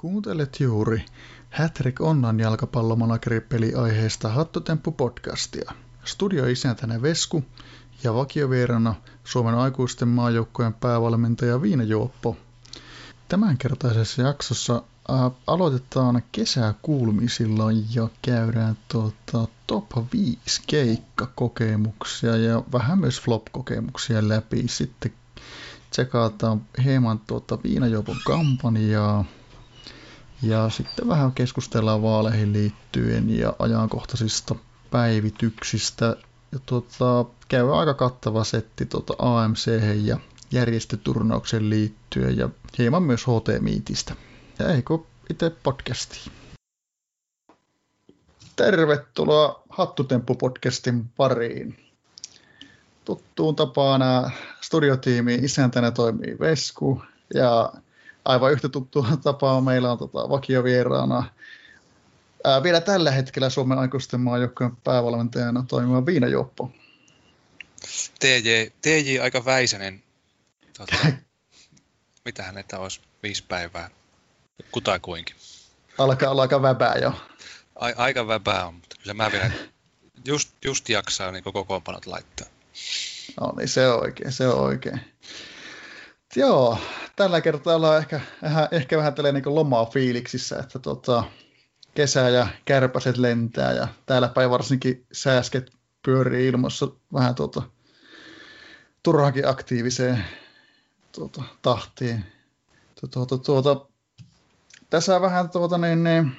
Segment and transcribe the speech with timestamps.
[0.00, 1.04] Kuuntelet juuri
[1.50, 5.72] Hattrick Onnan jalkapallomanageri aiheesta Hattotemppu-podcastia.
[6.04, 7.44] Studioisäntänä Vesku
[8.04, 8.94] ja vakiovierana
[9.24, 12.36] Suomen aikuisten maajoukkojen päävalmentaja Viina Juoppo.
[13.28, 17.64] Tämänkertaisessa jaksossa ää, aloitetaan kesäkuulumisilla
[17.94, 24.64] ja käydään tuota, top 5 keikkakokemuksia ja vähän myös flop-kokemuksia läpi.
[24.68, 25.12] Sitten
[25.90, 29.24] tsekataan hieman tuota Viinajuopon kampanjaa
[30.42, 34.54] ja sitten vähän keskustellaan vaaleihin liittyen ja ajankohtaisista
[34.90, 36.16] päivityksistä.
[36.52, 39.66] Ja tuota, käy aika kattava setti tuota AMC
[40.02, 40.18] ja
[40.50, 44.14] järjestöturnaukseen liittyen ja hieman myös HT-miitistä.
[44.58, 44.98] Ja eikö
[45.30, 46.32] itse podcastiin.
[48.56, 51.90] Tervetuloa Hattutemppu-podcastin pariin.
[53.04, 54.02] Tuttuun tapaan
[54.60, 57.02] studiotiimi isäntänä toimii Vesku
[57.34, 57.72] ja
[58.30, 61.24] aivan yhtä tuttua tapaa meillä on tota, vakiovieraana
[62.44, 66.70] ää, vielä tällä hetkellä Suomen aikuisten maajoukkojen päävalmentajana toimiva Viinajuoppo.
[68.18, 68.50] TJ,
[68.82, 70.02] TJ aika väisänen.
[70.78, 70.96] Tota,
[72.24, 73.90] mitä hänettä olisi viisi päivää?
[74.72, 75.36] Kutakuinkin.
[75.98, 77.12] Alkaa olla aika väpää jo.
[77.74, 79.50] A, aika väpää on, mutta kyllä mä vielä
[80.24, 82.46] just, just jaksaa niin kokoonpanot laittaa.
[83.40, 85.00] No niin, se on oikein, se on oikein.
[86.36, 86.78] Joo,
[87.16, 88.20] tällä kertaa ollaan ehkä,
[88.70, 91.24] ehkä vähän tällä niin lomaa fiiliksissä, että tota,
[91.94, 95.70] kesä ja kärpäset lentää ja täällä päin varsinkin sääsket
[96.02, 97.62] pyörii ilmassa vähän tuota,
[99.02, 100.24] turhakin aktiiviseen
[101.12, 102.24] tuota, tahtiin.
[103.12, 103.86] Tuota, tuota,
[104.90, 106.32] tässä vähän tuota, niin, niin,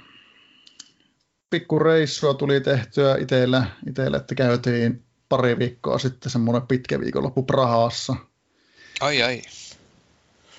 [1.50, 8.16] pikku reissua tuli tehtyä itsellä, itsellä, että käytiin pari viikkoa sitten semmoinen pitkä viikonloppu Prahassa.
[9.02, 9.42] Ai ai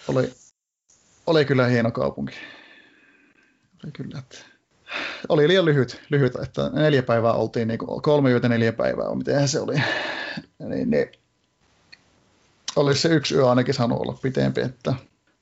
[0.09, 0.35] oli,
[1.27, 2.37] oli kyllä hieno kaupunki.
[3.85, 4.39] Oli kyllä, että
[5.29, 9.61] oli liian lyhyt, lyhyt että neljä päivää oltiin, niin kolme yötä neljä päivää, miten se
[9.61, 9.83] oli.
[10.59, 11.13] Niin, niin,
[12.77, 14.95] olisi se yksi yö ainakin saanut olla pitempi, että,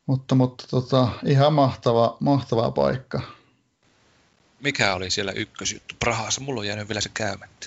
[0.07, 3.21] mutta, mutta tota, ihan mahtava, mahtava paikka.
[4.61, 6.41] Mikä oli siellä ykkösjuttu Prahassa?
[6.41, 7.67] Mulla on jäänyt vielä se käymättä.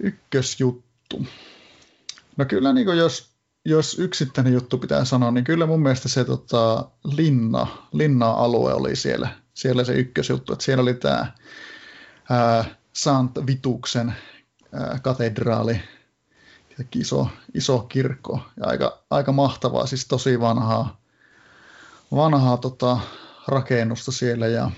[0.00, 1.26] Ykkösjuttu.
[2.36, 3.30] No kyllä niin jos
[3.68, 9.28] jos yksittäinen juttu pitää sanoa, niin kyllä mun mielestä se tota, linna, linna-alue oli siellä,
[9.54, 11.32] siellä se ykkösjuttu, että siellä oli tämä
[12.92, 14.14] Sant Vituksen
[14.72, 15.80] ää, katedraali,
[16.94, 18.40] iso, iso kirkko.
[18.56, 21.00] Ja aika, aika mahtavaa, siis tosi vanhaa,
[22.14, 22.98] vanhaa tota,
[23.48, 24.70] rakennusta siellä ja,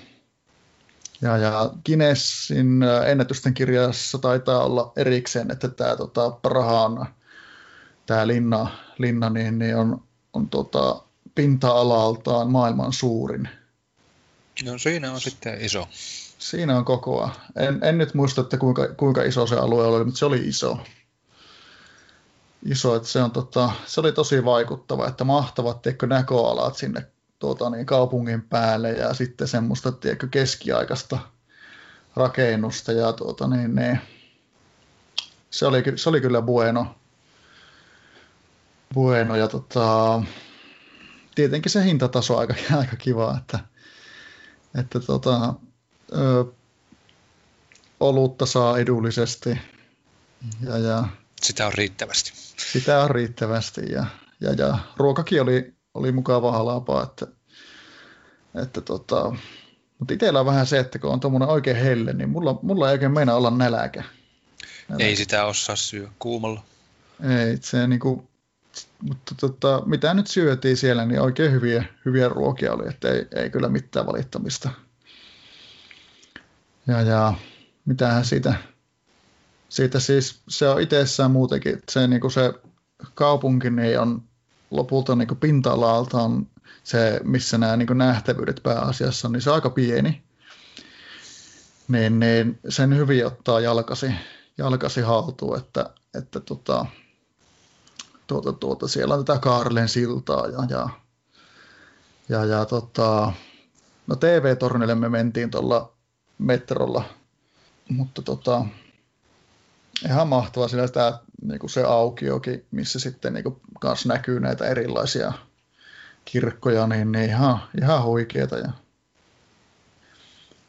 [1.22, 7.06] ja, ja Guinnessin ennätysten kirjassa taitaa olla erikseen, että tämä tota, Prahan
[8.10, 11.03] tämä linna, linna niin, niin on, on tota,
[11.34, 13.48] pinta-alaltaan maailman suurin.
[14.65, 15.88] No siinä on sitten iso.
[16.38, 17.34] Siinä on kokoa.
[17.56, 20.78] En, en nyt muista, että kuinka, kuinka iso se alue oli, mutta se oli iso.
[22.66, 27.06] Iso, että se, on, tota, se oli tosi vaikuttava, että mahtavat teikö näköalat sinne
[27.38, 31.19] tuota, niin kaupungin päälle ja sitten semmoista tiedätkö, keskiaikaista
[32.16, 34.00] rakennusta ja tuota, niin, niin,
[35.50, 37.00] se, oli, se oli kyllä bueno
[38.94, 39.36] bueno.
[39.36, 40.22] Ja tota,
[41.34, 43.58] tietenkin se hintataso on aika, aika kiva, että,
[44.80, 45.54] että tota,
[46.12, 46.44] ö,
[48.00, 49.58] olutta saa edullisesti.
[50.60, 51.08] Ja, ja,
[51.42, 52.32] sitä on riittävästi.
[52.72, 54.06] Sitä on riittävästi ja,
[54.40, 57.26] ja, ja ruokakin oli, oli mukava halapaa, että,
[58.62, 59.34] että tota,
[59.98, 62.92] mutta itsellä on vähän se, että kun on tuommoinen oikein helle, niin mulla, mulla ei
[62.92, 64.04] oikein meinaa olla näläkä.
[64.88, 65.04] näläkä.
[65.04, 66.62] Ei sitä osaa syö kuumalla.
[67.38, 68.28] Ei, se niin kuin,
[69.03, 73.50] mutta tota, mitä nyt syötiin siellä, niin oikein hyviä, hyviä ruokia oli, että ei, ei
[73.50, 74.70] kyllä mitään valittamista.
[76.86, 77.34] Ja, ja
[77.84, 78.54] mitähän siitä,
[79.69, 82.53] siitä siis, se on itsessään muutenkin, se, niin kuin se
[83.14, 84.22] kaupunki niin on
[84.70, 86.47] lopulta niin pinta-alaltaan
[86.84, 90.22] se, missä nämä niin nähtävyydet pääasiassa, niin se on aika pieni.
[91.88, 94.14] Niin, niin sen hyvin ottaa jalkasi,
[94.58, 96.87] jalkasi haltuun, että, että tota,
[98.31, 100.88] tuota, tuota, siellä on tätä Kaarlen siltaa ja, ja,
[102.29, 103.32] ja, ja tota,
[104.06, 105.93] no TV-tornille me mentiin tuolla
[106.38, 107.05] metrolla,
[107.88, 108.65] mutta tota,
[110.05, 115.32] ihan mahtavaa siellä sitä, niin kuin se aukiokin, missä sitten niin kanssa näkyy näitä erilaisia
[116.25, 118.73] kirkkoja, niin, niin ihan, ihan huikeeta ja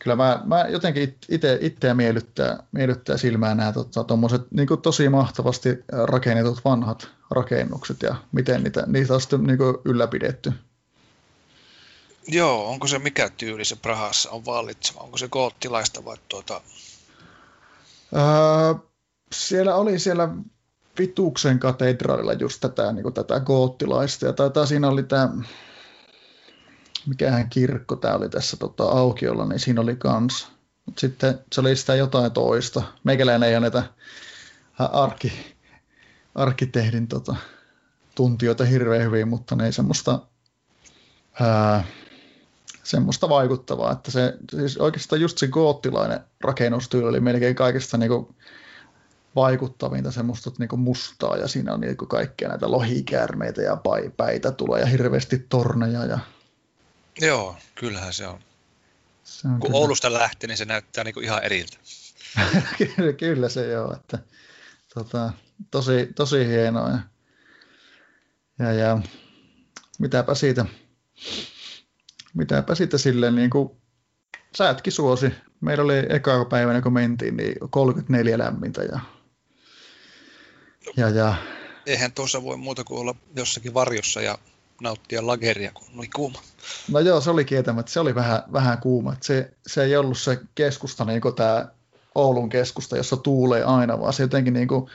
[0.04, 3.74] kyllä mä, mä jotenkin itse itseä miellyttää, miellyttää silmään nämä
[4.08, 9.60] tuommoiset tota, niin tosi mahtavasti rakennetut vanhat rakennukset ja miten niitä, niitä on sitten niin
[9.86, 10.54] ylläpidetty.
[12.28, 15.02] Joo, onko se mikä tyyli se Prahassa on vallitseva?
[15.02, 16.62] Onko se goottilaista vai tuota...
[18.16, 18.74] Öö,
[19.34, 20.30] siellä oli siellä
[21.00, 25.30] Vituksen katedraalilla just tätä, niin kuin tätä goottilaista, ja taitaa siinä oli tämä,
[27.06, 30.48] mikähän kirkko tämä oli tässä tota, aukiolla, niin siinä oli kans.
[30.86, 32.84] Mutta sitten se oli sitä jotain toista.
[33.04, 33.84] Meikäläinen ei ole näitä
[34.80, 35.56] arki,
[36.36, 37.36] arkkitehdin tota,
[38.16, 40.20] tuntijoita hirveän hyvin, mutta ne ei semmoista,
[41.40, 41.84] ää,
[42.84, 48.36] semmoista vaikuttavaa, että se siis oikeastaan just se goottilainen rakennustyyli oli melkein kaikista niinku
[49.36, 53.78] vaikuttavinta semmoista niinku mustaa ja siinä on niinku kaikkea näitä lohikäärmeitä ja
[54.18, 56.06] päitä tulee ja hirveästi torneja.
[56.06, 56.20] Ja...
[57.22, 58.40] Joo, kyllähän se on.
[59.24, 59.80] Se on Kun kyllä.
[59.80, 61.78] Oulusta lähtee, niin se näyttää niinku ihan eriltä.
[62.78, 64.20] kyllä, kyllä se joo, että
[64.94, 65.34] tota,
[65.72, 66.90] tosi, tosi hienoa.
[66.90, 67.00] Ja,
[68.60, 69.02] ja, ja
[70.00, 70.66] mitäpä siitä,
[72.34, 73.72] mitäpä siitä silleen niin kuin
[74.56, 75.34] säätkin suosi.
[75.62, 79.00] Meillä oli eka päivänä, kun mentiin, niin 34 lämmintä ja,
[80.98, 81.36] ja, ja
[81.86, 84.38] Eihän tuossa voi muuta kuin olla jossakin varjossa ja
[84.82, 86.40] nauttia lageria, kun oli kuuma.
[86.92, 87.92] No joo, se oli kietämättä.
[87.92, 89.16] Se oli vähän, vähän kuuma.
[89.22, 91.68] Se, se ei ollut se keskusta, niin kuin tämä
[92.16, 94.90] Oulun keskusta, jossa tuulee aina, vaan se jotenkin niin kuin,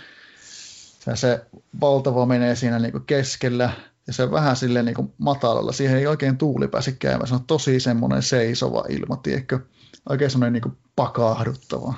[1.00, 1.44] se, se
[1.80, 3.70] valtava menee siinä niin kuin keskellä
[4.06, 5.72] ja se vähän silleen niin kuin matalalla.
[5.72, 7.28] Siihen ei oikein tuuli pääse käymään.
[7.28, 9.60] Se on tosi semmoinen seisova ilma, tiedätkö?
[10.08, 11.94] Oikein semmoinen niin kuin pakahduttava.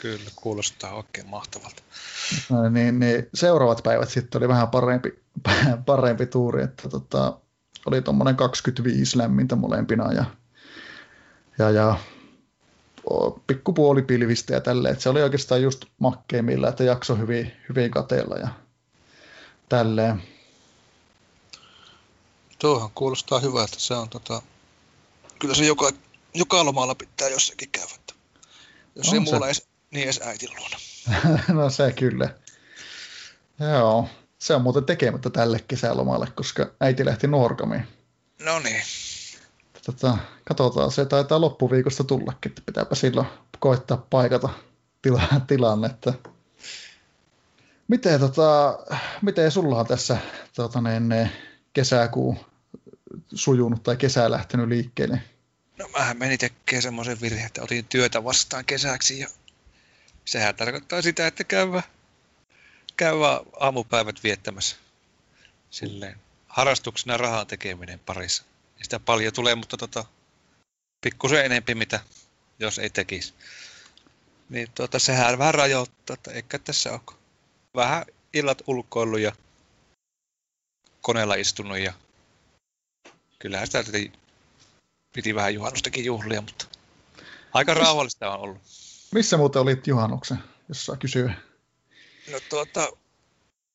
[0.00, 1.82] Kyllä, kuulostaa oikein mahtavalta.
[2.50, 5.22] No, niin, niin, seuraavat päivät sitten oli vähän parempi,
[5.86, 7.38] parempi tuuri, että tota,
[7.86, 10.24] oli tuommoinen 25 lämmintä molempina ja,
[11.58, 11.98] ja, ja
[13.46, 18.48] pikkupuolipilvistä ja tälleen, että se oli oikeastaan just makkeimmilla, että jakso hyvin, hyvin kateella ja
[19.68, 20.22] tälleen.
[22.58, 24.42] Tuohan kuulostaa hyvä, että se on tota,
[25.38, 25.90] kyllä se joka,
[26.34, 27.88] joka lomalla pitää jossakin käydä.
[28.96, 29.30] Jos on ei se.
[29.30, 30.76] muulla edes, niin edes äitin luona.
[31.62, 32.34] no se kyllä.
[33.60, 34.08] Joo.
[34.38, 37.86] Se on muuten tekemättä tälle kesälomalle, koska äiti lähti Nuorgamiin.
[38.44, 38.82] No niin.
[39.86, 43.26] Tota, katsotaan, se taitaa loppuviikosta tullakin, että pitääpä silloin
[43.58, 44.48] koittaa paikata
[45.02, 46.14] tila, tilannetta.
[47.88, 48.78] Miten, tota,
[49.22, 50.18] miten sulla on tässä
[50.54, 51.30] tota, niin,
[51.72, 52.36] kesäkuu
[53.34, 55.22] sujunut tai kesä lähtenyt liikkeelle?
[55.78, 59.28] No mähän menin tekemään semmoisen virheen, että otin työtä vastaan kesäksi ja
[60.24, 61.44] sehän tarkoittaa sitä, että
[62.96, 64.76] käyvä, käyvä aamupäivät viettämässä
[65.70, 68.44] silleen harrastuksena rahaa tekeminen parissa.
[68.78, 70.04] Ei sitä paljon tulee, mutta tota,
[71.00, 72.00] pikkusen enempi mitä
[72.58, 73.34] jos ei tekisi.
[74.48, 77.18] Niin tuota, sehän vähän rajoittaa, että eikä tässä ole
[77.74, 79.32] vähän illat ulkoillut ja
[81.00, 81.92] koneella istunut ja
[83.38, 83.84] kyllähän sitä
[85.12, 86.66] piti vähän juhannustakin juhlia, mutta
[87.52, 88.58] aika rauhallista on ollut.
[89.12, 90.38] Missä muuten olit juhannuksen,
[90.68, 91.34] jos saa kysyä?
[92.32, 92.92] No tuota,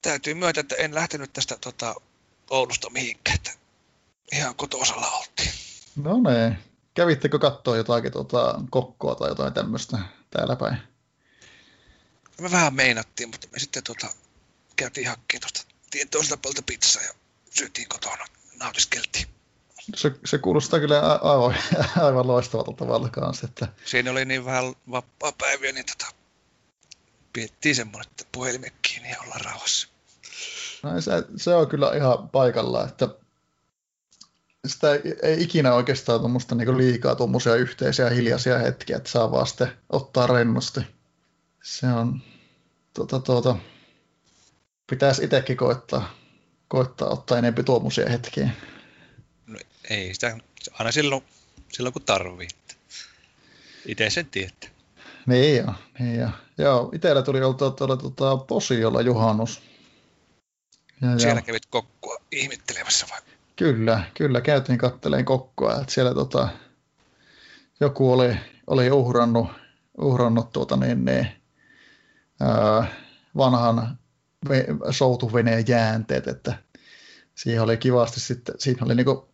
[0.02, 1.96] täytyy myöntää, että en lähtenyt tästä tuota,
[2.50, 3.52] Oulusta mihinkään, että
[4.32, 5.52] ihan kotosalla oltiin.
[5.96, 6.58] No niin.
[6.94, 9.98] Kävittekö katsoa jotakin tuota, kokkoa tai jotain tämmöistä
[10.30, 10.78] täällä päin?
[12.42, 14.08] Me vähän meinattiin, mutta me sitten tuota,
[14.76, 15.62] käytiin hakkeen tuosta
[15.92, 17.14] tien toiselta puolta pizzaa ja
[17.50, 18.26] syötiin kotona,
[18.56, 19.26] nautiskeltiin.
[19.96, 21.56] Se, se kuulostaa kyllä aivan,
[22.06, 23.46] aivan loistavalta tavalla kanssa.
[23.46, 23.68] Että...
[23.86, 26.14] Siinä oli niin vähän vapaa-päiviä, niin tota,
[27.34, 29.88] piettiin semmoinen, että puhelimet kiinni ja ollaan rauhassa.
[30.84, 33.10] No, se, se, on kyllä ihan paikalla, että
[34.68, 39.48] sitä ei, ei ikinä oikeastaan tuommoista niin liikaa tuommoisia yhteisiä hiljaisia hetkiä, että saa vaan
[39.48, 40.82] sitten ottaa rennosti.
[41.64, 42.22] Se on,
[42.94, 43.56] tuota, tuota,
[44.90, 46.16] pitäisi itsekin koittaa,
[46.68, 48.50] koittaa ottaa enemmän tuommoisia hetkiä.
[49.48, 49.60] No,
[49.90, 50.38] ei sitä,
[50.74, 51.24] aina silloin,
[51.72, 52.48] silloin kun tarvii.
[53.86, 54.70] Itse sen tietää.
[55.26, 56.30] Niin joo, niin joo.
[56.58, 59.62] Joo, itsellä tuli oltua tuolla tuota, Posiolla juhannus.
[61.02, 61.42] Ja, Siellä ja...
[61.42, 63.20] kävit kokkoa ihmettelemässä vai?
[63.56, 65.76] Kyllä, kyllä käytiin katteleen kokkoa.
[65.82, 66.50] Että siellä tota,
[67.80, 68.38] joku oli,
[68.68, 69.48] oli uhrannut,
[69.98, 71.28] uhrannut tuota, niin, niin,
[72.40, 72.88] ää,
[73.38, 74.00] vanhan
[74.50, 76.54] ve, soutuveneen jäänteet, että
[77.36, 79.30] siihen oli kivasti sitten, siinä oli niinku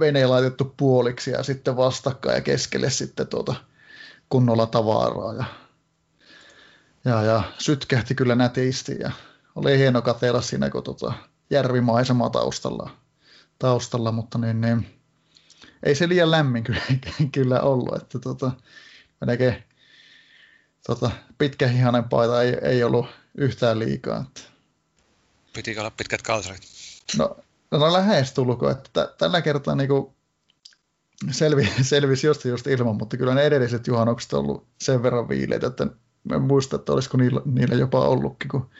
[0.00, 3.54] vene laitettu puoliksi ja sitten vastakkain ja keskelle sitten tuota
[4.28, 5.44] kunnolla tavaraa ja,
[7.04, 9.10] ja, ja sytkähti kyllä nätisti ja
[9.54, 11.12] oli hieno katsella siinä, kun tota,
[11.50, 12.90] järvimaisema taustalla,
[13.58, 15.00] taustalla mutta niin, niin,
[15.82, 16.82] ei se liian lämmin kyllä,
[17.34, 18.50] kyllä ollut, että tota,
[19.26, 19.64] melkein
[20.86, 23.06] tota, pitkähihainen paita ei, ei ollut
[23.38, 24.24] yhtään liikaa.
[24.28, 24.40] Että.
[25.52, 26.62] Pitikö olla pitkät kalsarit?
[27.18, 27.36] No,
[27.70, 30.14] no lähestulko, että t- tällä kertaa niin kuin
[31.30, 35.66] selvi, selvisi just, just ilman, mutta kyllä ne edelliset juhannukset on ollut sen verran viileitä,
[35.66, 35.86] että
[36.34, 38.70] en muista, että olisiko niillä, niillä jopa ollutkin, kun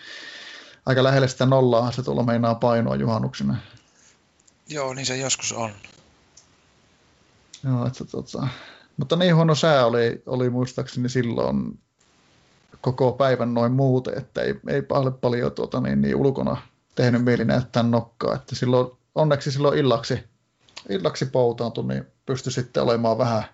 [0.87, 3.57] aika lähelle sitä nollaa se tuolla meinaa painoa juhannuksena.
[4.69, 5.71] Joo, niin se joskus on.
[7.65, 8.49] Joo, että, tota,
[8.97, 11.79] mutta niin huono sää oli, oli muistaakseni silloin
[12.81, 16.57] koko päivän noin muuten, että ei, ei paljon, paljon tuota, niin, niin ulkona
[16.95, 18.35] tehnyt mieli näyttää nokkaa.
[18.35, 20.25] Että silloin, onneksi silloin illaksi,
[20.89, 23.45] illaksi poutaantui, niin pystyi sitten olemaan vähän,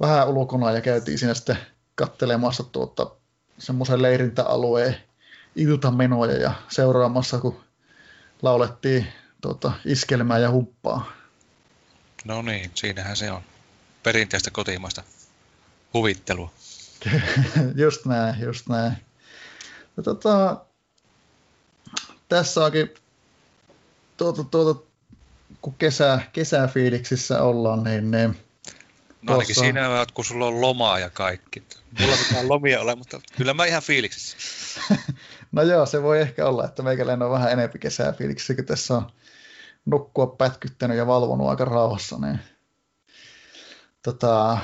[0.00, 1.58] vähän ulkona ja käytiin siinä sitten
[1.94, 3.10] kattelemassa tuota,
[3.58, 4.96] semmoisen leirintäalueen
[5.56, 7.60] iltamenoja ja seuraamassa, kun
[8.42, 9.06] laulettiin
[9.40, 11.12] tuota, iskelmää ja humppaa.
[12.24, 13.42] No niin, siinähän se on.
[14.02, 15.02] Perinteistä kotimaista
[15.94, 16.50] huvittelua.
[17.84, 18.92] just näin, just näin.
[19.96, 20.64] Ja tota,
[22.28, 22.94] tässä onkin
[24.16, 24.87] tuota, tuota,
[25.62, 28.36] kun kesä, kesäfiiliksissä ollaan, niin, niin
[29.22, 29.60] No ainakin tuossa...
[29.64, 31.62] siinä on, kun sulla on lomaa ja kaikki.
[32.00, 34.36] Mulla pitää lomia ole, mutta kyllä mä ihan fiiliksissä.
[35.52, 39.06] no joo, se voi ehkä olla, että meikäläinen on vähän enemmän kesäfiiliksissä, kun tässä on
[39.86, 42.38] nukkua pätkyttänyt ja valvonut aika rauhassa, niin
[44.02, 44.58] tota,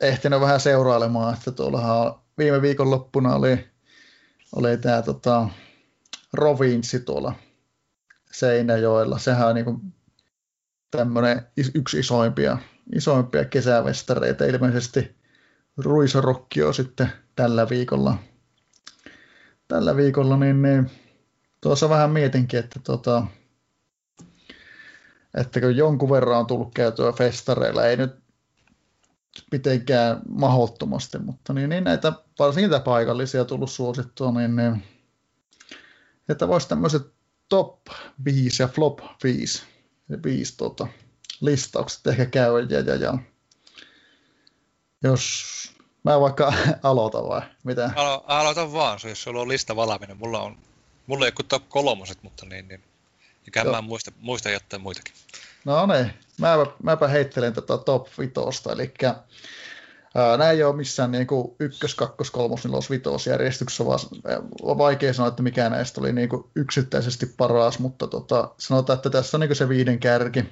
[0.00, 3.68] ehtinyt vähän seurailemaan, että tuollahan viime viikon loppuna oli,
[4.56, 5.48] oli tämä tota,
[6.32, 7.32] Rovinsi tuolla
[8.32, 9.18] Seinäjoella.
[9.18, 9.94] Sehän on niin
[10.90, 12.58] tämmöinen yksi isoimpia,
[12.94, 14.44] isoimpia kesävestareita.
[14.44, 15.16] Ilmeisesti
[15.76, 18.18] Ruisorokki on sitten tällä viikolla.
[19.68, 20.90] Tällä viikolla, niin, niin
[21.60, 23.26] tuossa vähän mietinkin, että tota,
[25.34, 28.16] että kun jonkun verran on tullut käytyä festareilla, ei nyt
[29.52, 34.82] mitenkään mahdottomasti, mutta niin, niin näitä, varsinkin näitä paikallisia tullut suosittua, niin, niin
[36.28, 37.02] että voisi tämmöiset
[37.48, 37.78] top
[38.24, 39.62] 5 ja flop 5,
[40.24, 40.86] 5 tota,
[41.40, 43.18] listaukset ehkä käydä ja, ja, ja
[45.02, 45.44] jos
[46.04, 47.90] mä vaikka aloitan vai mitä?
[47.96, 50.14] Alo, aloita vaan, jos sulla on lista valmiina.
[50.14, 50.58] Mulla on,
[51.06, 52.82] mulla ei ole kolmoset, mutta niin, niin
[53.44, 55.14] eikä mä muista, muista jotain muitakin.
[55.64, 58.92] No niin, mä, mäpä heittelen tätä top vitosta, eli
[60.14, 63.98] Nämä ei ole missään niin kuin ykkös, kakkos, kolmos, nelos, vitos järjestyksessä, vaan
[64.62, 69.10] on vaikea sanoa, että mikä näistä oli niin kuin yksittäisesti paras, mutta tota, sanotaan, että
[69.10, 70.44] tässä on niin kuin se viiden kärki.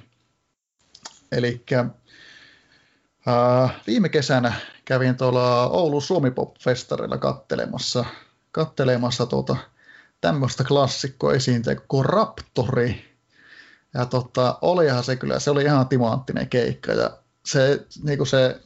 [1.31, 1.63] Eli
[3.27, 4.53] äh, viime kesänä
[4.85, 8.05] kävin tuolla Oulun Suomi Pop-festarilla kattelemassa,
[8.51, 9.55] kattelemassa tuota,
[10.21, 13.15] tämmöistä klassikkoa esiintyä kuin Raptori.
[13.93, 18.59] Ja tota, olihan se kyllä, se oli ihan timanttinen keikka ja se, niin kuin se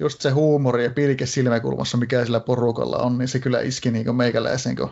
[0.00, 4.16] just se huumori ja pilke silmäkulmassa, mikä sillä porukalla on, niin se kyllä iski niin
[4.16, 4.90] meikäläisen kuin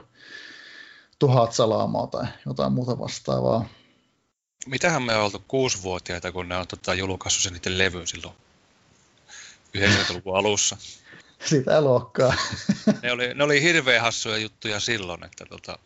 [1.19, 3.69] tuhat salaamaa tai jotain muuta vastaavaa.
[4.67, 8.35] Mitähän me on oltu kuusivuotiaita, kun ne on tota, julkaissut sen niiden levy silloin
[9.79, 10.77] 90-luvun alussa.
[11.45, 12.35] Sitä luokkaa.
[13.03, 15.79] ne, oli, ne oli hirveän hassuja juttuja silloin, että tota,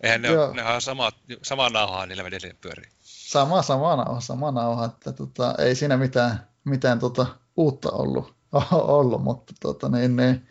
[0.00, 2.90] eihän ne, ole, ne on sama, sama nauhaa niillä edelleen pyörii.
[3.02, 8.34] Sama, sama nauha, sama nauha, että tota, ei siinä mitään, mitään tota, uutta ollut,
[8.72, 10.46] ollut mutta tota, niin, niin,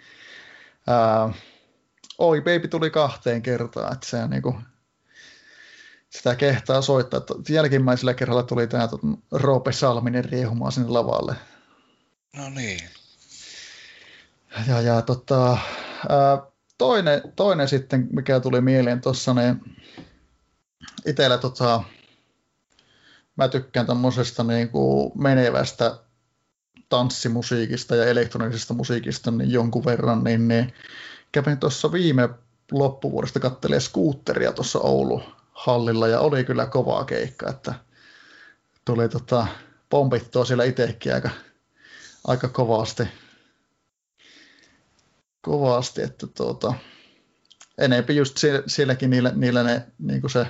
[0.88, 1.34] ää,
[2.18, 4.56] Oi Baby tuli kahteen kertaan, että se niin kuin,
[6.10, 7.22] sitä kehtaa soittaa.
[7.50, 11.36] Jälkimmäisellä kerralla tuli tämä tota, Roope Salminen riehumaan sinne lavalle.
[12.38, 12.90] No niin.
[14.68, 15.58] Ja, ja tota,
[16.10, 16.42] ää,
[16.78, 19.62] toinen, toinen sitten, mikä tuli mieleen tuossa, niin
[21.06, 21.84] itsellä tota,
[23.36, 26.00] mä tykkään tämmöisestä niin kuin menevästä
[26.92, 30.74] tanssimusiikista ja elektronisesta musiikista niin jonkun verran, niin, niin
[31.32, 32.30] kävin tuossa viime
[32.72, 37.74] loppuvuodesta kattelee skuutteria tuossa Oulu hallilla ja oli kyllä kovaa keikka, että
[38.86, 39.48] tuli tota,
[39.90, 41.30] pompittua siellä itsekin aika,
[42.28, 43.04] aika kovasti.
[45.42, 46.74] Kovasti, että tuota,
[47.78, 50.48] enempi just sielläkin niillä, niillä ne, niin se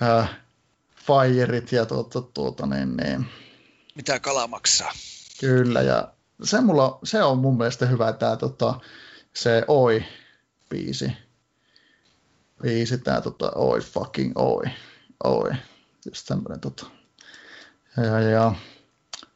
[0.00, 0.28] ää,
[1.06, 3.26] fireit ja tuota, tuota, niin, niin,
[3.94, 4.92] mitä kala maksaa.
[5.40, 8.80] Kyllä, ja se, mulla, se on mun mielestä hyvä tämä tota,
[9.34, 11.12] se Oi-biisi.
[12.62, 14.64] Biisi, tämä tota, Oi fucking Oi.
[15.24, 15.50] Oi.
[16.06, 16.86] Just tämmöinen tota.
[17.96, 18.54] Ja, ja.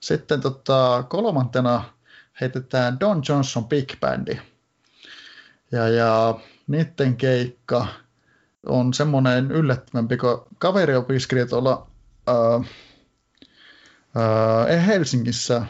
[0.01, 1.85] Sitten tota, kolmantena
[2.41, 4.39] heitetään Don Johnson Big Bandi.
[5.73, 7.87] Ja, ja niiden keikka
[8.67, 11.87] on semmoinen yllättävämpi, kun kaveri opiskeli tuolla
[12.29, 12.69] äh,
[14.77, 15.67] äh, Helsingissä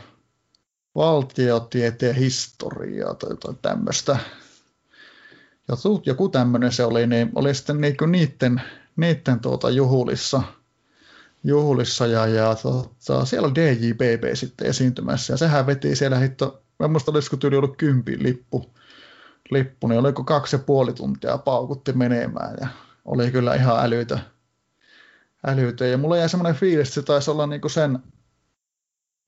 [0.95, 4.19] valtiotieteen historiaa tai jotain tämmöistä.
[6.07, 8.63] Joku tämmöinen se oli, niin oli sitten niinku niiden,
[8.97, 10.43] niiden tuota juhulissa,
[11.45, 16.89] juhulissa ja, ja tota, siellä on DJBB sitten esiintymässä ja sehän veti siellä hitto, mä
[16.89, 18.71] muista olisiko tyyli ollut kympin lippu,
[19.51, 22.69] lippu, niin oliko kaksi ja puoli tuntia paukutti menemään ja
[23.05, 24.19] oli kyllä ihan älytö.
[25.47, 25.87] älytö.
[25.87, 27.99] Ja mulla jäi semmoinen fiilis, että se taisi olla niinku sen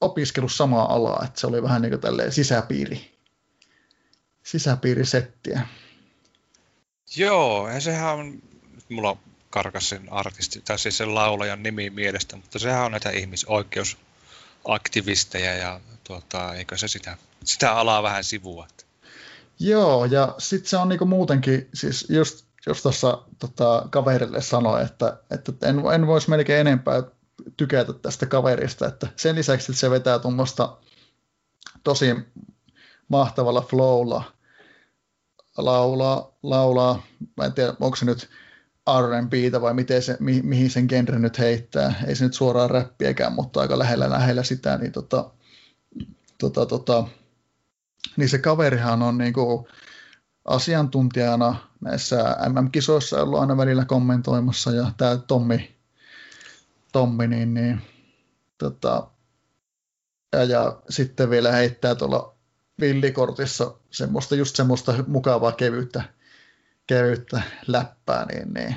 [0.05, 3.19] opiskellut samaa alaa, että se oli vähän niin kuin tälleen sisäpiiri,
[4.43, 5.67] sisäpiirisettiä.
[7.17, 8.43] Joo, ja sehän on,
[8.89, 9.17] mulla
[9.51, 15.81] karkas sen artisti, tai siis sen laulajan nimi mielestä, mutta sehän on näitä ihmisoikeusaktivisteja ja
[16.05, 18.67] tuota, eikö se sitä, sitä alaa vähän sivua.
[19.59, 25.17] Joo, ja sitten se on niinku muutenkin, siis just, just tuossa tota, kaverille sanoi, että,
[25.31, 27.03] että en, en voisi melkein enempää
[27.57, 30.79] tykätä tästä kaverista, että sen lisäksi, että se vetää tuommoista
[31.85, 32.07] tosi
[33.09, 34.25] mahtavalla flowlla,
[35.57, 37.03] laulaa, laulaa,
[37.37, 38.31] mä en tiedä, onko se nyt
[39.01, 43.33] R&Btä vai miten se, mi, mihin sen genre nyt heittää, ei se nyt suoraan räppiäkään,
[43.33, 45.31] mutta aika lähellä lähellä sitä, niin tota,
[46.39, 47.05] tota, tota,
[48.17, 49.69] niin se kaverihan on niinku
[50.45, 55.74] asiantuntijana näissä MM-kisoissa ollut aina välillä kommentoimassa ja tämä Tommi,
[56.95, 57.83] Tommi niin, niin
[58.59, 59.11] tota,
[60.33, 62.35] ja, ja, sitten vielä heittää tuolla
[62.81, 66.05] villikortissa semmoista, just semmoista mukavaa kevyyttä,
[66.87, 68.77] kevyyttä läppää, niin, niin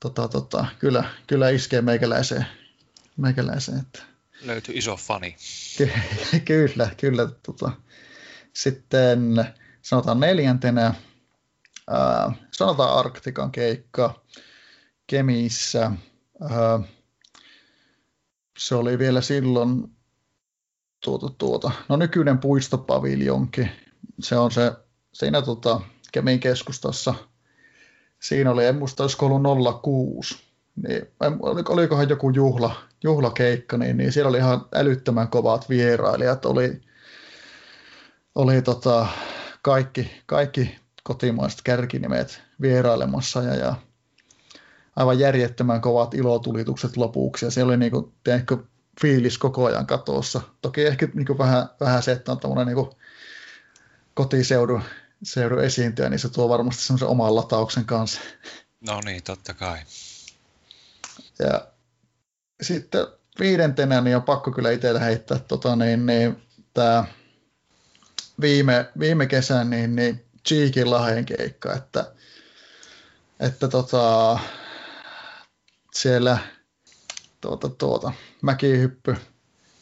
[0.00, 2.46] tota, tota, kyllä, kyllä iskee meikäläiseen.
[3.16, 4.02] meikäläiseen että
[4.42, 5.36] löytyi iso fani.
[5.78, 5.90] Ky-
[6.52, 7.28] kyllä, kyllä.
[7.42, 7.72] Tota.
[8.52, 9.44] Sitten
[9.82, 10.94] sanotaan neljäntenä,
[11.90, 14.24] ää, sanotaan Arktikan keikka
[15.06, 15.92] Kemissä.
[16.40, 16.80] Ää,
[18.58, 19.96] se oli vielä silloin
[21.04, 23.68] tuota, tuota, no nykyinen puistopaviljonki.
[24.20, 24.72] Se on se
[25.12, 25.80] siinä tota,
[26.12, 27.14] Kemin keskustassa.
[28.20, 31.02] Siinä oli, en muista, olisiko ollut 06 niin,
[31.68, 36.80] olikohan joku juhla, juhlakeikka, niin, niin siellä oli ihan älyttömän kovat vierailijat, oli,
[38.34, 39.06] oli tota,
[39.62, 43.74] kaikki, kaikki kotimaiset kärkinimet vierailemassa ja, ja
[45.00, 48.56] aivan järjettömän kovat ilotulitukset lopuksi ja siellä oli niinku, tiedätkö,
[49.00, 50.40] fiilis koko ajan katossa.
[50.62, 52.96] Toki ehkä niinku vähän, vähän se, että on tämmöinen niinku
[54.14, 54.82] kotiseudun
[55.22, 58.20] seudun esiintyjä, niin se tuo varmasti semmoisen oman latauksen kanssa.
[58.80, 59.78] No niin, totta kai.
[61.38, 61.66] Ja
[62.62, 63.06] sitten
[63.40, 66.42] viidentenä niin on pakko kyllä itsellä heittää tota, niin, niin,
[66.74, 67.04] tämä
[68.40, 72.12] viime, viime kesän niin, niin Cheekin lahden keikka, että,
[73.40, 74.38] että tota,
[75.94, 76.38] siellä
[77.40, 79.16] tuota, tuota, mäkihyppy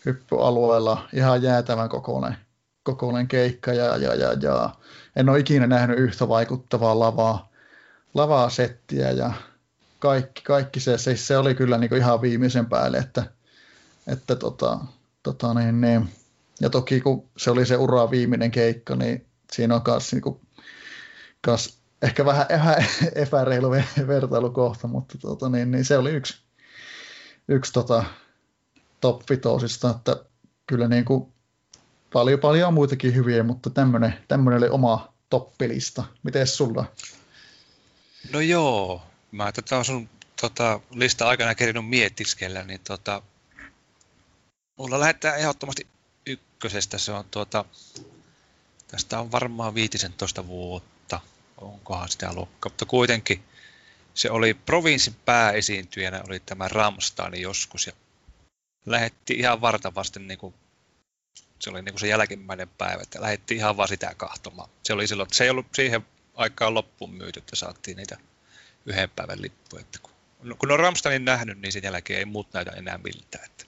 [0.07, 2.37] hyppyalueella ihan jäätävän kokoinen,
[2.83, 4.75] kokoinen keikka ja, ja, ja, ja,
[5.17, 7.53] en ole ikinä nähnyt yhtä vaikuttavaa lavaa,
[8.15, 9.33] lavaa settiä ja
[9.99, 13.25] kaikki, kaikki se, se, se oli kyllä niin ihan viimeisen päälle, että,
[14.07, 14.79] että tota,
[15.23, 16.09] tota niin, niin,
[16.61, 20.41] ja toki kun se oli se ura viimeinen keikka, niin siinä on myös niin kuin,
[22.03, 22.47] ehkä vähän
[23.15, 23.71] epäreilu
[24.07, 26.43] vertailukohta, mutta tota, niin, niin se oli yksi,
[27.49, 28.05] yksi tota,
[29.01, 30.25] top vitosista, että
[30.67, 31.33] kyllä niin kuin,
[32.13, 36.05] paljon, paljon muitakin hyviä, mutta tämmöinen, tämmöinen oli oma toppilista.
[36.23, 36.85] Miten sulla?
[38.33, 40.09] No joo, mä tätä on sun
[40.41, 43.23] tota, lista aikana kerinyt miettiskellä, niin tota,
[44.77, 45.87] mulla lähettää ehdottomasti
[46.27, 46.99] ykkösestä.
[46.99, 47.65] Se on tuota,
[48.89, 50.98] tästä on varmaan 15 vuotta,
[51.61, 53.45] onkohan sitä lukka, mutta kuitenkin
[54.15, 57.93] se oli provinssin pääesiintyjänä, oli tämä Ramstein joskus, ja
[58.87, 60.55] lähetti ihan vartavasti, niin kuin,
[61.59, 64.71] se oli niin kuin se jälkimmäinen päivä, että lähetti ihan vaan sitä kahtomaan.
[64.83, 68.17] Se oli silloin, se ei ollut siihen aikaan loppuun myyty, että saatiin niitä
[68.87, 69.77] yhden päivän lippu.
[69.77, 73.45] Että kun, no, kun on Ramsteinin nähnyt, niin sen jälkeen ei muut näytä enää miltään.
[73.45, 73.65] Että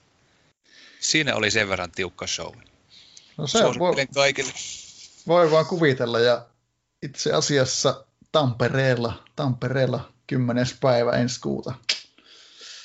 [1.00, 2.54] siinä oli sen verran tiukka show.
[3.36, 4.52] No se voi, kaikille.
[5.26, 6.46] Voi vaan kuvitella ja
[7.02, 10.66] itse asiassa Tampereella, Tampereella 10.
[10.80, 11.74] päivä ensi kuuta.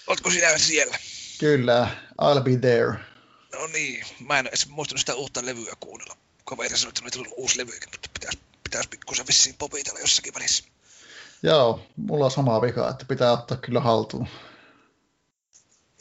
[0.08, 0.97] Oletko sinä siellä?
[1.39, 1.89] Kyllä,
[2.21, 2.99] I'll be there.
[3.54, 6.17] No niin, mä en edes muistanut sitä uutta levyä kuunnella.
[6.45, 10.63] Kaveri sanoi, että oli tullut uusi levy, mutta pitäisi, pitäisi pikkusen vissiin popitella jossakin välissä.
[11.43, 14.28] Joo, mulla on sama vika, että pitää ottaa kyllä haltuun.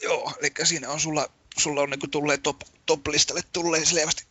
[0.01, 4.25] Joo, eli siinä on sulla, sulla on niinku tulleen top, top-listalle tulleen selvästi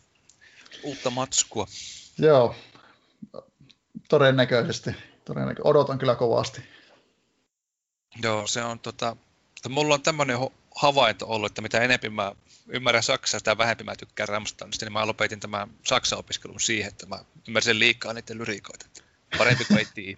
[0.83, 1.67] uutta matskua.
[2.17, 2.55] Joo,
[4.09, 4.91] todennäköisesti.
[5.25, 5.69] todennäköisesti.
[5.69, 6.61] Odotan kyllä kovasti.
[8.23, 9.17] Joo, se on tota,
[9.69, 10.37] mulla on tämmöinen
[10.75, 12.31] havainto ollut, että mitä enemmän mä
[12.67, 17.19] ymmärrän Saksaa, sitä vähempi mä tykkään Ramsteinista, niin mä lopetin tämän Saksa-opiskelun siihen, että mä
[17.47, 18.85] ymmärsin liikaa niiden lyrikoita.
[19.37, 20.17] Parempi kuin ei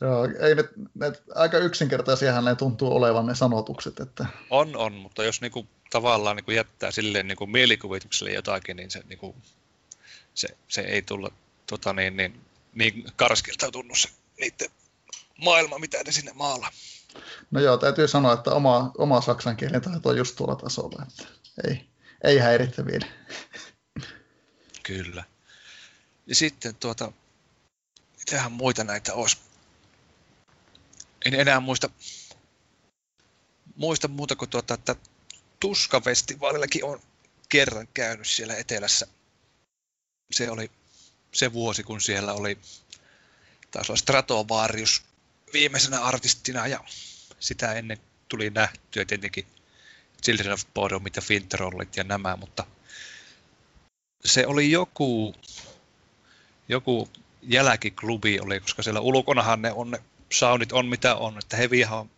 [0.00, 4.00] Joo, ei ne, ne, aika yksinkertaisiahan ne tuntuu olevan ne sanotukset.
[4.00, 4.26] Että...
[4.50, 9.36] On, on, mutta jos niinku, tavallaan niinku jättää silleen niinku mielikuvitukselle jotakin, niin se, niinku,
[10.34, 11.30] se, se ei tulla
[11.66, 12.40] tota, niin, niin,
[12.74, 14.08] niin karskilta tunnu se
[14.40, 14.70] niiden
[15.38, 16.68] maailma, mitä ne sinne maalla.
[17.50, 21.24] No joo, täytyy sanoa, että oma, oma saksan kielen taito on just tuolla tasolla, että
[21.68, 21.88] ei,
[22.24, 23.06] ei häiritse vielä.
[24.82, 25.24] Kyllä.
[26.26, 27.12] Ja sitten tuota,
[28.18, 29.36] mitähän muita näitä olisi?
[31.26, 31.90] En enää muista,
[33.76, 34.96] muista muuta kuin tuota, että
[35.60, 37.00] Tuska-festivaalillakin on
[37.48, 39.06] kerran käynyt siellä etelässä.
[40.34, 40.70] Se oli
[41.32, 42.58] se vuosi, kun siellä oli
[43.70, 45.02] taas olla Stratovarius
[45.52, 46.84] viimeisenä artistina ja
[47.40, 49.46] sitä ennen tuli nähtyä tietenkin
[50.22, 52.66] Children of Bodom ja Finterollit ja nämä, mutta
[54.24, 55.34] se oli joku,
[56.68, 57.08] joku
[57.42, 62.10] jälkiklubi oli, koska siellä ulkonahan ne on ne soundit on mitä on, että hevihän on,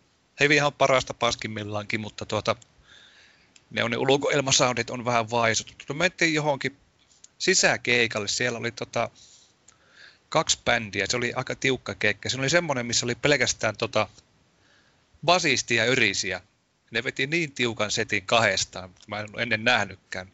[0.65, 2.55] on parasta paskimmillaankin, mutta tuota,
[3.71, 5.75] ne on ne ulkoilmasoundit on vähän vaisut.
[5.89, 6.77] Me mentiin johonkin
[7.37, 9.09] sisäkeikalle, siellä oli tota,
[10.29, 12.29] kaksi bändiä, se oli aika tiukka keikka.
[12.29, 14.07] Se oli semmoinen, missä oli pelkästään tota,
[15.25, 16.41] basisti ja yrisiä.
[16.91, 20.31] Ne veti niin tiukan setin kahdestaan, mä en ennen nähnytkään.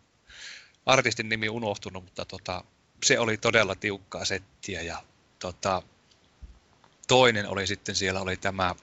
[0.85, 2.63] Artistin nimi unohtunut, mutta tota,
[3.05, 4.81] se oli todella tiukkaa settiä.
[4.81, 5.03] Ja
[5.39, 5.81] tota,
[7.07, 8.75] toinen oli sitten siellä oli tämä,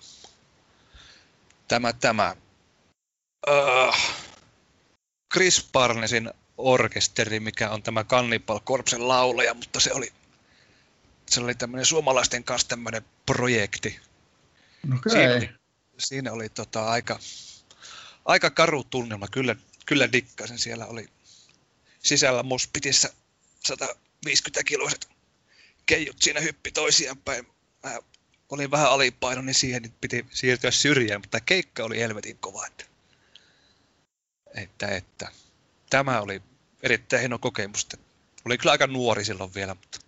[1.68, 2.36] tämä, tämä
[3.48, 3.96] uh,
[5.32, 10.12] Chris Barnesin orkesteri, mikä on tämä Cannibal Corpsen laulaja, mutta se oli
[11.30, 14.00] se oli tämmöinen suomalaisten kanssa tämmöinen projekti.
[14.96, 15.12] Okay.
[15.12, 15.50] Siinä oli,
[15.98, 17.18] siinä oli tota aika,
[18.24, 19.28] aika karu tunnelma.
[19.28, 20.58] Kyllä, kyllä dikkasin.
[20.58, 21.08] Siellä oli
[21.98, 23.12] sisällä mospitissä
[23.66, 25.08] 150 kiloiset
[25.86, 27.46] keijut siinä hyppi toisiaan päin.
[27.82, 27.98] Mä
[28.48, 32.66] olin vähän alipaino, niin siihen niin piti siirtyä syrjään, mutta keikka oli helvetin kova.
[32.66, 32.84] Että,
[34.54, 35.28] että, että.
[35.90, 36.42] Tämä oli
[36.82, 37.88] erittäin hieno kokemus.
[38.44, 39.98] Oli kyllä aika nuori silloin vielä, mutta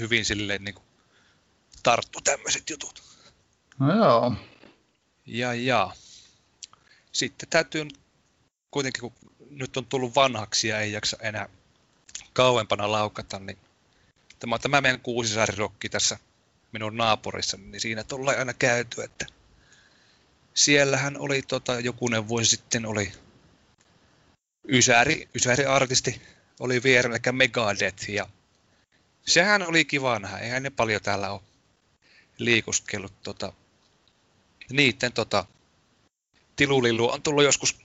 [0.00, 0.84] hyvin silleen niin kuin,
[1.82, 3.02] tarttu tämmöiset jutut.
[3.78, 4.34] No joo.
[5.26, 5.90] Ja, ja.
[7.12, 7.88] Sitten täytyy
[8.70, 9.12] kuitenkin, kun
[9.50, 11.48] nyt on tullut vanhaksi ja ei jaksa enää
[12.32, 13.58] kauempana laukata, niin
[14.38, 16.18] tämä on tämä meidän kuusisaarirokki tässä
[16.72, 19.26] minun naapurissa, niin siinä tullaan aina käyty, että
[20.54, 23.12] siellähän oli tota, jokunen vuosi sitten oli
[24.68, 26.22] Ysäri, Ysäri-artisti
[26.60, 28.26] oli vierellä, eli Megadeth, ja
[29.26, 30.38] sehän oli kiva nähdä.
[30.38, 31.40] Eihän ne paljon täällä ole
[32.38, 33.22] liikuskellut.
[33.22, 33.52] Tota,
[34.70, 35.44] niiden tota,
[36.56, 37.78] tilulilu on tullut joskus,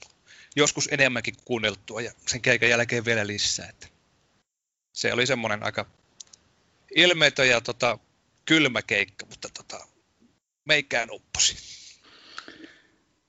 [0.56, 3.68] joskus enemmänkin kuunneltua ja sen keikan jälkeen vielä lisää.
[3.68, 3.88] Että
[4.92, 5.86] se oli semmoinen aika
[6.94, 7.98] ilmeetön ja tota,
[8.44, 9.86] kylmä keikka, mutta tota,
[10.64, 11.56] meikään upposi.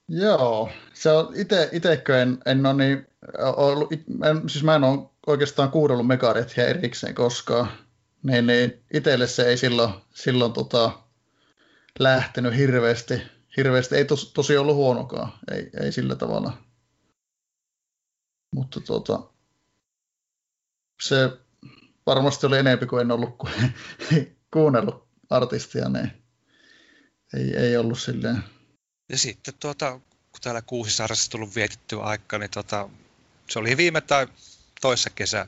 [0.08, 1.34] Joo, se on
[1.72, 3.06] itekö en, en ole niin,
[3.56, 7.68] ollut, en, siis mä en ole oikeastaan kuunnellut Megadethia erikseen koskaan.
[8.22, 11.02] Niin, niin itselle se ei silloin, silloin tota,
[11.98, 13.22] lähtenyt hirveästi.
[13.56, 13.96] hirveästi.
[13.96, 16.52] Ei tos, tosi ollut huonokaan, ei, ei sillä tavalla.
[18.54, 19.30] Mutta tota,
[21.02, 21.30] se
[22.06, 23.48] varmasti oli enemmän kuin en ollut ku,
[24.54, 26.10] kuunnellut artistia, niin
[27.34, 28.44] ei, ei ollut silleen.
[29.08, 32.88] Ja sitten tuota, kun täällä Kuusisaaressa tullut vietettyä aikaa, niin tota,
[33.50, 34.26] se oli viime tai
[34.80, 35.46] toissa kesä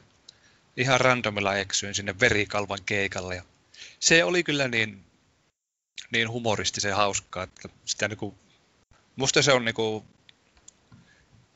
[0.77, 3.37] ihan randomilla eksyin sinne verikalvan keikalle.
[3.37, 3.43] Ja
[4.01, 5.05] se oli kyllä niin,
[6.13, 8.39] niin humoristisen hauskaa, että sitä niinku,
[9.17, 10.05] musta se on niinku,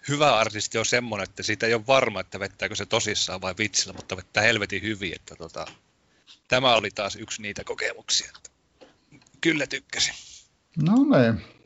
[0.08, 3.92] hyvä artisti on semmoinen, että siitä ei ole varma, että vettääkö se tosissaan vai vitsillä,
[3.92, 5.14] mutta vettää helvetin hyvin.
[5.14, 5.66] Että tota,
[6.48, 8.32] tämä oli taas yksi niitä kokemuksia.
[8.36, 8.50] Että
[9.40, 10.14] kyllä tykkäsin.
[10.76, 11.61] No niin.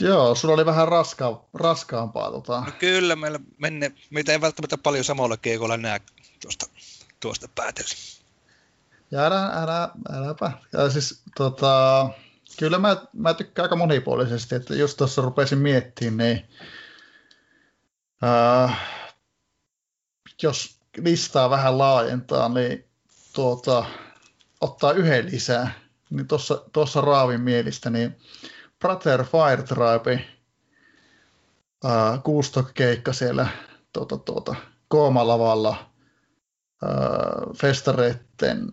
[0.00, 2.30] Joo, sulla oli vähän raska, raskaampaa.
[2.30, 2.60] Tota.
[2.60, 6.00] No kyllä, meillä menne, meitä ei välttämättä paljon samalla keikolla näe
[6.42, 6.66] tuosta,
[7.20, 7.94] tuosta päätellä.
[9.10, 10.52] Ja älä, älä, äläpä.
[10.72, 12.08] Ja siis, tota,
[12.58, 16.48] kyllä mä, mä tykkään aika monipuolisesti, että just tuossa rupesin miettimään, niin
[18.24, 18.80] äh,
[20.42, 22.84] jos listaa vähän laajentaa, niin
[23.32, 23.84] tuota,
[24.60, 25.72] ottaa yhden lisää,
[26.10, 28.16] niin tuossa, tuossa raavin mielistä, niin
[28.84, 30.24] Brother Fire Tribe,
[31.84, 33.46] äh, kuustokkeikka siellä
[33.92, 34.54] tuota, tuota,
[34.88, 35.90] Koomalavalla
[37.56, 38.72] festareitten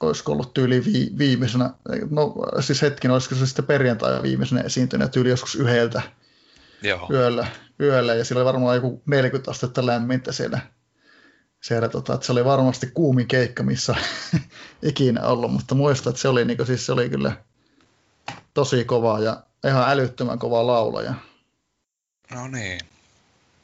[0.00, 1.70] olisiko ollut tyyli vi, viimeisenä,
[2.10, 6.02] no siis hetkin, olisiko se sitten perjantai viimeisenä esiintynyt tyyli joskus yhdeltä
[6.82, 7.08] Joo.
[7.10, 7.46] Yöllä,
[7.80, 10.60] yöllä, ja sillä oli varmaan joku 40 astetta lämmintä siellä,
[11.62, 13.94] siellä tota, että se oli varmasti kuumin keikka, missä
[14.82, 17.32] ikinä ollut, mutta muistan, että se oli, niin kuin, siis se oli kyllä
[18.54, 21.14] tosi kova ja ihan älyttömän kova laulaja.
[22.34, 22.80] No niin,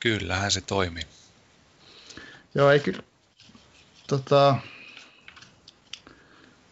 [0.01, 1.03] kyllähän se toimii.
[2.55, 3.03] Joo, ei kyllä,
[4.07, 4.57] tota,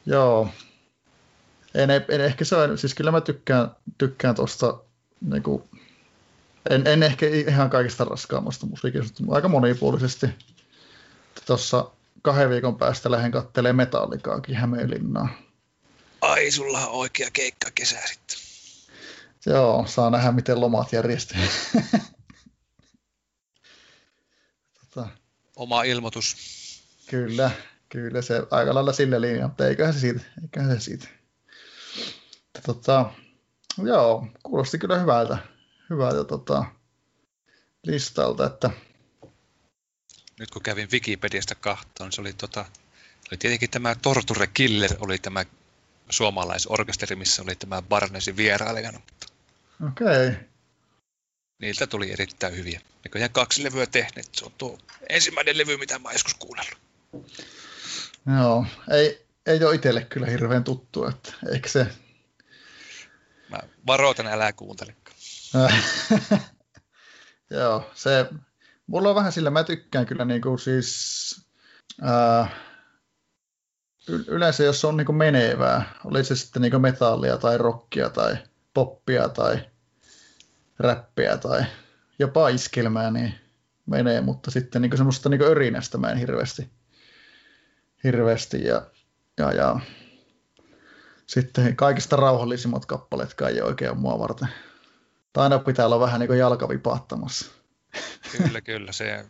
[0.06, 0.48] joo,
[1.74, 4.78] en, en, ehkä se on, siis kyllä mä tykkään, tykkään tuosta,
[5.20, 5.62] niin kuin,
[6.70, 10.26] en, en ehkä ihan kaikista raskaammasta musiikista, mutta aika monipuolisesti.
[11.46, 11.90] Tuossa
[12.22, 15.28] kahden viikon päästä lähden kattelee metallikaakin Hämeenlinnaa.
[16.36, 18.36] Ai, sulla on oikea keikka kesä sitten.
[19.46, 21.38] Joo, saa nähdä miten lomat järjestyy.
[24.80, 25.08] tota,
[25.56, 26.36] Oma ilmoitus.
[27.06, 27.50] Kyllä,
[27.88, 30.20] kyllä se aika lailla sille linjalla, mutta eiköhän se siitä.
[30.42, 31.08] Eiköhän se siitä.
[32.66, 33.10] Tota,
[33.84, 35.38] joo, kuulosti kyllä hyvältä,
[35.90, 36.64] hyvältä tota,
[37.82, 38.70] listalta, että
[40.38, 42.64] nyt kun kävin Wikipediasta kahtoon, se oli, tota,
[43.30, 45.44] oli tietenkin tämä Torture Killer, oli tämä
[46.10, 49.00] suomalaisorkesteri, missä oli tämä Barnesin vierailijana.
[49.88, 50.06] Okei.
[50.06, 50.34] Okay.
[51.58, 52.80] Niiltä tuli erittäin hyviä.
[53.04, 54.28] Näköjään kaksi levyä tehneet.
[54.32, 56.78] Se on tuo ensimmäinen levy, mitä mä joskus kuunnellut.
[58.38, 61.86] Joo, ei, ei ole itselle kyllä hirveän tuttu, että eikö se...
[63.48, 64.96] Mä varoitan, älä kuuntele.
[67.50, 68.26] Joo, se,
[68.86, 71.46] mulla on vähän sillä, mä tykkään kyllä niin kuin siis,
[72.02, 72.48] ää,
[74.08, 78.36] yleensä jos on niin kuin menevää, oli se sitten niin kuin metallia tai rockia tai
[78.74, 79.60] poppia tai
[80.78, 81.64] räppiä tai
[82.18, 83.34] jopa iskelmää, niin
[83.86, 86.70] menee, mutta sitten niin semmoista niin örinästä mä en hirveästi,
[88.04, 88.86] hirveästi ja,
[89.38, 89.80] ja, ja
[91.26, 94.48] sitten kaikista rauhallisimmat kappaleetkaan ei oikein ole mua varten.
[95.32, 97.46] Tai aina pitää olla vähän niin kuin jalka vipaattamassa.
[98.32, 98.92] Kyllä, kyllä.
[98.92, 99.24] Se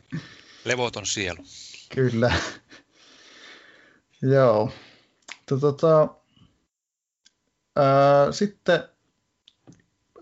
[0.65, 1.45] levoton sielu.
[1.95, 2.33] Kyllä.
[4.23, 4.71] Joo.
[5.49, 6.09] Tota,
[7.77, 8.83] ää, sitten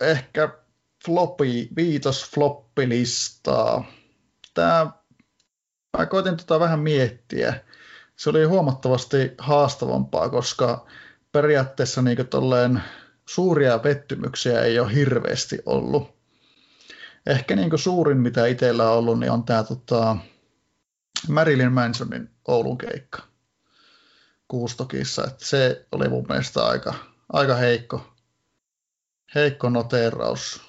[0.01, 0.49] ehkä
[1.07, 3.85] floppy, viitos floppilistaa.
[4.55, 4.91] Tämä,
[5.99, 7.61] mä koitin tota vähän miettiä.
[8.17, 10.87] Se oli huomattavasti haastavampaa, koska
[11.33, 12.83] periaatteessa niin tolleen
[13.27, 16.15] suuria pettymyksiä ei ole hirveästi ollut.
[17.27, 20.17] Ehkä niin suurin, mitä itsellä on ollut, niin on tämä tota,
[21.29, 23.34] Marilyn Mansonin Oulun keikka
[24.49, 25.25] Kuustokissa.
[25.25, 26.95] Että se oli mun mielestä aika,
[27.33, 28.07] aika heikko,
[29.35, 30.61] heikko noteraus.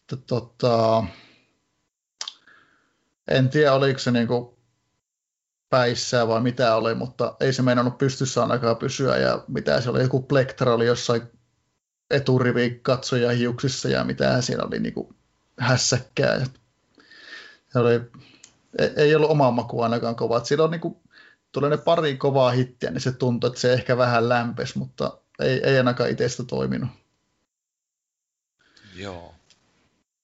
[0.00, 1.04] Että tota,
[3.28, 4.58] en tiedä, oliko se niinku
[5.70, 9.16] päissään vai mitä oli, mutta ei se meinannut pystyssä ainakaan pysyä.
[9.16, 11.22] Ja mitä se oli, joku plektra oli jossain
[12.10, 15.14] eturivi katsoja hiuksissa ja mitä siinä oli niinku
[15.58, 16.46] hässäkkää.
[17.72, 17.94] Se oli,
[18.78, 20.36] e, ei ollut oma maku ainakaan kova.
[20.36, 21.02] Että siinä on niinku,
[21.54, 25.60] tuli ne pari kovaa hittiä, niin se tuntui, että se ehkä vähän lämpes, mutta ei,
[25.64, 26.90] ei ainakaan itsestä toiminut.
[28.94, 29.34] Joo.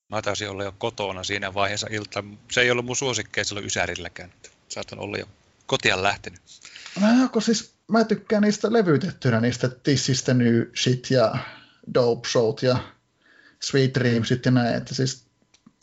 [0.08, 2.24] Mä taisin olla jo kotona siinä vaiheessa ilta.
[2.50, 4.32] Se ei ollut mun suosikkeja silloin Ysärilläkään.
[4.68, 5.26] Saatan olla jo
[5.66, 6.40] kotia lähtenyt.
[7.00, 11.34] No, kun siis mä tykkään niistä levytettynä, niistä Tissistä New Shit ja
[11.94, 12.78] Dope Showt ja
[13.62, 15.24] Sweet Dreamsit ja näin, että siis,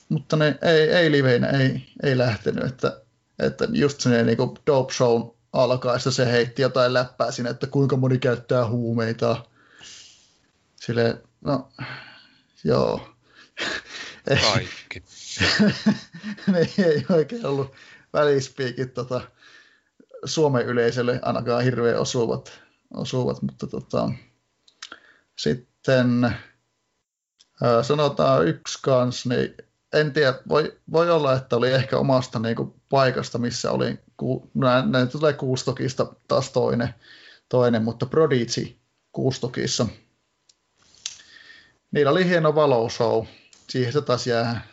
[0.09, 3.01] mutta ne ei, ei liveinä ei, ei lähtenyt, että,
[3.39, 8.17] että just se niin Dope Show alkaessa se heitti jotain läppää sinne, että kuinka moni
[8.17, 9.45] käyttää huumeita.
[10.75, 11.69] Sille, no,
[12.63, 13.09] joo.
[14.53, 15.03] Kaikki.
[16.51, 17.73] ne ei oikein ollut
[18.13, 19.21] välispiikit tota,
[20.25, 22.61] Suomen yleisölle ainakaan hirveän osuvat,
[22.93, 24.11] osuvat mutta tota,
[25.35, 26.35] sitten
[27.63, 29.55] ää, sanotaan yksi kans, niin
[29.93, 34.51] en tiedä, voi, voi olla, että oli ehkä omasta niin kuin, paikasta, missä oli, ku,
[34.53, 36.95] näin, näin tulee Kuustokista taas toinen,
[37.49, 38.75] toinen mutta Prodigy
[39.11, 39.87] Kuustokissa.
[41.91, 43.25] Niillä oli hieno valoshow,
[43.69, 44.67] siihen se taas jää.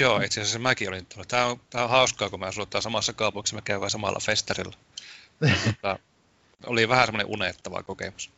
[0.00, 1.24] Joo, itse asiassa mäkin olin tuolla.
[1.28, 4.76] Tämä on, tämä on hauskaa, kun me asutaan samassa kaupungissa, me käydään samalla festarilla.
[5.66, 5.98] Mutta
[6.66, 8.30] oli vähän semmoinen unettava kokemus.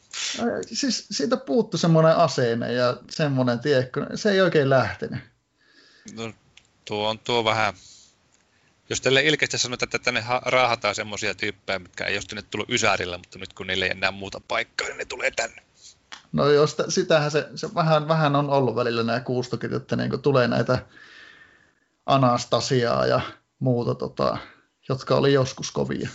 [0.72, 5.20] Siis siitä puuttu semmoinen aseene ja semmoinen, tiekko, se ei oikein lähtenyt.
[6.14, 6.32] No,
[6.84, 7.74] tuo on tuo vähän,
[8.90, 13.18] jos tälle ilkeästi sanotaan, että tänne raahataan semmoisia tyyppejä, mitkä ei ole tänne tullut Ysärillä,
[13.18, 15.62] mutta nyt kun niille ei enää muuta paikkaa, niin ne tulee tänne.
[16.32, 20.48] No jos sitähän se, se vähän, vähän on ollut välillä nämä kuustokit, että niin tulee
[20.48, 20.86] näitä
[22.06, 23.20] Anastasiaa ja
[23.58, 24.38] muuta, tota,
[24.88, 26.08] jotka oli joskus kovia.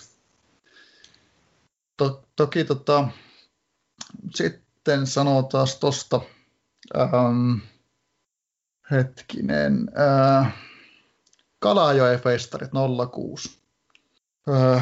[1.97, 3.07] To, toki tota,
[4.35, 6.21] sitten sanotaan tuosta,
[6.95, 7.57] ähm,
[8.91, 10.53] hetkinen, äh,
[11.59, 12.71] Kalajoen festarit
[13.11, 13.59] 06.
[14.49, 14.79] Öö,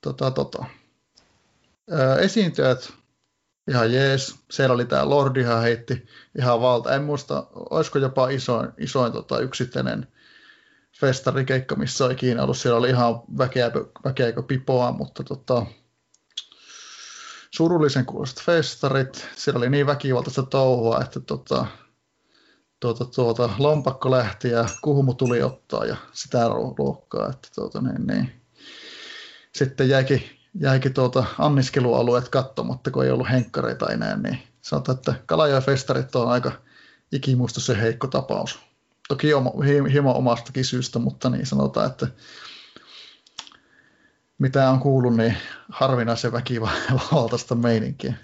[0.00, 0.64] tota, tota.
[1.92, 2.92] Öö, esiintyjät
[3.68, 4.38] ihan jees.
[4.50, 6.06] Siellä oli tämä Lordihan heitti
[6.38, 6.94] ihan valta.
[6.94, 10.08] En muista, olisiko jopa isoin, isoin tota, yksittäinen
[11.00, 12.58] festarikeikka, missä on ikinä ollut.
[12.58, 13.70] Siellä oli ihan väkeä,
[14.04, 15.66] väkeä pipoa, mutta tota,
[17.50, 19.28] surullisen kuuloiset festarit.
[19.36, 21.66] Siellä oli niin väkivaltaista touhua, että tota,
[22.80, 27.30] tuota, tuota, lompakko lähti ja kuhumu tuli ottaa ja sitä luokkaa.
[27.30, 28.42] Että, tuota, niin, niin.
[29.54, 30.22] Sitten jäikin,
[30.60, 36.28] jäikin tuota anniskelualueet katsomatta, kun ei ollut henkkareita enää, niin sanotaan, että Kalajoen festarit on
[36.28, 36.52] aika
[37.12, 38.71] ikimuistoisen heikko tapaus.
[39.12, 39.28] Toki
[39.92, 42.06] hieman omastakin syystä, mutta niin sanotaan, että
[44.38, 45.36] mitä on kuullut, niin
[45.68, 48.14] harvinaisen väkivaltaista meininkiä.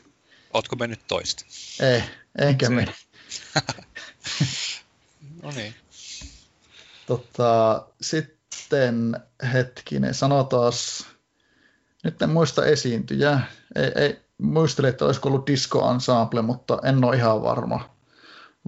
[0.55, 1.45] Ootko mennyt toista?
[1.81, 2.03] Ei,
[2.39, 2.95] enkä mene.
[5.43, 5.75] no niin.
[7.07, 9.17] Tota, sitten
[9.53, 10.73] hetkinen, sanotaan,
[12.05, 13.41] nyt en muista esiintyjä.
[13.77, 17.98] Ei, ei, muistelin, että olisiko ollut disco ensemble, mutta en ole ihan varma.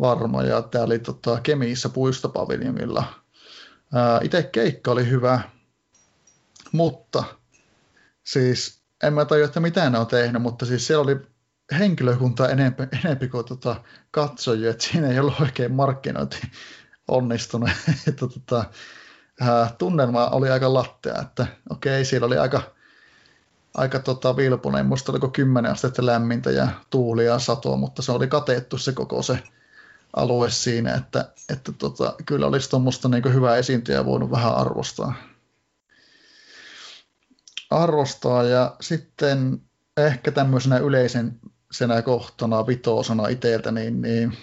[0.01, 0.43] Varma.
[0.43, 3.05] Ja tämä oli tota, Kemiissä puistopaviljonilla.
[4.23, 5.41] Itse keikka oli hyvä,
[6.73, 7.25] mutta
[8.25, 11.17] siis en mä tajua, että mitä ne on tehnyt, mutta siis siellä oli
[11.79, 13.77] henkilökuntaa enempi, enempi kuin tota
[14.11, 16.41] katsojia, että siinä ei ollut oikein markkinointi
[17.09, 17.71] onnistunut.
[18.09, 18.65] että tota,
[19.79, 22.63] tunnelma oli aika lattea, että okei, siellä oli aika,
[23.75, 28.79] aika tota vilpunen, muista oliko 10 astetta lämmintä ja tuulia satoa, mutta se oli kateettu
[28.79, 29.43] se koko se
[30.17, 35.15] alue siinä, että, että tota, kyllä olisi tuommoista niin hyvää esiintyjää voinut vähän arvostaa.
[37.71, 39.61] Arvostaa ja sitten
[39.97, 41.41] ehkä tämmöisenä yleisen
[41.73, 44.39] senä kohtana vitosana itseltä, niin, niin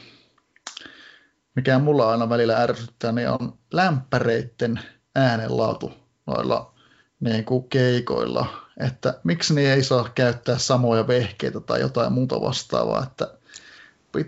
[1.56, 4.80] mikä mulla aina välillä ärsyttää, niin on lämpäreitten
[5.16, 5.94] äänenlaatu
[6.26, 6.74] noilla
[7.20, 13.04] niin kuin keikoilla, että miksi ne ei saa käyttää samoja vehkeitä tai jotain muuta vastaavaa,
[13.04, 13.34] että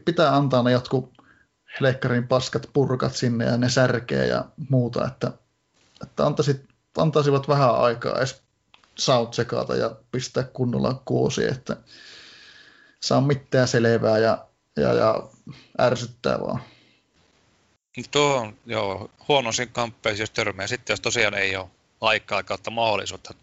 [0.06, 1.19] pitää antaa ne jotkut
[1.80, 5.32] helekkarin paskat purkat sinne ja ne särkeä ja muuta, että,
[6.04, 6.66] että antaisit,
[6.98, 8.42] antaisivat vähän aikaa edes
[8.96, 11.78] soundcheckata ja pistää kunnolla kuosi, että
[13.00, 15.30] saa mitään selvää ja, ja, ja
[15.82, 16.62] ärsyttää vaan.
[18.12, 20.68] Tuo on joo, huonoisin kamppeisiin, jos törmää.
[20.68, 21.70] Sitten jos tosiaan ei ole
[22.02, 23.34] aikaa kautta mahdollisuutta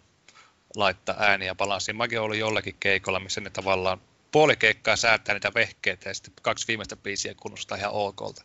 [0.76, 1.96] laittaa ääniä balanssiin.
[1.96, 4.00] Mäkin ollut jollekin keikolla, missä ne tavallaan
[4.32, 8.42] puoli keikkaa säätää niitä vehkeitä ja sitten kaksi viimeistä biisiä kunnostaa ihan okolta.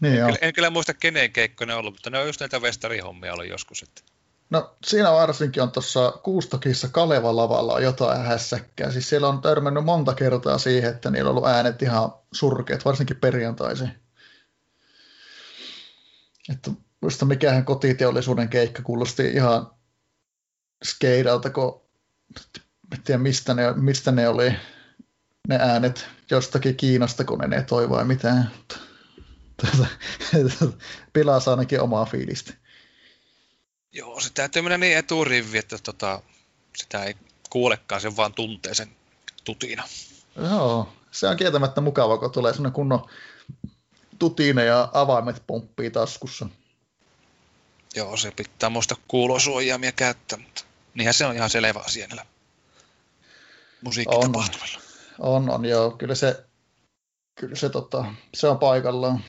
[0.00, 2.62] Niin en, kyllä, en kyllä muista kenen keikko ne ollut, mutta ne on just näitä
[2.62, 3.82] vestarihommia ollut joskus.
[3.82, 4.02] Että
[4.50, 8.92] No siinä varsinkin on tuossa Kuustokissa Kaleva-lavalla jotain hässäkkää.
[8.92, 13.16] Siis siellä on törmännyt monta kertaa siihen, että niillä on ollut äänet ihan surkeat, varsinkin
[13.16, 13.90] perjantaisin.
[16.52, 19.70] Että muista mikähän kotiteollisuuden keikka kuulosti ihan
[20.84, 21.82] skeidalta, kun
[22.94, 24.52] en tiedä mistä ne, mistä ne oli
[25.48, 28.50] ne äänet jostakin Kiinasta, kun ne toi vai mitään.
[31.12, 32.54] Pilaa ainakin omaa fiilistä.
[33.92, 36.22] Joo, se täytyy mennä niin eturivi, että tota,
[36.76, 37.14] sitä ei
[37.50, 38.96] kuulekaan, sen vaan tuntee sen
[39.44, 39.84] tutina.
[40.36, 43.08] Joo, se on kieltämättä mukava, kun tulee sellainen kunnon
[44.18, 46.46] tutina ja avaimet pomppii taskussa.
[47.94, 52.33] Joo, se pitää muista kuulosuojaamia käyttää, mutta niinhän se on ihan selvä asia näillä
[53.84, 54.78] musiikkitapahtumilla.
[55.18, 55.90] On, on, on, joo.
[55.90, 56.44] Kyllä se,
[57.34, 59.24] kyllä se, tota, se on paikallaan.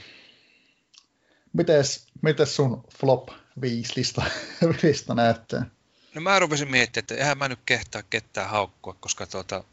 [1.53, 3.29] Mites, mites sun flop
[3.61, 4.25] viisi lista,
[4.83, 5.65] lista näyttää?
[6.15, 9.63] No mä rupesin miettimään, että eihän mä nyt kehtaa ketään haukkua, koska tuota,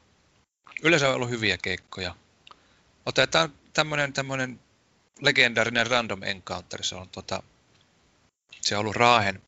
[0.83, 2.15] yleensä on ollut hyviä keikkoja.
[3.07, 4.61] Otetaan tämmönen, tämmönen
[5.21, 7.43] legendaarinen random encounter, se on, tota,
[8.61, 9.43] se on ollut Raahen,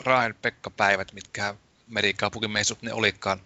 [0.00, 1.54] Raahen Pekka-päivät, mitkä
[1.88, 3.40] merikaupunkimeissut ne olikaan.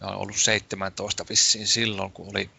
[0.00, 2.50] Ne on ollut 17 vissiin silloin, kun oli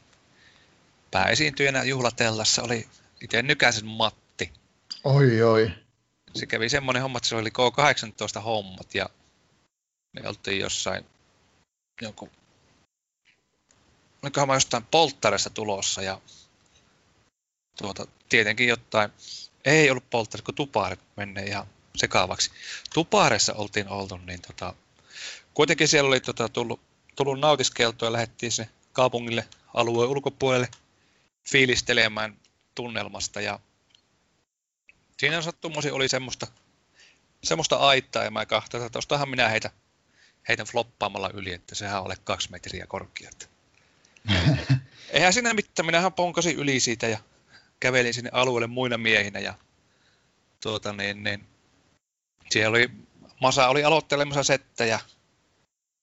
[1.12, 2.88] pääesiintyjänä juhlatellassa, oli
[3.22, 4.54] itse Nykäsen Matti.
[5.04, 5.72] Oi, oi
[6.36, 9.10] se kävi semmoinen homma, että se oli K18 hommat ja
[10.14, 11.06] me oltiin jossain
[12.02, 12.30] joku,
[14.24, 16.22] olikohan mä jostain polttaresta tulossa ja
[17.78, 19.12] tuota, tietenkin jotain,
[19.66, 22.52] ei ollut polttaressa, kun tupaaret menee ihan sekaavaksi.
[22.94, 24.74] Tupaaressa oltiin oltu, niin tota,
[25.54, 26.80] kuitenkin siellä oli tota, tullut,
[27.16, 30.70] tullut nautiskeltua ja lähdettiin se kaupungille alueen ulkopuolelle
[31.52, 32.38] fiilistelemään
[32.76, 33.60] tunnelmasta ja
[35.18, 36.48] siinä sattumoisin oli semmoista,
[37.44, 39.72] semmoista aittaa ja mä kahtasin, että tostahan minä heitä,
[40.48, 43.30] heitän floppaamalla yli, että sehän ole kaksi metriä korkea.
[45.10, 47.18] Eihän siinä mitään, minähän ponkasin yli siitä ja
[47.80, 49.54] kävelin sinne alueelle muina miehinä ja
[50.62, 51.46] tuota niin, niin
[52.52, 52.92] siellä oli,
[53.42, 55.00] Masa oli aloittelemassa settä ja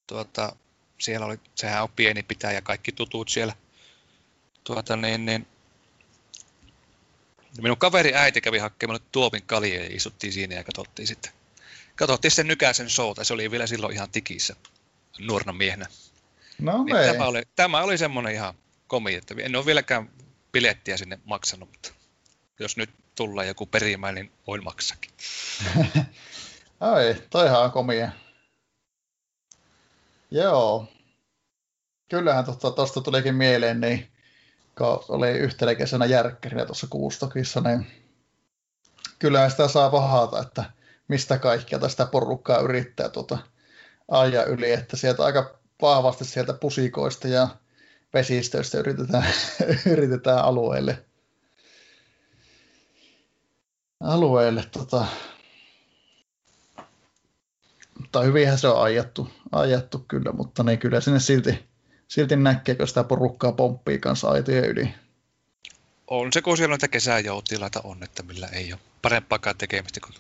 [0.07, 0.57] tuota,
[0.99, 3.55] siellä oli, sehän on pieni pitäjä, kaikki tutut siellä.
[4.65, 5.47] Tuota niin, niin
[7.63, 11.33] minun kaveri äiti kävi hakemaan tuopin kalja ja istuttiin siinä ja katsottiin sitten.
[11.97, 14.57] Katsottiin sitten Nykäsen showta, se oli vielä silloin ihan tikissä
[15.19, 15.87] nuorena miehenä.
[16.59, 18.55] No niin tämä, oli, tämä oli semmoinen ihan
[18.87, 20.11] komi, että en ole vieläkään
[20.53, 21.93] bilettiä sinne maksanut, mutta
[22.59, 25.11] jos nyt tulee joku perimä, niin voin maksakin.
[26.81, 28.11] Ai, toihan on komia.
[30.31, 30.87] Joo.
[32.09, 34.09] Kyllähän tuosta tosta tulikin mieleen, niin
[34.79, 37.87] kun oli yhtenä kesänä järkkärinä tuossa kuustokissa, niin
[39.19, 40.65] kyllähän sitä saa vahata, että
[41.09, 43.39] mistä kaikkea tästä porukkaa yrittää tuota
[44.09, 47.49] ajaa yli, että sieltä aika vahvasti sieltä pusikoista ja
[48.15, 49.25] vesistöistä yritetään,
[49.93, 51.05] yritetään alueelle,
[54.01, 55.07] alueelle tota,
[58.09, 61.69] mutta hyvinhän se on ajattu, ajattu kyllä, mutta ne kyllä sinne silti,
[62.09, 64.95] silti näkee, kun sitä porukkaa pomppii kanssa aitojen yli.
[66.07, 70.15] On se, kun siellä noita kesäjoutilaita on, että millä ei ole parempaakaan tekemistä kuin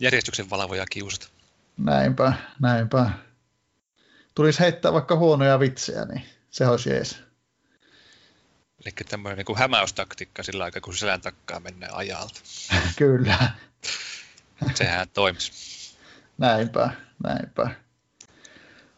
[0.00, 1.28] järjestyksen valvoja kiusata.
[1.76, 3.10] Näinpä, näinpä.
[4.34, 7.18] Tulisi heittää vaikka huonoja vitsejä, niin se olisi jees.
[8.84, 12.40] Eli tämmöinen niin hämäystaktiikka sillä aikaa, kun selän takkaa mennään ajalta.
[12.98, 13.50] Kyllä.
[14.74, 15.71] Sehän toimisi.
[16.42, 16.90] Näinpä,
[17.24, 17.70] näinpä.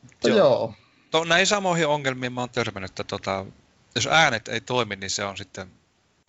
[0.02, 0.38] Mutta joo.
[0.38, 0.74] joo.
[1.10, 3.46] To, näihin samoihin ongelmiin mä oon törmännyt, että tota,
[3.94, 5.70] jos äänet ei toimi, niin se on sitten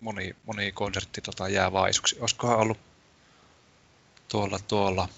[0.00, 2.16] moni, moni konsertti tota, jää vaisuksi.
[2.20, 2.78] Olisikohan ollut
[4.28, 5.08] tuolla, tuolla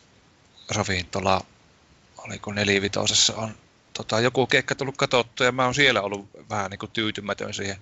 [0.71, 1.41] ravintola,
[2.19, 3.55] oliko nelivitosessa on
[3.93, 7.77] tota, joku keikka tullut katsottu ja mä oon siellä ollut vähän niin kuin tyytymätön siihen,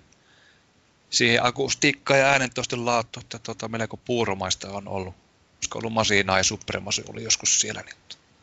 [1.10, 5.25] siihen akustiikkaan ja äänentoisten laattu, että tota, melko puuromaista on ollut.
[5.56, 7.80] Olisiko ollut Masina ja Supremasi oli joskus siellä.
[7.80, 7.96] Niin...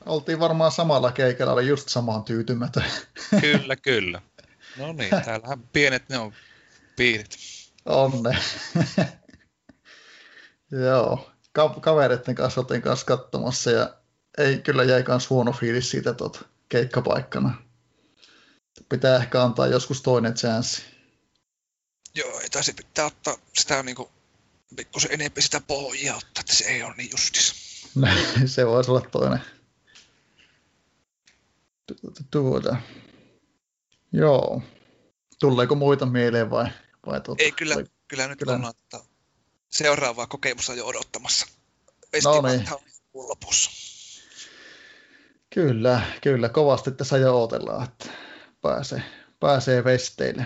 [0.05, 2.85] Oltiin varmaan samalla keikalla, oli just samaan tyytymätön.
[3.41, 4.21] Kyllä, kyllä.
[4.77, 6.33] No niin, täällähän pienet ne on
[6.95, 7.37] piirit.
[7.85, 8.37] Onne.
[10.71, 13.93] Joo, Ka- kavereiden kanssa oltiin kanssa katsomassa ja
[14.37, 17.63] ei kyllä jäi kans huono fiilis siitä tot, keikkapaikkana.
[18.89, 20.83] Pitää ehkä antaa joskus toinen chanssi.
[22.15, 24.11] Joo, ei taisi pitää ottaa sitä niinku
[24.75, 27.53] pikkusen enemmän sitä pohjaa ottaa, että se ei ole niin justis.
[28.45, 29.41] se voisi olla toinen.
[32.31, 32.75] Tuota.
[34.11, 34.61] Joo.
[35.39, 36.69] Tuleeko muita mieleen vai?
[37.05, 38.55] vai tuota, ei, kyllä, vai, kyllä nyt kyllä.
[38.55, 38.99] ollaan että
[39.69, 41.45] seuraavaa kokemusta jo odottamassa.
[42.23, 42.67] No niin.
[43.13, 43.71] lopussa.
[45.53, 46.49] Kyllä, kyllä.
[46.49, 48.09] Kovasti tässä jo odotellaan, että
[48.61, 49.03] pääsee,
[49.39, 50.45] pääsee festeille.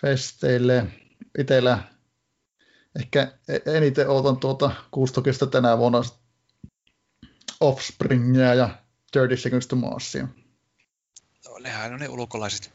[0.00, 0.86] Festeille.
[1.38, 1.93] Itellä
[3.00, 3.32] ehkä
[3.76, 6.02] eniten odotan tuota Kuustokista tänä vuonna
[7.60, 8.68] Offspringia ja
[9.12, 10.28] 30 Seconds to Marsia.
[11.48, 12.72] No, nehän on ne ulkolaiset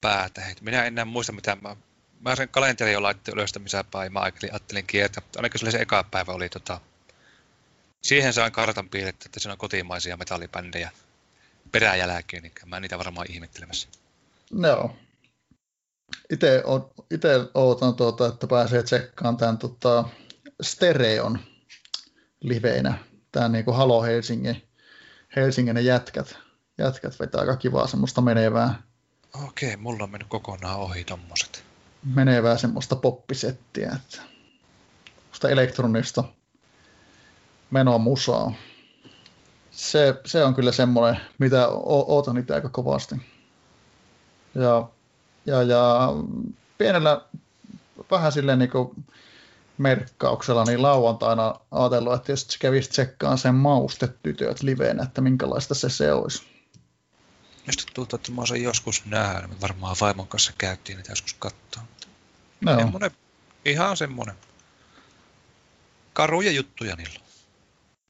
[0.00, 0.60] päätähet.
[0.60, 1.76] Minä en enää muista mitä mä...
[2.20, 5.22] Mä sen kalenterin jo laittin ylös, missä päin mä ajattelin kiertä.
[5.36, 6.80] Ainakin se eka päivä oli tota...
[8.02, 10.90] Siihen sain kartan piirretty, että siinä on kotimaisia metallibändejä
[11.72, 13.88] peräjälkeen, niin mä niitä varmaan ihmettelemässä.
[14.52, 14.96] No,
[16.30, 16.62] itse
[17.54, 20.04] ootan, tuota, että pääsee tsekkaamaan tämän tota,
[20.62, 21.38] Stereon
[22.40, 22.98] liveinä.
[23.32, 24.62] Tämä niin kuin Halo Helsingin,
[25.36, 26.38] Helsingin ne jätkät,
[26.78, 28.82] jätkät vetää aika kivaa semmoista menevää.
[29.44, 31.64] Okei, mulla on mennyt kokonaan ohi tommoset.
[32.14, 34.22] Menevää semmoista poppisettiä, että
[35.32, 36.24] sitä elektronista
[37.70, 38.52] menoa musaa.
[39.70, 43.14] Se, se on kyllä semmoinen, mitä ootan itse aika kovasti.
[44.54, 44.88] Ja
[45.46, 46.08] ja, ja
[46.78, 47.20] pienellä
[48.10, 49.04] vähän silleen niin kuin
[49.78, 56.12] merkkauksella, niin lauantaina ajatellut, että jos kävisi tsekkaan sen maustetytöt liveen, että minkälaista se se
[56.12, 56.42] olisi.
[57.66, 59.60] Mistä tuntuu, että mä oon joskus nähnyt.
[59.60, 61.82] Varmaan vaimon kanssa käytiin niitä joskus katsoa.
[62.60, 62.76] No.
[62.76, 63.10] Semmoinen,
[63.64, 64.34] ihan semmoinen.
[66.12, 67.20] Karuja juttuja niillä.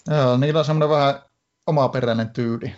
[0.06, 1.22] Joo, niillä on semmoinen vähän
[1.66, 2.76] omaperäinen tyyli.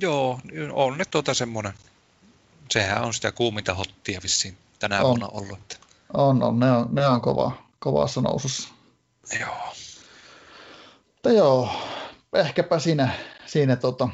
[0.00, 0.40] Joo,
[0.72, 1.72] on ne tuota semmoinen.
[2.70, 5.06] Sehän on sitä kuuminta hottia vissiin tänä on.
[5.06, 5.58] vuonna ollut.
[5.58, 5.76] Että...
[6.14, 8.68] On, on, ne on, ne on kova, kovassa nousussa.
[9.40, 9.74] Joo.
[11.06, 11.68] Mutta joo,
[12.32, 13.12] ehkäpä siinä,
[13.46, 14.08] siinä tota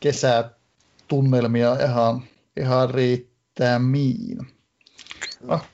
[0.00, 2.24] kesätunnelmia ihan,
[2.60, 4.38] ihan riittää miin.
[5.48, 5.66] Ah,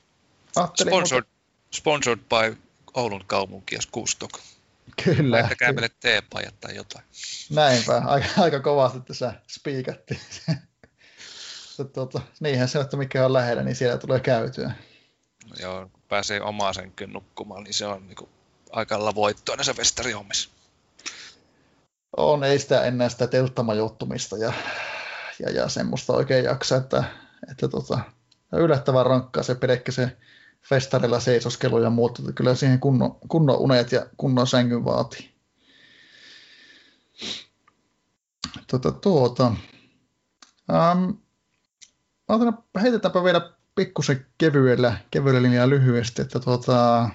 [0.81, 1.77] sponsored, mutta...
[1.77, 2.57] sponsored by
[2.93, 4.39] Oulun kaupunki ja Kustok.
[5.03, 5.37] Kyllä.
[5.37, 7.05] Vaikka kävelet teepajat tai jotain.
[7.49, 10.19] Näinpä, aika, aika kovasti tässä spiikattiin.
[11.93, 14.71] tuota, niinhän se, että mikä on lähellä, niin siellä tulee käytyä.
[15.49, 18.29] No joo, pääsee omaan senkyyn nukkumaan, niin se on niin kuin,
[18.71, 20.49] aika voittoa näissä festarihommissa.
[22.17, 24.53] On, ei sitä enää sitä telttamajoittumista ja,
[25.39, 27.03] ja, ja semmoista oikein jaksa, että,
[27.51, 27.99] että tota,
[28.53, 30.17] yllättävän rankkaa se pelkkä se
[30.69, 35.33] festarilla seisoskelu ja muuta, kyllä siihen kunnon, kunnon unet ja kunnon sängyn vaatii.
[38.67, 39.53] Tuota, tuota.
[40.71, 41.17] Um,
[42.81, 47.09] heitetäänpä vielä pikkusen kevyellä, kevyellä linjalla lyhyesti, että tuota,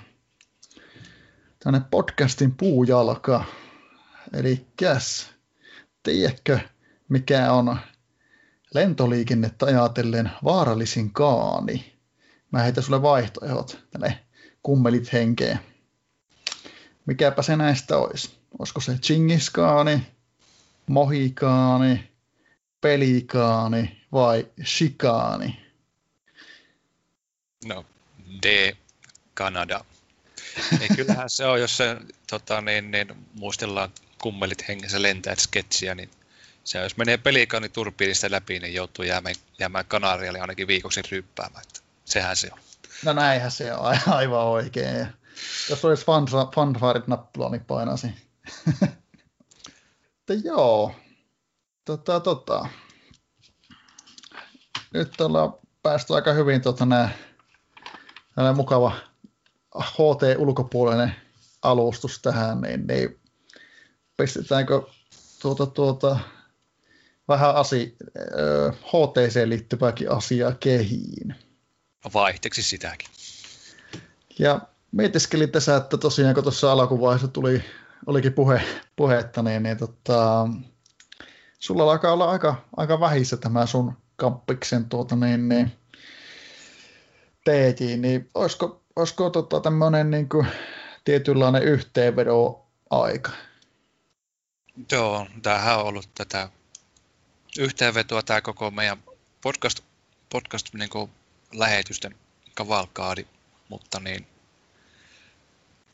[1.58, 3.44] tänne podcastin puujalka.
[4.32, 5.30] Eli käs,
[6.02, 6.58] tiedätkö,
[7.08, 7.76] mikä on
[8.74, 11.97] lentoliikennettä ajatellen vaarallisin kaani?
[12.50, 14.24] Mä heitän sulle vaihtoehdot tänne
[14.62, 15.60] kummelit henkeen.
[17.06, 18.38] Mikäpä se näistä olisi?
[18.58, 20.06] Olisiko se Chingiskaani,
[20.86, 22.10] Mohikaani,
[22.80, 25.60] Pelikaani vai Shikaani?
[27.64, 27.84] No,
[28.42, 28.76] D,
[29.34, 29.84] Kanada.
[30.80, 31.96] Ei, kyllähän se on, jos se
[32.30, 33.90] tota, niin, niin, muistellaan
[34.22, 36.10] kummelit hengessä lentäät sketsiä, niin
[36.64, 41.62] se jos menee pelikaani turbiinista läpi, niin joutuu jäämään, jäämään Kanarialle ainakin viikoksi ryppäämään.
[41.66, 42.58] Että sehän se on.
[43.04, 45.06] No näinhän se on aivan oikein.
[45.70, 46.06] Jos olisi
[46.54, 48.06] fanfarit nappula, niin painasi.
[50.44, 50.94] joo,
[51.84, 52.68] tota, tota.
[54.94, 57.10] Nyt ollaan päästy aika hyvin tota, nää,
[58.54, 58.92] mukava
[59.78, 61.10] HT-ulkopuolinen
[61.62, 63.20] alustus tähän, niin, niin
[64.16, 64.82] pistetäänkö
[65.42, 66.18] tuota, tuota,
[67.28, 67.96] vähän asi,
[68.82, 71.47] HTC liittyvääkin asiaa kehiin.
[72.14, 73.08] Vaihteeksi sitäkin.
[74.38, 74.60] Ja
[74.92, 77.64] mietiskelin tässä, että tosiaan kun tuossa alkuvaiheessa tuli,
[78.06, 78.62] olikin puhe,
[78.96, 80.48] puhetta, niin, niin tota,
[81.58, 85.72] sulla alkaa olla aika, aika vähissä tämä sun kampiksen tuota, niin, niin,
[87.44, 90.46] TJ, niin olisiko, olisiko tota, tämmöinen niin kuin,
[91.04, 93.30] tietynlainen yhteenvedo aika?
[94.92, 96.48] Joo, tämähän on ollut tätä
[97.58, 98.98] yhteenvetoa tämä koko meidän
[99.40, 99.80] podcast,
[100.30, 101.10] podcast niin kuin
[101.52, 102.14] lähetysten
[102.54, 103.26] kavalkaadi,
[103.68, 104.26] mutta niin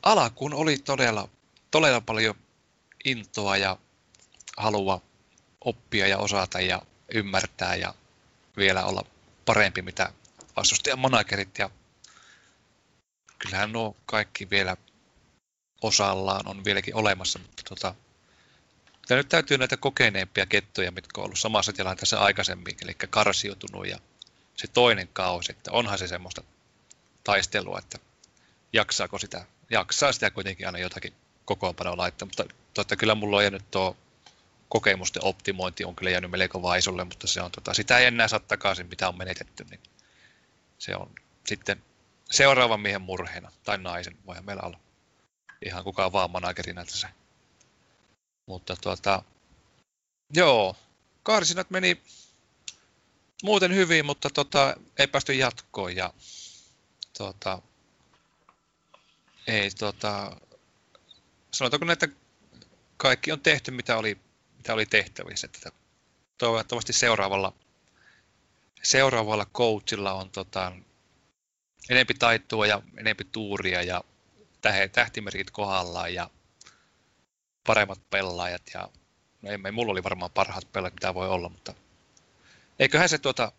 [0.03, 1.29] alkuun oli todella,
[1.71, 2.35] todella paljon
[3.05, 3.77] intoa ja
[4.57, 5.01] halua
[5.61, 6.81] oppia ja osata ja
[7.13, 7.93] ymmärtää ja
[8.57, 9.05] vielä olla
[9.45, 10.13] parempi mitä
[10.55, 11.69] vastustajan managerit ja
[13.39, 14.77] kyllähän nuo kaikki vielä
[15.81, 17.95] osallaan on vieläkin olemassa, mutta tota,
[19.09, 23.99] ja nyt täytyy näitä kokeneempia kettuja, mitkä on ollut samassa tilanteessa aikaisemmin, eli karsiutunut ja
[24.55, 26.43] se toinen kausi, että onhan se semmoista
[27.23, 27.99] taistelua, että
[28.73, 31.13] jaksaako sitä, jaksaa sitä kuitenkin aina jotakin
[31.45, 33.97] kokoonpanoa laittaa, mutta totta kyllä mulla on jäänyt tuo
[34.69, 38.39] kokemusten optimointi on kyllä jäänyt melko vaisulle, mutta se on, tota, sitä ei enää saa
[38.39, 39.79] takaisin, mitä on menetetty, niin
[40.77, 41.11] se on
[41.47, 41.83] sitten
[42.31, 44.79] seuraavan miehen murheena, tai naisen, voihan meillä olla
[45.65, 47.07] ihan kukaan vaan managerina se.
[48.45, 49.23] Mutta tuota,
[50.33, 50.75] joo,
[51.23, 52.01] karsinat meni
[53.43, 56.13] muuten hyvin, mutta tota, ei päästy jatkoon ja
[57.17, 57.61] tota,
[59.47, 60.37] ei tota,
[61.51, 62.07] sanotaanko että
[62.97, 64.17] kaikki on tehty mitä oli,
[64.57, 65.47] mitä oli tehtävissä.
[65.53, 65.71] Että
[66.37, 67.53] toivottavasti seuraavalla,
[68.83, 70.71] seuraavalla coachilla on tota,
[71.89, 74.03] enempi taittua ja enempi tuuria ja
[74.91, 76.29] tähtimerkit kohdallaan ja
[77.67, 78.89] paremmat pelaajat ja
[79.41, 81.73] no ei, mulla oli varmaan parhaat pelaajat mitä voi olla, mutta
[82.79, 83.51] eiköhän se tuota,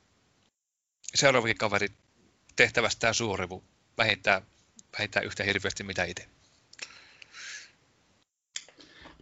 [1.15, 1.89] seuraavakin kaveri
[2.57, 3.65] tehtävästään suorivu
[3.99, 4.43] vähintään,
[4.99, 6.29] vähintään yhtä hirveästi mitä itse.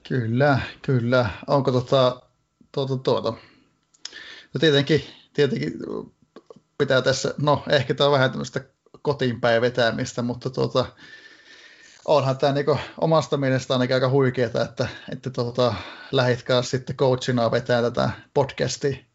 [0.09, 1.31] Kyllä, kyllä.
[1.47, 2.23] Onko tuota,
[2.73, 3.31] tuota, tuota.
[4.55, 5.73] No tietenkin, tietenkin
[6.79, 8.65] pitää tässä, no ehkä tämä on vähän tämmöistä
[9.03, 10.87] kotiinpäin vetämistä, mutta tuota,
[12.05, 15.75] onhan tämä niinku omasta mielestä ainakin aika huikeeta, että, että tuota,
[16.13, 19.07] lähitkää sitten coachina vetää tätä podcasti,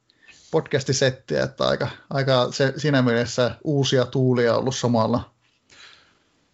[0.52, 5.32] podcastisettiä, että aika, aika se, siinä mielessä uusia tuulia ollut samalla.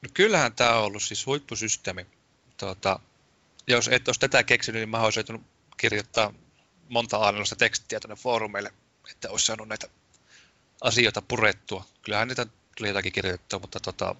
[0.01, 2.05] No kyllähän tämä on ollut siis huippusysteemi.
[2.57, 2.99] Tuota,
[3.67, 5.45] jos et olisi tätä keksinyt, niin mä olisin
[5.77, 6.33] kirjoittaa
[6.89, 8.73] monta aannollista tekstiä tuonne foorumeille,
[9.11, 9.87] että olisi saanut näitä
[10.81, 11.85] asioita purettua.
[12.01, 12.45] Kyllähän niitä
[12.77, 14.15] tuli jotakin kirjoitettua, mutta tota,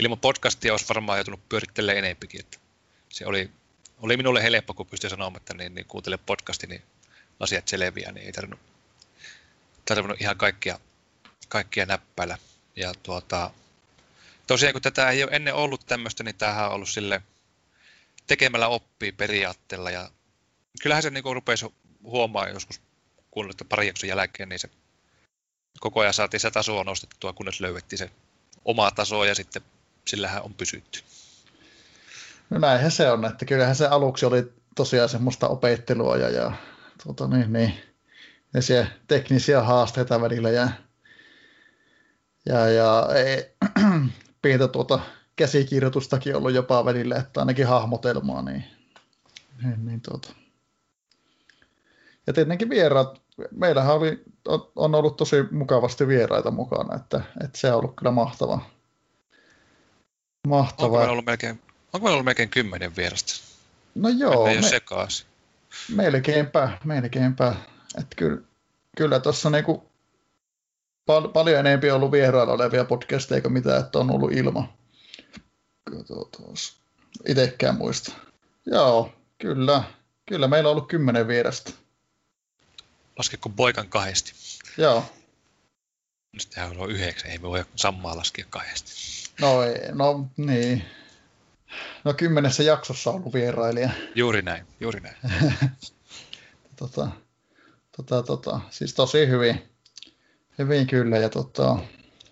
[0.00, 2.40] ilman podcastia olisi varmaan joutunut pyörittelemään enempikin.
[2.40, 2.58] Että
[3.08, 3.50] se oli,
[3.98, 6.82] oli minulle helppo, kun pystyi sanomaan, että niin, niin kuuntele podcasti, niin
[7.40, 8.73] asiat selviää, niin ei tarvinnut,
[9.84, 10.78] tarvinnut ihan kaikkia,
[11.48, 12.38] kaikkia näppäillä.
[12.76, 13.50] Ja tuota,
[14.46, 17.22] tosiaan kun tätä ei ole ennen ollut tämmöistä, niin tämähän on ollut sille
[18.26, 19.90] tekemällä oppii periaatteella.
[19.90, 20.10] Ja
[20.82, 21.66] kyllähän se niin rupesi
[22.02, 22.80] huomaa joskus
[23.30, 24.70] kuunnella pari jakson jälkeen, niin se
[25.80, 28.10] koko ajan saatiin se tasoa nostettua, kunnes löydettiin se
[28.64, 29.62] oma taso ja sitten
[30.06, 31.00] sillähän on pysytty.
[32.50, 36.52] No näinhän se on, että kyllähän se aluksi oli tosiaan semmoista opettelua ja, ja
[37.02, 37.74] tuota, niin, niin,
[38.54, 40.68] ja siellä teknisiä haasteita välillä ja,
[42.46, 43.54] ja, ja ei,
[44.42, 45.00] pientä tuota
[45.36, 48.64] käsikirjoitustakin ollut jopa välillä, että ainakin hahmotelmaa, niin,
[49.62, 50.28] niin, niin tuota.
[52.26, 54.24] Ja tietenkin vieraat, meillähän oli,
[54.76, 58.60] on ollut tosi mukavasti vieraita mukana, että, että se on ollut kyllä mahtava.
[60.48, 60.86] mahtava.
[60.86, 61.60] Onko meillä ollut melkein,
[61.92, 63.34] onko meillä ollut melkein kymmenen vierasta?
[63.94, 64.46] No joo.
[64.46, 65.26] Me, sekaisin.
[65.88, 67.54] Melkeinpä, melkeinpä.
[67.98, 68.42] Että kyllä,
[68.96, 69.90] kyllä tuossa niinku
[71.06, 74.72] pal- paljon enemmän ollut vierailla olevia podcasteja kuin mitä, että on ollut ilma.
[75.84, 76.54] Katsotaan.
[77.28, 78.12] Itsekään muista.
[78.66, 79.84] Joo, kyllä.
[80.26, 81.72] Kyllä meillä on ollut kymmenen vierasta.
[83.18, 84.32] Laskeko poikan kahdesti?
[84.78, 85.04] Joo.
[86.38, 88.92] Sittenhän on yhdeksän, ei me voi sammaa laskea kahdesti.
[89.40, 90.84] No, ei, no niin.
[92.04, 93.90] No kymmenessä jaksossa on ollut vierailija.
[94.14, 95.16] Juuri näin, juuri näin.
[96.76, 97.08] tota,
[97.96, 99.62] tota, tota, siis tosi hyvin,
[100.58, 101.18] hyvin kyllä.
[101.18, 101.78] Ja tota,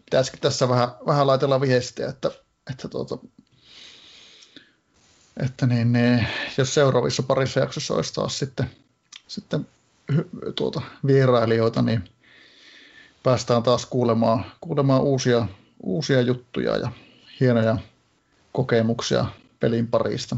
[0.04, 2.30] pitäisikin tässä vähän, vähän laitella viestiä, että,
[2.70, 3.18] että, tota,
[5.44, 6.26] että niin, niin,
[6.58, 8.70] jos seuraavissa parissa jaksossa olisi taas sitten,
[9.28, 9.66] sitten
[10.56, 12.04] tuota, vierailijoita, niin
[13.22, 15.48] päästään taas kuulemaan, kuulemaan uusia,
[15.82, 16.92] uusia juttuja ja
[17.40, 17.78] hienoja
[18.52, 19.24] kokemuksia
[19.60, 20.36] pelin parista.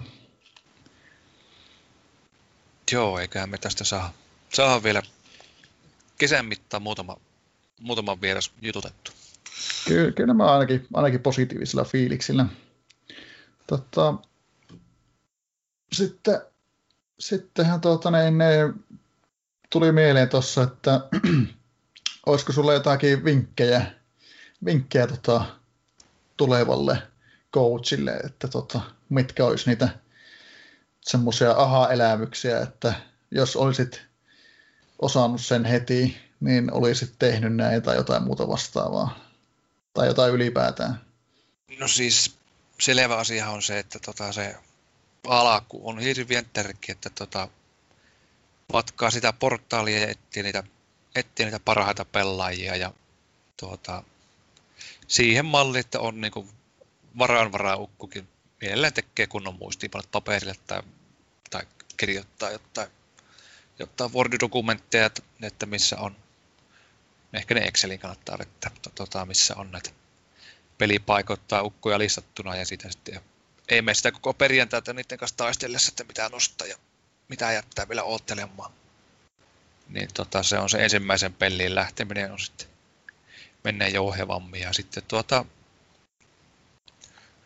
[2.92, 4.12] Joo, eiköhän me tästä saa,
[4.52, 5.02] saa vielä
[6.18, 7.16] kesän mittaan muutama,
[7.80, 9.10] muutama vieras jututettu.
[9.88, 12.46] Kyllä, kyllä mä ainakin, ainakin positiivisilla fiiliksillä.
[13.66, 14.14] Tota,
[15.92, 16.40] sitten,
[17.18, 18.72] sittenhän tuota, niin, ne
[19.70, 21.00] tuli mieleen tuossa, että
[22.26, 23.86] olisiko sulla jotakin vinkkejä,
[24.64, 25.44] vinkkejä tota,
[26.36, 27.02] tulevalle
[27.54, 29.88] coachille, että tota, mitkä olisi niitä
[31.00, 32.94] semmoisia aha-elämyksiä, että
[33.30, 34.02] jos olisit
[34.98, 39.18] osannut sen heti, niin olisit tehnyt näin tai jotain muuta vastaavaa.
[39.94, 41.00] Tai jotain ylipäätään.
[41.78, 42.36] No siis
[42.80, 44.56] selvä asia on se, että tota se
[45.28, 47.48] alku on hirveän tärkeä, että tota,
[48.72, 50.62] vatkaa sitä portaalia ja etsii niitä,
[51.14, 52.92] etsii niitä parhaita pelaajia ja
[53.56, 54.02] tuota,
[55.08, 56.48] siihen malli, että on niinku
[57.18, 58.28] varaanvaraa ukkukin
[58.60, 60.82] mielellään tekee kunnon muistiinpanot paperille tai,
[61.50, 61.62] tai
[61.96, 62.88] kirjoittaa jotain,
[63.78, 65.10] jotain Word-dokumentteja,
[65.42, 66.16] että missä on,
[67.32, 69.90] ehkä ne Excelin kannattaa että tota, missä on näitä
[70.78, 73.20] pelipaikoita tai ukkoja listattuna ja sitä sitten
[73.68, 76.76] ei mene sitä koko perjantaita niiden kanssa taistellessa, että mitä nostaa ja
[77.28, 78.72] mitä jättää vielä oottelemaan.
[79.88, 82.68] Niin tota, se on se ensimmäisen peliin lähteminen on sitten
[83.64, 85.44] mennään jouhevammin ja sitten tuota,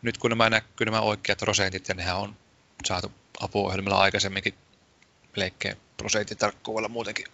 [0.01, 2.35] nyt kun nämä näkyy nämä oikeat prosentit, ja nehän on
[2.85, 4.53] saatu apuohjelmilla aikaisemminkin
[5.39, 7.25] melkein prosenttitarkkuudella muutenkin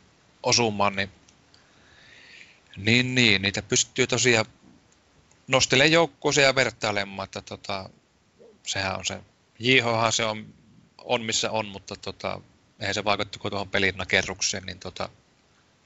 [0.44, 1.12] osumaan, niin,
[2.78, 4.46] niin, niin niitä pystyy tosiaan
[5.48, 7.90] nostelemaan joukkueeseen ja vertailemaan, että tota,
[8.68, 9.20] sehän on se,
[9.60, 10.54] JHhan se on,
[10.98, 12.42] on missä on, mutta tota,
[12.80, 15.10] eihän se vaikutti kuin tuohon pelin nakerrukseen, niin tota,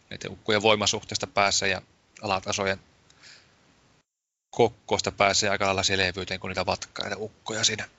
[0.10, 1.82] niiden ukkujen voimasuhteesta päässä ja
[2.22, 2.80] alatasojen
[4.52, 7.90] kokkosta pääsee aika lailla selvyyteen, kun niitä vatkaita ukkoja siinä.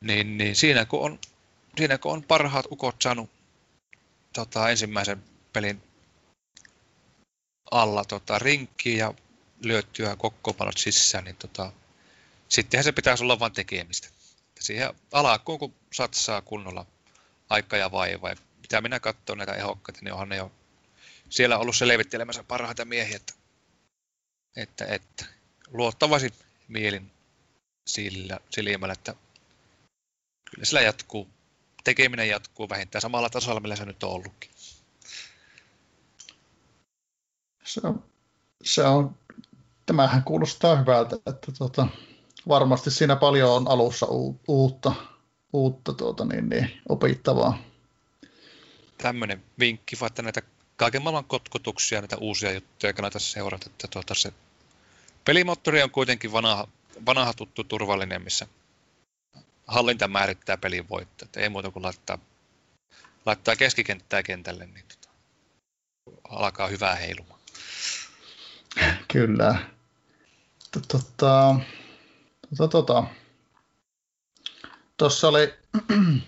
[0.00, 1.18] Niin, niin siinä, kun on,
[1.76, 3.30] siinä kun on parhaat ukot saanut
[4.32, 5.82] tota, ensimmäisen pelin
[7.70, 9.14] alla tota, rinkkiin ja
[9.60, 11.72] lyöttyä kokkopanot sisään, niin tota,
[12.48, 14.08] sittenhän se pitäisi olla vain tekemistä.
[14.60, 16.86] Siihen alakuun, kun satsaa kunnolla
[17.50, 18.28] aika ja vaiva.
[18.28, 20.52] Ja mitä minä katson näitä ehokkaita, niin onhan ne jo
[21.28, 23.34] siellä ollut selvittelemässä parhaita miehiä, että
[24.56, 25.24] että, että
[25.70, 26.32] luottavasti
[26.68, 27.10] mielin
[27.86, 29.14] sillä, silmällä, että
[30.50, 31.28] kyllä sillä jatkuu,
[31.84, 34.50] tekeminen jatkuu vähintään samalla tasolla, millä se nyt on ollutkin.
[37.64, 38.04] Se on,
[38.62, 39.16] se on
[39.86, 41.86] tämähän kuulostaa hyvältä, että tota,
[42.48, 44.94] varmasti siinä paljon on alussa u, uutta,
[45.52, 47.58] uutta tuota, niin, niin, opittavaa.
[48.98, 50.42] Tämmöinen vinkki, että näitä
[50.76, 53.70] kaiken maailman kotkotuksia, näitä uusia juttuja kannata seurata.
[53.70, 54.32] Että tuota, se
[55.24, 56.68] pelimoottori on kuitenkin vanha,
[57.06, 58.46] vanha tuttu turvallinen, missä
[59.66, 61.24] hallinta määrittää pelin voitto.
[61.24, 62.18] Että ei muuta kuin laittaa,
[63.26, 65.14] laittaa keskikenttää kentälle, niin tota,
[66.28, 67.38] alkaa hyvää heiluma.
[69.08, 69.58] Kyllä.
[70.72, 70.98] Tota,
[72.56, 73.04] tota, tota.
[75.28, 75.54] Oli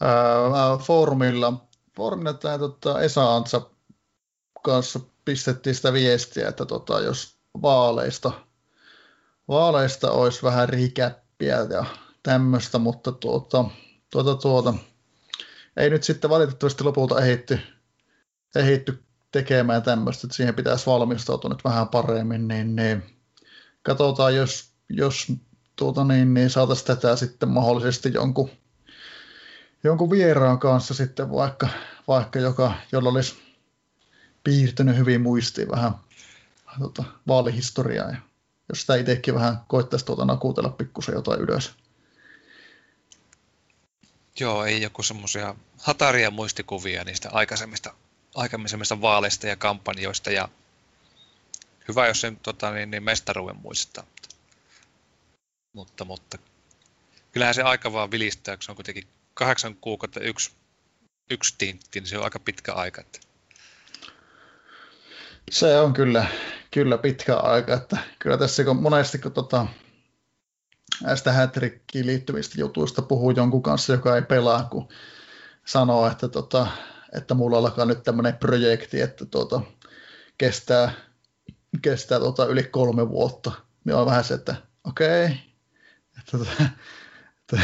[0.00, 3.70] ää, foorumilla Fornet tai tota, Esa Antsa
[4.62, 8.32] kanssa pistettiin sitä viestiä, että tota, jos vaaleista,
[9.48, 11.84] vaaleista olisi vähän rikäppiä ja
[12.28, 13.64] tämmöistä, mutta tuota,
[14.10, 14.74] tuota, tuota,
[15.76, 17.58] ei nyt sitten valitettavasti lopulta ehitty,
[18.56, 19.02] ehitty
[19.32, 23.02] tekemään tämmöistä, että siihen pitäisi valmistautua nyt vähän paremmin, niin, niin
[23.82, 25.32] katsotaan, jos, jos
[25.76, 28.50] tuota, niin, niin saataisiin tätä sitten mahdollisesti jonkun,
[29.84, 31.68] jonkun vieraan kanssa sitten vaikka,
[32.08, 33.34] vaikka joka, jolla olisi
[34.44, 35.92] piirtynyt hyvin muistiin vähän
[36.78, 38.10] tuota, vaalihistoriaa.
[38.10, 38.16] Ja
[38.68, 41.87] jos sitä itsekin vähän koittaisi tuota nakuutella pikkusen jotain ylös.
[44.40, 47.94] Joo, ei joku semmoisia hataria muistikuvia niistä aikaisemmista,
[48.34, 50.30] aikaisemmista vaaleista ja kampanjoista.
[50.30, 50.48] Ja
[51.88, 54.04] hyvä, jos sen tota, niin, niin mestaruuden muistaa.
[55.72, 56.38] Mutta, mutta
[57.32, 60.50] kyllähän se aika vaan vilistää, kun se on kuitenkin kahdeksan kuukautta yksi,
[61.30, 63.00] yksi tintti, niin se on aika pitkä aika.
[63.00, 63.20] Että...
[65.50, 66.26] Se on kyllä,
[66.70, 69.66] kyllä pitkä aika, että kyllä tässä kun monesti kun tota,
[71.02, 74.88] näistä hätrikkiin liittyvistä jutuista puhuu jonkun kanssa, joka ei pelaa, kun
[75.66, 76.66] sanoo, että, tota,
[77.12, 79.60] että mulla alkaa nyt tämmöinen projekti, että tota,
[80.38, 80.92] kestää,
[81.82, 83.52] kestää tota, yli kolme vuotta,
[83.84, 85.36] niin on vähän se, että okei, okay,
[86.18, 86.50] että, tota,
[87.40, 87.60] että,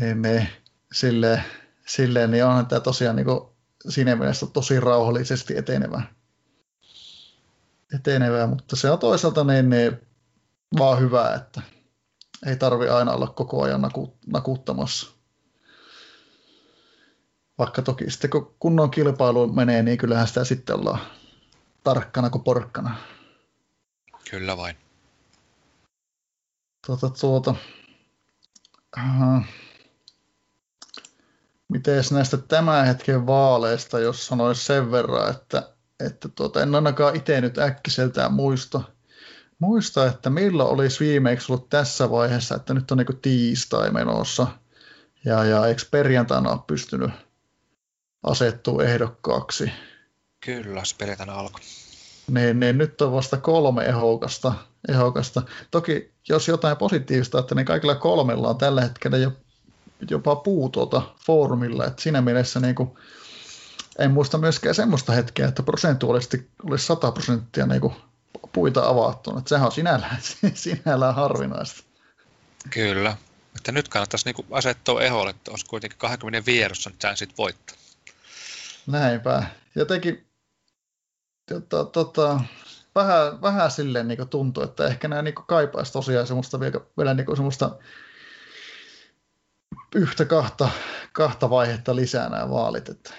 [0.00, 0.48] niin, niin,
[0.92, 1.44] silleen,
[1.86, 3.40] silleen, niin onhan tämä tosiaan niin kuin
[3.88, 6.02] siinä mielessä tosi rauhallisesti etenevä.
[7.94, 10.05] etenevää, mutta se on toisaalta niin, niin
[10.78, 11.62] vaan hyvä, että
[12.46, 15.12] ei tarvi aina olla koko ajan naku, nakuttamassa.
[17.58, 21.00] Vaikka toki sitten kun kunnon kilpailu menee, niin kyllähän sitä sitten ollaan
[21.84, 22.96] tarkkana kuin porkkana.
[24.30, 24.76] Kyllä vain.
[26.86, 27.54] Tuota, tuota.
[28.96, 29.42] Uh,
[31.68, 37.40] Miten näistä tämän hetken vaaleista, jos sanoisi sen verran, että, että tuota, en ainakaan itse
[37.40, 38.82] nyt äkkiseltään muista,
[39.58, 44.46] muista, että milloin olisi viimeksi ollut tässä vaiheessa, että nyt on niin tiistai menossa,
[45.24, 47.10] ja, ja eikö perjantaina ole pystynyt
[48.22, 49.72] asettua ehdokkaaksi?
[50.40, 51.60] Kyllä, se perjantaina alkoi.
[52.30, 54.54] Niin, niin, nyt on vasta kolme ehokasta,
[54.88, 55.42] ehokasta.
[55.70, 59.32] Toki jos jotain positiivista, että niin kaikilla kolmella on tällä hetkellä jo
[60.10, 62.90] jopa puu tuota foorumilla, että siinä mielessä niin kuin,
[63.98, 67.94] en muista myöskään semmoista hetkeä, että prosentuaalisesti olisi 100 prosenttia niin kuin
[68.56, 69.38] puita avattu.
[69.38, 70.18] Että sehän on sinällään,
[70.54, 71.82] sinällään harvinaista.
[72.70, 73.16] Kyllä.
[73.56, 77.76] Että nyt kannattaisi niin asettua eholle, että olisi kuitenkin 20 vierossa nyt chanssit voittaa.
[78.86, 79.42] Näinpä.
[79.74, 80.26] Jotenkin
[81.48, 82.40] tota, tota,
[82.94, 87.36] vähän, vähän silleen niin tuntuu, että ehkä nämä niin kaipaisi tosiaan semmoista vielä, vielä niin
[87.36, 87.78] semmoista
[89.94, 90.68] yhtä kahta,
[91.12, 92.88] kahta vaihetta lisää nämä vaalit.
[92.88, 93.14] Että,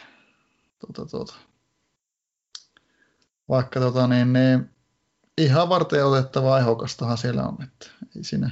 [0.79, 1.33] tuota, tuota.
[3.49, 4.76] Vaikka tota, niin, niin,
[5.37, 8.49] ihan varten otettavaa ehokastahan siellä on, että ei siinä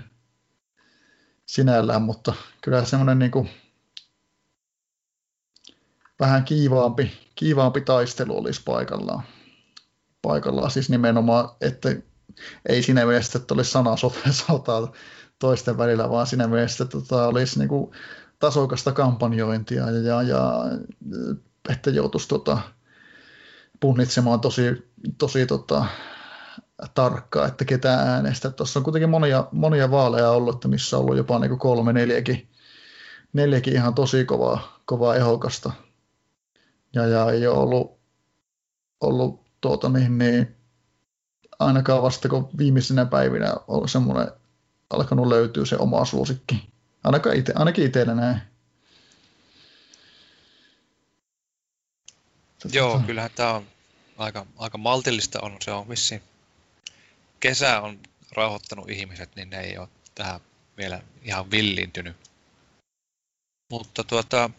[1.46, 3.50] sinällään, mutta kyllä semmoinen niin kuin,
[6.20, 9.24] vähän kiivaampi, kiivaampi taistelu olisi paikallaan.
[10.22, 11.90] Paikallaan siis nimenomaan, että
[12.70, 14.18] ei siinä mielessä, että olisi sanasota
[15.40, 17.92] toisten välillä, vaan siinä mielessä, että tota, olisi niin kuin,
[18.40, 20.64] tasokasta kampanjointia ja, ja, ja
[21.70, 22.58] että joutuisi tota,
[23.80, 25.86] punnitsemaan tosi, tosi tota,
[26.94, 28.52] tarkkaa, että ketä äänestää.
[28.52, 31.94] Tuossa on kuitenkin monia, monia vaaleja ollut, että missä on ollut jopa niin kuin kolme,
[31.94, 32.50] neljäkin,
[33.34, 35.72] neljäkin ihan tosi kovaa, kovaa ehokasta.
[36.94, 38.00] Ja, ja ei ole ollut,
[39.02, 40.56] ollut tuota, niin, niin,
[41.60, 44.32] ainakaan vasta kun viimeisenä päivinä on semmoinen
[44.90, 46.70] alkanut löytyä se oma suosikki.
[47.04, 48.42] Ainakaan ite, ainakin itsellä näin.
[52.74, 53.64] Joo, tota- kyllähän tämä on
[54.18, 55.58] aika, aika maltillista on.
[55.62, 56.22] Se on vissiin
[57.46, 58.00] kesä on
[58.32, 60.40] rauhoittanut ihmiset, niin ne ei ole tähän
[60.78, 62.18] vielä ihan villiintynyt.
[63.72, 64.50] Mutta tuota,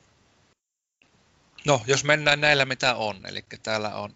[1.64, 4.14] no jos mennään näillä mitä on, eli täällä on,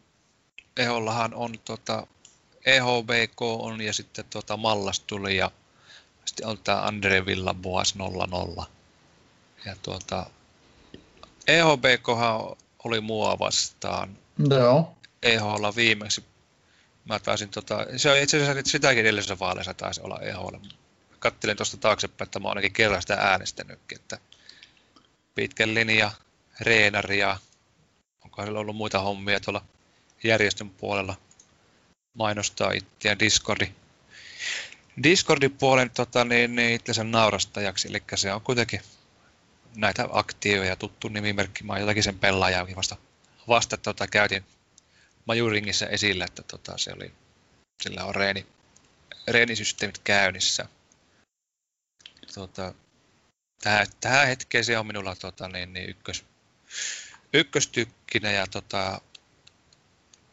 [0.76, 2.06] Ehollahan on tuota,
[2.66, 5.50] EHBK on ja sitten tuota Mallas tuli ja
[6.24, 7.94] sitten on tämä Andre Villaboas
[8.58, 8.64] 0-0.
[9.64, 10.30] Ja tuota,
[11.46, 12.08] EHBK
[12.84, 14.18] oli mua vastaan.
[14.50, 14.96] Joo.
[15.22, 16.29] EHlla viimeksi.
[17.04, 20.60] Mä taisin tota, se on itse asiassa sitäkin edellisessä vaaleissa taisi olla EHlla.
[21.18, 24.18] Kattelin tuosta taaksepäin, että mä oon ainakin kerran sitä äänestänytkin, että
[25.34, 26.10] pitkän linja,
[26.60, 27.36] reenari ja
[28.24, 29.64] onko siellä ollut muita hommia tuolla
[30.24, 31.16] järjestön puolella
[32.14, 33.72] mainostaa itseään Discordi
[35.02, 38.80] Discordin puolen tota, niin, niin itsensä naurastajaksi, eli se on kuitenkin
[39.76, 41.64] näitä aktiiveja tuttu nimimerkki.
[41.64, 42.96] Mä oon jotakin sen pelaajakin vasta,
[43.48, 44.44] vasta tota, käytin
[45.26, 47.12] Majuringissä esillä, että tota, se oli,
[47.82, 48.46] sillä on reeni,
[49.28, 50.66] reenisysteemit käynnissä.
[52.34, 52.74] Tota,
[53.62, 56.24] tähän, tähän hetkeen se on minulla tota, niin, niin ykkös,
[57.32, 59.00] ykköstykkinä ja tota,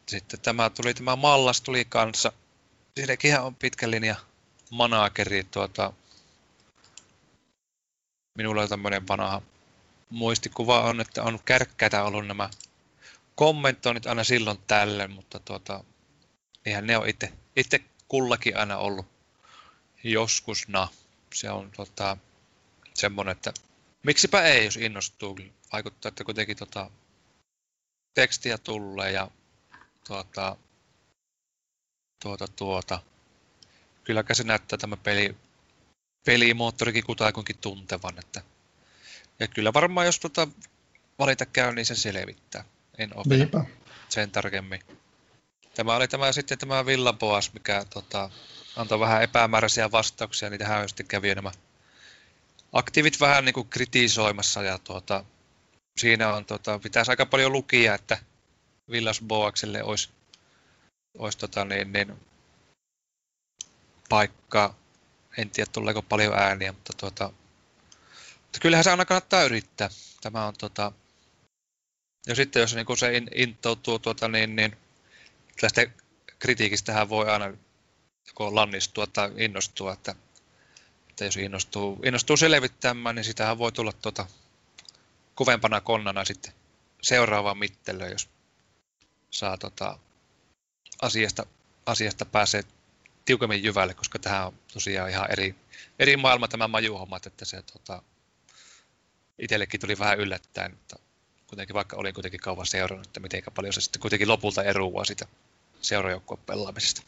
[0.07, 2.31] sitten tämä tuli tämä mallas tuli kanssa.
[2.95, 4.15] Siinäkin on pitkä linja
[4.71, 5.43] manageri.
[5.43, 5.93] Tuota,
[8.37, 9.41] minulla on tämmöinen vanha
[10.09, 12.49] muistikuva on, että on kärkkäitä ollut nämä
[13.37, 15.83] kommentoinnit aina silloin tälle, mutta tuota,
[16.65, 19.05] eihän ne ole itse, itse kullakin aina ollut
[20.03, 20.87] joskus na.
[21.33, 22.17] Se on tota,
[22.93, 23.53] semmoinen, että
[24.03, 25.39] miksipä ei, jos innostuu.
[25.73, 26.91] Vaikuttaa, että kuitenkin tota,
[28.13, 29.31] tekstiä tulee ja
[30.07, 30.57] tuota,
[32.23, 32.99] tuota, tuota.
[34.03, 35.35] Kyllä se näyttää tämä peli,
[36.25, 38.19] pelimoottorikin kutakuinkin tuntevan.
[38.19, 38.41] Että,
[39.39, 40.47] ja kyllä varmaan jos tuota
[41.19, 42.65] valita käy, niin se selvittää.
[42.97, 43.67] En ole
[44.09, 44.81] sen tarkemmin.
[45.75, 48.29] Tämä oli tämä sitten tämä Villaboas, mikä tota,
[48.75, 51.51] antoi vähän epämääräisiä vastauksia, niin tähän sitten kävi nämä
[52.73, 55.25] aktiivit vähän niin kuin kritisoimassa ja tuota,
[55.97, 58.17] siinä on, tuota, pitäisi aika paljon lukia, että
[58.91, 60.09] Villas Boakselle olisi,
[61.17, 62.13] olisi tota, niin, niin,
[64.09, 64.75] paikka.
[65.37, 67.31] En tiedä, tuleeko paljon ääniä, mutta, tuota,
[68.41, 69.89] mutta kyllähän se aina kannattaa yrittää.
[70.21, 70.91] Tämä on tota,
[72.27, 74.77] ja sitten jos niin se intoutuu tuota, niin, niin
[75.61, 75.81] tästä
[76.39, 77.53] kritiikistähän voi aina
[78.27, 80.15] joko lannistua tai innostua, että,
[81.09, 84.27] että jos innostuu, innostuu selvittämään, niin sitähän voi tulla tuota,
[85.35, 86.53] kovempana konnana sitten
[87.01, 88.29] seuraavaan mittelöön, jos
[89.31, 89.99] saa tota,
[91.01, 91.45] asiasta,
[91.85, 92.63] asiasta pääsee
[93.25, 95.55] tiukemmin jyvälle, koska tähän on tosiaan ihan eri,
[95.99, 98.01] eri maailma tämä majuhommat, että se tota,
[99.39, 101.06] itsellekin tuli vähän yllättäen, mutta
[101.47, 105.25] kuitenkin vaikka olin kuitenkin kauan seurannut, että miten paljon se sitten kuitenkin lopulta eroaa sitä
[105.81, 107.01] seurajoukkueen pelaamisesta.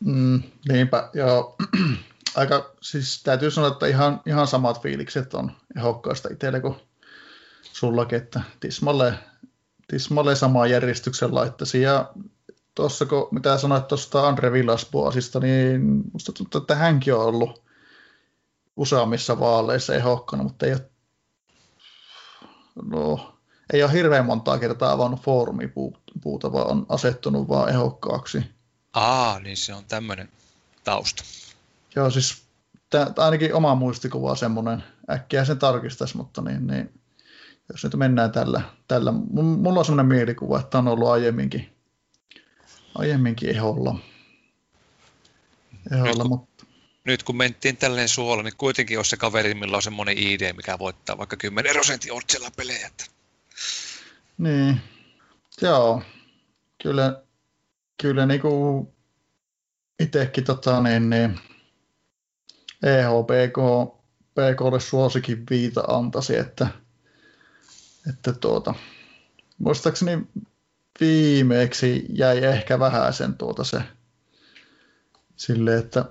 [0.00, 1.56] Mm, niinpä, joo.
[2.34, 6.76] Aika, siis täytyy sanoa, että ihan, ihan samat fiilikset on ehokkaasta itselle kuin
[7.72, 9.14] sullakin, että tismalle,
[9.88, 11.82] tismalle samaa järjestyksen laittaisi.
[11.82, 12.12] Ja
[12.74, 17.62] tuossa, kun mitä sanoit tuosta Andre Villasboasista, niin musta tuntuu, että hänkin on ollut
[18.76, 20.90] useammissa vaaleissa ehokkana, mutta ei ole,
[22.84, 23.34] no,
[23.72, 28.42] ei ole hirveän montaa kertaa avannut foorumipuuta, vaan on asettunut vaan ehokkaaksi.
[28.92, 30.28] Aa, niin se on tämmöinen
[30.84, 31.24] tausta.
[31.96, 32.42] Joo, siis
[32.90, 37.00] tää, ainakin oma muistikuva on semmoinen, äkkiä sen tarkistaisi, mutta niin, niin,
[37.72, 41.72] jos nyt mennään tällä, tällä mulla on semmoinen mielikuva, että on ollut aiemminkin,
[42.94, 43.98] aiemminkin eholla.
[45.92, 46.66] eholla nyt, kun, mutta...
[47.04, 50.78] nyt kun mentiin tälleen suolla, niin kuitenkin olisi se kaveri, millä on semmoinen ID, mikä
[50.78, 52.86] voittaa vaikka 10 prosentin otsella pelejä.
[52.86, 53.21] Että...
[54.42, 54.80] Niin,
[55.60, 56.02] joo.
[56.82, 57.22] Kyllä,
[58.02, 58.94] kyllä niinku
[60.00, 61.40] itsekin tota, niin, niin,
[62.82, 63.56] EHPK
[64.34, 66.66] PKlle suosikin viita antasi, että,
[68.08, 68.74] että tuota,
[69.58, 70.26] muistaakseni
[71.00, 73.82] viimeeksi jäi ehkä vähän sen tuota se
[75.36, 76.04] sille, että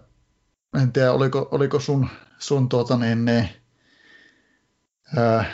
[0.82, 2.08] en tiedä oliko, oliko sun,
[2.40, 3.50] sun tuota niin, niin
[5.18, 5.46] ää,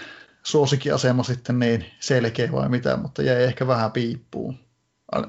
[0.48, 4.60] suosikkiasema sitten niin selkeä vai mitä, mutta jäi ehkä vähän piippuun.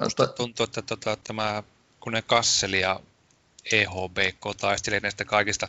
[0.01, 1.62] Musta tuntuu, että tota, tämä,
[2.01, 3.01] kun ne Kasseli ja
[3.73, 5.69] EHBK taisteli näistä kaikista,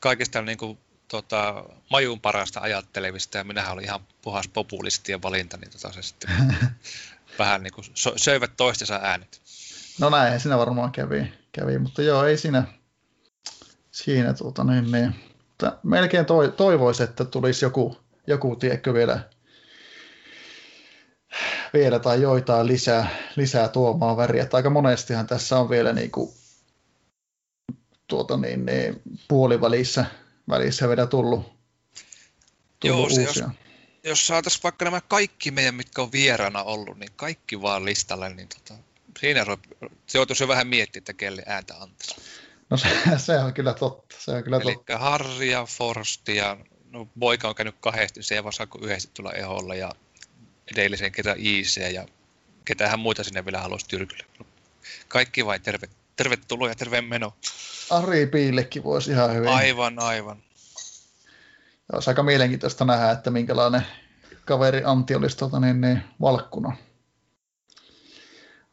[0.00, 5.70] kaikista niin kuin, tota, majun parasta ajattelevista, ja minähän olin ihan puhas populistien valinta, niin
[5.70, 6.30] tota, se sitten
[7.38, 7.84] vähän niin kuin
[8.16, 9.40] söivät toistensa äänet.
[10.00, 12.64] No näin siinä varmaan kävi, kävi mutta joo, ei siinä,
[13.90, 15.14] siinä tuota, niin, niin,
[15.82, 19.30] melkein toivoisi, että tulisi joku joku, tiedätkö, vielä,
[21.72, 24.42] vielä tai joitain lisää, lisää tuomaan väriä.
[24.42, 26.32] Että aika monestihan tässä on vielä niin kuin,
[28.06, 30.04] tuota niin, niin, puolivälissä
[30.48, 31.52] välissä vielä tullut,
[32.80, 33.44] tullut Joo, se uusia.
[33.44, 33.54] Jos,
[34.04, 38.48] jos saataisiin vaikka nämä kaikki meidän, mitkä on vieraana ollut, niin kaikki vaan listalle, niin
[38.48, 38.74] tota,
[39.20, 39.44] siinä
[40.06, 42.14] se joutuisi jo vähän miettiä, että kelle ääntä antaisi.
[42.70, 42.88] No se,
[43.26, 44.16] se on kyllä totta.
[44.18, 44.98] Se on kyllä Eli totta.
[44.98, 46.56] Harri ja Forst ja
[46.92, 49.92] no poika on käynyt kahdesti, se ei vaan saa yhdessä tulla eholla ja
[50.72, 52.06] edellisen kerran IC ja
[52.64, 54.24] ketähän muita sinne vielä haluaisi tyrkylle.
[55.08, 57.34] Kaikki vain terve, tervetuloa ja terveen meno.
[57.90, 59.48] Ari Piillekin voisi ihan hyvin.
[59.48, 60.42] Aivan, aivan.
[61.88, 63.86] Ja olisi aika mielenkiintoista nähdä, että minkälainen
[64.44, 66.76] kaveri Antti olisi tuota, niin, niin, valkkuna.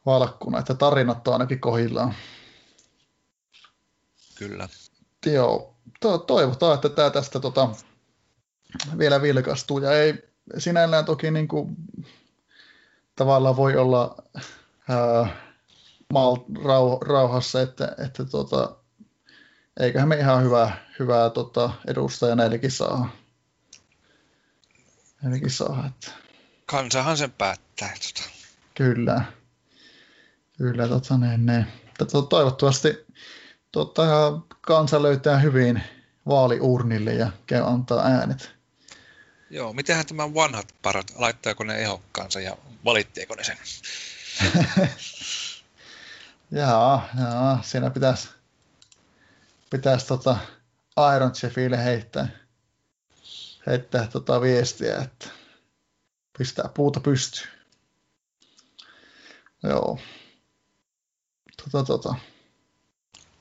[0.06, 2.14] Valkkuna, että tarinat on ainakin kohillaan.
[4.34, 4.68] Kyllä.
[5.26, 7.68] Joo, to- toivotaan, että tämä tästä tota,
[8.98, 9.78] vielä vilkastuu.
[9.78, 11.76] Ja ei sinällään toki niin kuin,
[13.16, 14.16] tavallaan voi olla
[14.88, 15.28] ää,
[16.12, 18.76] mal, rau, rauhassa, että, että tota,
[19.80, 23.10] eiköhän me ihan hyvää, hyvää tota, edustaja näillekin saa.
[25.22, 26.10] Näillekin saa, että.
[26.66, 27.88] Kansahan sen päättää.
[27.88, 28.30] Tota.
[28.74, 29.24] Kyllä.
[30.58, 31.66] Kyllä, tota, ne, ne.
[31.98, 33.06] Tota, toivottavasti
[33.72, 34.02] tota,
[34.60, 35.82] kansa löytää hyvin
[36.28, 38.59] vaaliurnille ja käy antaa äänet.
[39.50, 43.58] Joo, mitenhän tämä vanhat parat, laittaako ne ehokkaansa ja valittieko ne sen?
[46.60, 48.28] jaa, jaa, siinä pitäisi,
[49.70, 50.36] pitäisi tota
[51.16, 52.28] Iron Chefille heittää,
[53.66, 55.28] heittää tota viestiä, että
[56.38, 57.48] pistää puuta pystyyn.
[59.62, 59.98] Joo.
[61.64, 62.14] Tota, tota.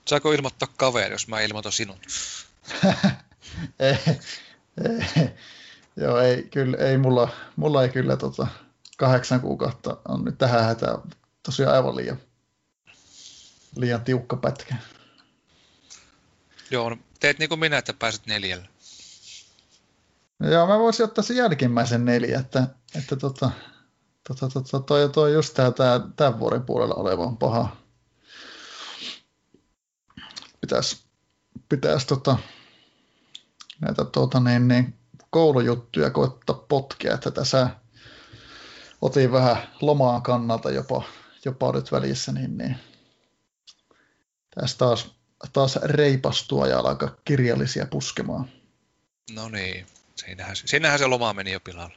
[0.07, 1.99] Saako ilmoittaa kaveri, jos mä ilmoitan sinun?
[3.79, 3.97] ei,
[5.15, 5.29] ei,
[5.95, 8.47] joo, ei, kyllä, ei mulla, mulla ei kyllä tota,
[8.97, 10.97] kahdeksan kuukautta on nyt tähän hätään
[11.43, 12.17] tosiaan aivan liian,
[13.75, 14.75] liian tiukka pätkä.
[16.71, 18.65] Joo, no, teet niin kuin minä, että pääset neljällä.
[20.51, 23.51] Joo, mä voisin ottaa sen jälkimmäisen neljä, että, että tota,
[24.27, 27.75] tota, tota, toi, toi just tää, tää, tämän vuoden puolella oleva on paha.
[30.61, 31.03] Pitäisi,
[31.69, 32.37] pitäisi tota,
[33.81, 34.98] näitä tuota, niin, niin,
[35.29, 37.69] koulujuttuja koittaa potkia, että tässä
[39.01, 41.03] otin vähän lomaan kannalta jopa,
[41.45, 42.75] jopa nyt välissä, niin, niin
[44.55, 45.15] tässä taas,
[45.53, 48.49] taas reipastua ja alkaa kirjallisia puskemaan.
[49.35, 51.95] No niin, siinähän, siinähän se loma meni jo pilalle.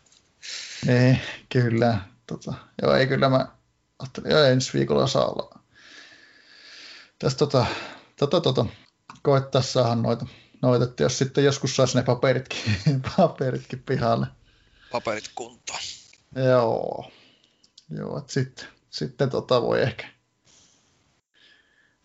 [0.88, 1.16] Ei,
[1.48, 1.98] kyllä.
[2.26, 3.46] Tota, joo, ei kyllä mä
[3.98, 5.58] ajattelin, joo, ensi viikolla saa olla.
[7.18, 7.66] Tästä tota,
[8.18, 8.66] tota, tota,
[9.22, 10.26] koittaa saada noita
[10.62, 12.62] noita, että jos sitten joskus saisi ne paperitkin,
[13.16, 14.26] paperitkin pihalle.
[14.92, 15.78] Paperit kuntoon.
[16.34, 17.10] Joo.
[17.90, 20.08] Joo, että sitten, sitten tota voi ehkä,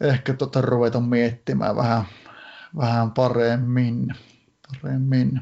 [0.01, 2.05] ehkä tota ruveta miettimään vähän,
[2.77, 4.15] vähän paremmin.
[4.81, 5.41] paremmin.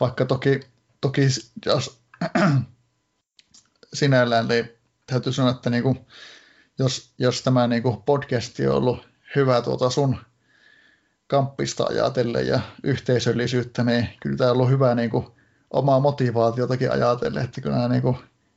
[0.00, 0.60] Vaikka toki,
[1.00, 1.20] toki
[1.66, 2.00] jos
[3.94, 4.70] sinällään niin
[5.06, 6.06] täytyy sanoa, että niinku,
[6.78, 10.16] jos, jos tämä niinku podcasti on ollut hyvä tuota sun
[11.26, 15.26] kamppista ajatellen ja yhteisöllisyyttä, niin kyllä tämä on hyvä niin kuin,
[15.70, 18.16] omaa motivaatiotakin ajatellen, että kyllä nämä niin kuin,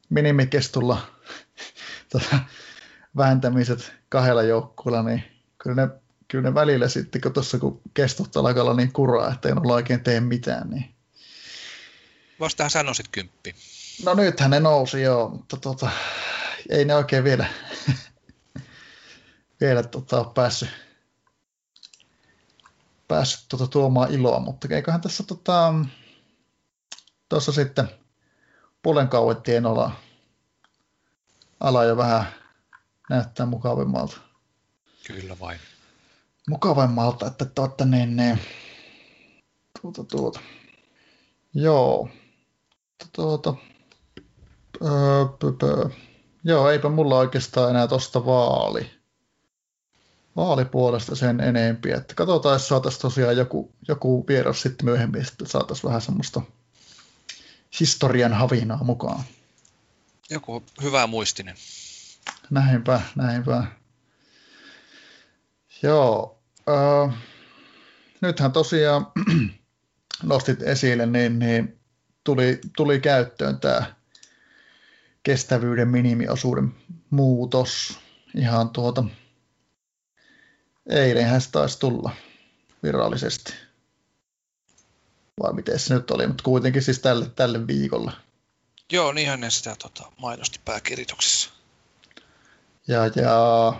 [0.09, 1.01] minimikestulla
[2.11, 2.39] tota,
[3.17, 5.24] vääntämiset kahdella joukkueella, niin
[5.57, 5.89] kyllä ne,
[6.28, 10.03] kyllä ne välillä sitten, kun tuossa kun kestot alkaa niin kuraa, että ei ole oikein
[10.03, 10.95] tee mitään, niin
[12.39, 13.55] Vastahan sanoisit kymppi.
[14.05, 15.89] No nythän ne nousi joo, mutta tota,
[16.70, 17.45] ei ne oikein vielä,
[19.61, 20.70] vielä tota, päässyt
[23.10, 25.74] päässyt tuota tuomaan iloa, mutta eiköhän tässä tota,
[27.30, 27.89] tuossa sitten
[28.82, 29.91] puolen kauettien ala,
[31.60, 32.26] ala jo vähän
[33.10, 34.18] näyttää mukavimmalta.
[35.07, 35.60] Kyllä vain.
[36.49, 38.39] Mukavimmalta, että tuota, niin, niin,
[39.82, 40.39] tuota, tuota.
[41.53, 42.10] Joo.
[43.16, 43.53] Tuota,
[44.82, 45.89] öö, pö, pö.
[46.43, 48.98] Joo, eipä mulla oikeastaan enää tosta vaali
[50.36, 51.91] vaalipuolesta sen enempi.
[51.91, 56.41] Että katsotaan, jos saataisiin tosiaan joku, joku vieras sitten myöhemmin, että saataisiin vähän semmoista
[57.80, 59.23] historian havinaa mukaan.
[60.30, 61.55] Joku hyvä muistinen.
[62.49, 63.63] Näinpä, näinpä.
[65.84, 66.41] Joo.
[66.69, 67.15] Äh,
[68.21, 69.07] nythän tosiaan
[70.23, 71.80] nostit esille, niin, niin
[72.23, 73.95] tuli, tuli käyttöön tämä
[75.23, 76.75] kestävyyden minimiosuuden
[77.09, 77.99] muutos
[78.36, 79.03] ihan tuota
[80.89, 82.11] Eilenhän se taisi tulla
[82.83, 83.53] virallisesti.
[85.43, 88.11] Vai miten se nyt oli, mutta kuitenkin siis tälle, tälle viikolle.
[88.91, 91.49] Joo, niinhän ne sitä tota, mainosti pääkirjoituksessa.
[92.87, 93.73] Ja, ja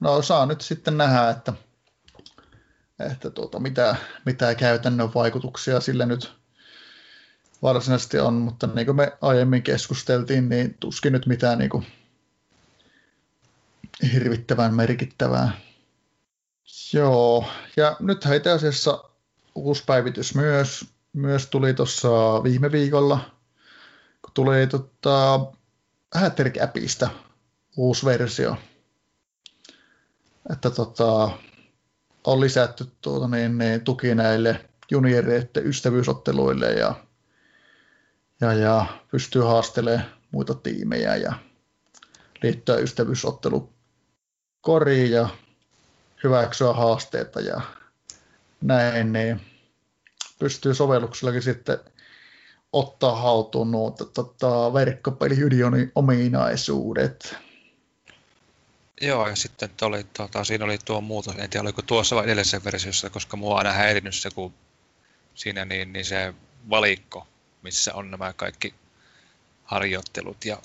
[0.00, 1.52] no saa nyt sitten nähdä, että,
[3.12, 6.32] että tuota, mitä, mitä käytännön vaikutuksia sillä nyt
[7.62, 11.86] varsinaisesti on, mutta niin kuin me aiemmin keskusteltiin, niin tuskin nyt mitään niin kuin
[14.12, 15.65] hirvittävän merkittävää
[16.92, 17.44] Joo,
[17.76, 19.04] ja nyt itse asiassa
[19.54, 22.08] uusi päivitys myös, myös tuli tuossa
[22.42, 23.18] viime viikolla,
[24.22, 25.40] kun tuli tota,
[26.14, 27.08] Hattrick-appista
[27.76, 28.56] uusi versio.
[30.52, 31.30] Että tota,
[32.24, 36.94] on lisätty tuota, niin, niin, tuki näille junioreiden ystävyysotteluille ja,
[38.40, 41.32] ja, ja pystyy haastelemaan muita tiimejä ja
[42.42, 43.72] liittyä ystävyysottelu
[44.60, 45.28] koriin ja
[46.24, 47.60] hyväksyä haasteita ja
[48.60, 49.40] näin, niin
[50.38, 51.78] pystyy sovelluksellakin sitten
[52.72, 57.36] ottaa haltuun nuo tota, verkkopeliunionin ominaisuudet.
[59.00, 62.64] Joo, ja sitten oli, tota, siinä oli tuo muutos, en tiedä oliko tuossa vai edellisessä
[62.64, 64.54] versiossa, koska mua on aina häirinyt se, kun
[65.34, 66.34] siinä niin, niin se
[66.70, 67.26] valikko,
[67.62, 68.74] missä on nämä kaikki
[69.64, 70.62] harjoittelut ja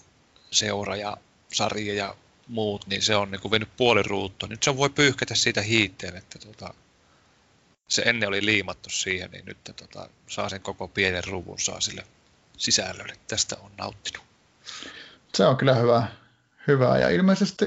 [0.51, 1.17] seura ja
[1.53, 2.15] sarja ja
[2.47, 4.49] muut, niin se on niin kuin vienyt puoli ruuttua.
[4.49, 6.73] Nyt se voi pyyhkätä siitä hiitteen, että tota,
[7.87, 12.03] se ennen oli liimattu siihen, niin nyt tota, saa sen koko pienen ruvun saa sille
[12.57, 13.13] sisällölle.
[13.27, 14.23] Tästä on nauttinut.
[15.33, 16.07] Se on kyllä hyvä.
[16.67, 16.97] hyvä.
[16.97, 17.65] Ja ilmeisesti,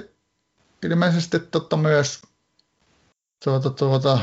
[0.82, 2.22] ilmeisesti totta myös
[3.44, 4.18] tuota, tuota,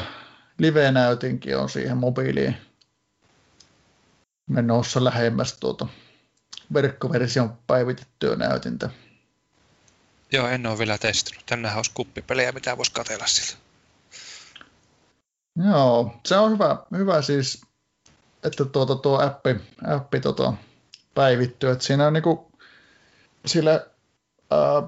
[0.58, 2.58] live-näytinkin on siihen mobiiliin
[4.50, 5.88] menossa lähemmäs tuota
[6.74, 8.90] verkkoversion päivitettyä näytintä.
[10.32, 11.46] Joo, en ole vielä testannut.
[11.46, 13.62] Tännehän olisi kuppipelejä, mitä voisi katella siltä.
[15.66, 17.62] Joo, se on hyvä, hyvä siis,
[18.44, 19.56] että tuota, tuo appi,
[19.88, 20.54] appi tota,
[21.14, 21.72] päivittyy.
[21.72, 22.52] Että siinä on niinku,
[23.46, 23.86] sillä,
[24.52, 24.84] ää,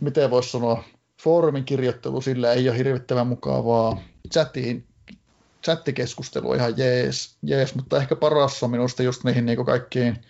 [0.00, 0.84] miten voisi sanoa,
[1.22, 4.00] foorumin kirjoittelu sillä ei ole hirvittävän mukavaa.
[4.32, 4.86] Chatiin,
[5.64, 10.24] chattikeskustelu ihan jees, jees, mutta ehkä paras on minusta just niihin niinku kaikkiin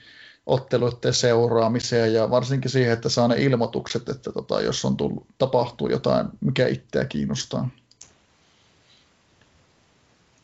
[0.49, 5.89] otteluiden seuraamiseen ja varsinkin siihen, että saa ne ilmoitukset, että tota, jos on tullut, tapahtuu
[5.89, 7.69] jotain, mikä itseä kiinnostaa.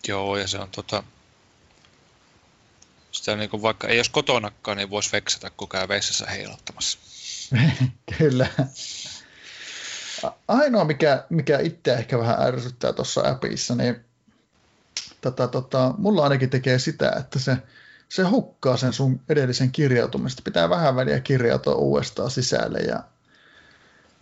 [0.09, 1.03] Joo, ja se on tota,
[3.13, 6.99] sitä niin kuin vaikka ei olisi kotonakaan, niin voisi veksata, kun käy vessassa heilottamassa.
[8.19, 8.47] Kyllä.
[10.49, 14.05] Ainoa, mikä, mikä itse ehkä vähän ärsyttää tuossa appissa, niin
[15.21, 17.57] tota, tota, mulla ainakin tekee sitä, että se,
[18.15, 20.43] se hukkaa sen sun edellisen kirjautumista.
[20.45, 23.03] Pitää vähän väliä kirjautua uudestaan sisälle ja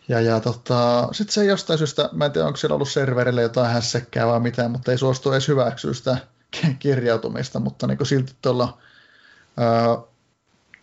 [0.08, 3.72] ja, ja tota, sitten se jostain syystä, mä en tiedä onko siellä ollut serverille jotain
[3.72, 6.16] hässäkkää vai mitään, mutta ei suostu edes hyväksyä sitä
[6.78, 8.78] kirjautumista, mutta niin silti tuolla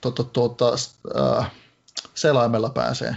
[0.02, 0.66] tuota, tuota,
[1.16, 1.50] ää,
[2.16, 3.16] selaimella pääsee.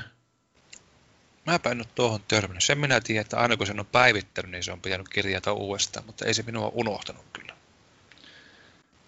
[1.47, 2.64] Mä en nyt tuohon törmännyt.
[2.64, 6.07] Sen minä tiedän, että aina kun sen on päivittänyt, niin se on pitänyt kirjata uudestaan,
[6.07, 7.51] mutta ei se minua unohtanut kyllä.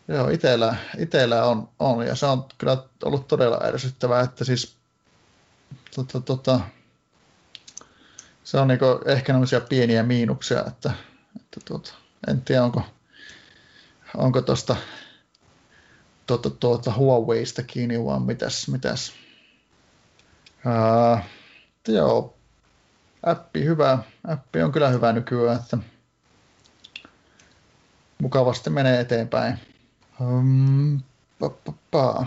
[0.09, 4.77] Joo, itellä, itellä on, on, ja se on kyllä ollut todella ärsyttävää, että siis
[5.95, 6.61] tota, tota,
[8.45, 10.93] se on niinku ehkä tämmöisiä pieniä miinuksia, että,
[11.37, 11.95] että tuota,
[12.29, 12.83] en tiedä onko,
[14.17, 14.77] onko tuosta
[16.27, 19.13] tuota, tuota Huaweiista kiinni vaan mitäs, mitäs.
[20.67, 21.25] Ää,
[21.89, 22.37] joo,
[23.23, 23.99] appi hyvä,
[24.29, 25.79] appi on kyllä hyvä nykyään, että
[28.19, 29.74] mukavasti menee eteenpäin.
[30.21, 31.01] Um,
[31.39, 32.27] pa, pa, pa.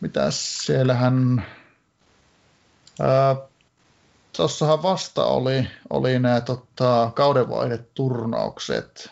[0.00, 1.46] Mitäs siellähän...
[3.00, 3.36] Ää,
[4.36, 9.10] Tuossahan vasta oli, oli nämä tota, kaudenvaihdeturnaukset.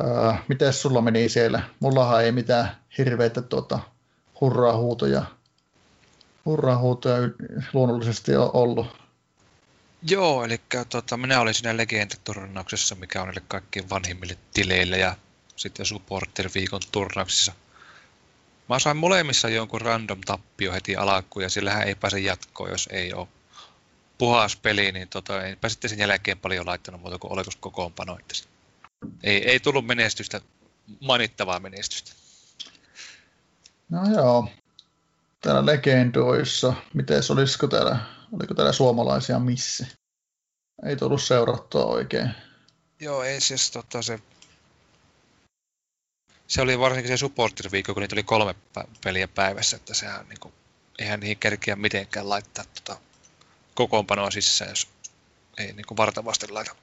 [0.00, 1.62] Öö, miten sulla meni siellä?
[1.80, 3.78] Mullahan ei mitään hirveitä tuota,
[4.40, 5.24] hurraa-huutoja,
[6.44, 7.18] hurraa-huutoja
[7.72, 9.01] luonnollisesti ole ollut.
[10.02, 15.16] Joo, eli tota, minä olin siinä Legenda-turnauksessa, mikä on niille kaikkien vanhimmille tileille ja
[15.56, 17.52] sitten Supporter-viikon turnauksissa–
[18.68, 23.12] Mä sain molemmissa jonkun random tappio heti alkuun ja sillähän ei pääse jatkoon, jos ei
[23.12, 23.28] ole
[24.18, 28.18] puhas peli, niin tota, enpä sitten sen jälkeen paljon laittanut muuta kuin oletus kokoonpano.
[29.22, 30.40] Ei, ei tullut menestystä,
[31.00, 32.12] mainittavaa menestystä.
[33.88, 34.48] No joo.
[35.40, 37.98] Täällä legendoissa, miten olisiko täällä,
[38.32, 39.86] oliko täällä suomalaisia missi?
[40.86, 42.30] Ei tullut seurattua oikein.
[43.00, 44.18] Joo, ei siis tota, se
[46.52, 48.54] se oli varsinkin se supporter-viikko, kun niitä oli kolme
[49.04, 50.54] peliä päivässä, että sehän niin kuin,
[50.98, 53.00] eihän niihin kerkiä mitenkään laittaa tota,
[53.74, 54.88] kokoonpanoa sisään, jos
[55.58, 56.74] ei niin kuin vartavasti laita.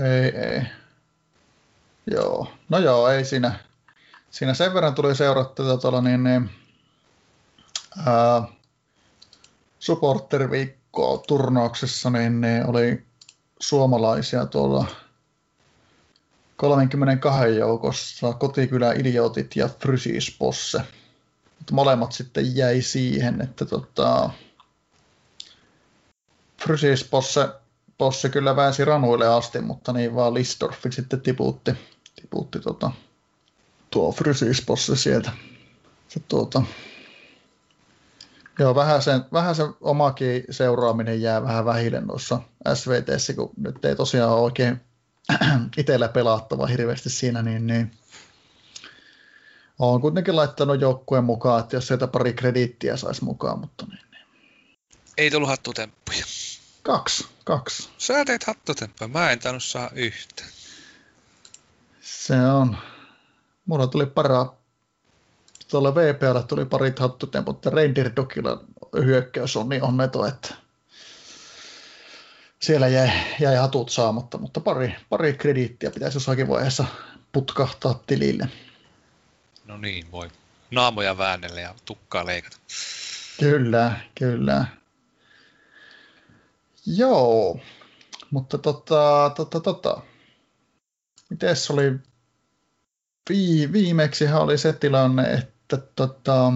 [0.00, 0.62] Ei, ei.
[2.10, 3.58] Joo, no joo, ei siinä.
[4.30, 6.50] Siinä sen verran tuli seurattua tuolla niin, niin
[8.06, 8.42] ää,
[9.78, 13.06] supporter-viikkoa turnauksessa, niin, niin oli
[13.68, 14.86] suomalaisia tuolla
[16.56, 20.78] 32 joukossa kotikylä Idiotit ja Frysisposse.
[21.58, 24.30] Mutta molemmat sitten jäi siihen, että tota,
[26.62, 27.48] Frysisposse
[27.98, 31.72] Posse kyllä väänsi ranuille asti, mutta niin vaan Listorfi sitten tiputti,
[32.20, 32.90] tiputti tota,
[33.90, 35.32] tuo Frysisposse sieltä.
[36.08, 36.62] Se, tuota,
[38.58, 42.40] Joo, vähän sen, vähän sen omakin seuraaminen jää vähän vähille noissa
[42.74, 44.80] SVTssä, kun nyt ei tosiaan oikein
[45.76, 47.90] itsellä pelattava hirveästi siinä, niin, niin
[49.78, 54.26] olen kuitenkin laittanut joukkueen mukaan, että jos sieltä pari krediittiä saisi mukaan, mutta niin, niin.
[55.16, 56.24] Ei tullut hattutemppuja.
[56.82, 57.88] Kaksi, kaksi.
[57.98, 60.44] Sä teit hattutemppuja, mä en tainnut saa yhtä.
[62.00, 62.76] Se on,
[63.66, 64.46] mulla tuli para,
[65.74, 68.64] tuolla VPL tuli pari hattutemput, mutta Reindeer Dogilla
[69.04, 70.54] hyökkäys on niin onneto, että
[72.62, 73.10] siellä jäi,
[73.40, 76.84] jäi hatut saamatta, mutta pari, pari krediittiä pitäisi jossakin vaiheessa
[77.32, 78.48] putkahtaa tilille.
[79.64, 80.28] No niin, voi.
[80.70, 82.56] Naamoja väännellä ja tukkaa leikata.
[83.40, 84.66] Kyllä, kyllä.
[86.86, 87.60] Joo,
[88.30, 90.00] mutta tota, tota, tota.
[91.30, 91.92] Mites oli,
[93.30, 95.53] vi, viimeksihän oli se tilanne, että
[95.96, 96.52] tota,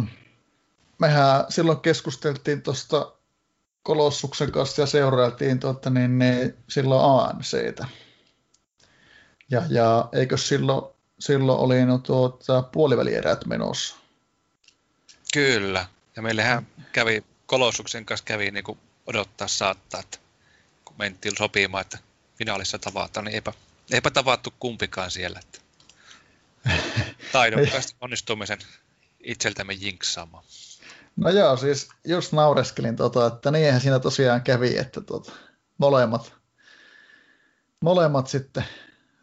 [0.99, 3.13] mehän silloin keskusteltiin tuosta
[3.83, 7.87] Kolossuksen kanssa ja seurailtiin tuota, niin, niin, silloin AMCtä.
[9.51, 13.97] Ja, ja eikö silloin, silloin oli no, tuota, puolivälierät menossa?
[15.33, 15.87] Kyllä.
[16.17, 20.19] Ja meillähän kävi, Kolossuksen kanssa kävi niin kuin odottaa saattaa, että
[20.85, 21.99] kun mentiin sopimaan, että
[22.39, 23.53] finaalissa tavataan, niin eipä,
[23.91, 25.41] eipä tavattu kumpikaan siellä.
[25.41, 25.61] Että
[27.33, 28.59] taidokkaasti onnistumme sen
[29.25, 30.45] itseltämme jinksaamaan.
[31.17, 35.33] No joo, siis just naureskelin, tota, että niinhän siinä tosiaan kävi, että tota,
[35.79, 36.33] molemmat,
[37.81, 38.65] molemmat sitten,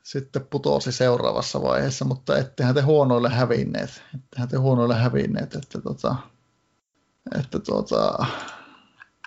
[0.04, 6.16] sitten putosi seuraavassa vaiheessa, mutta ettehän te huonoille hävinneet, ettehän te huonoille hävinneet, että, tota,
[7.40, 8.26] että tota,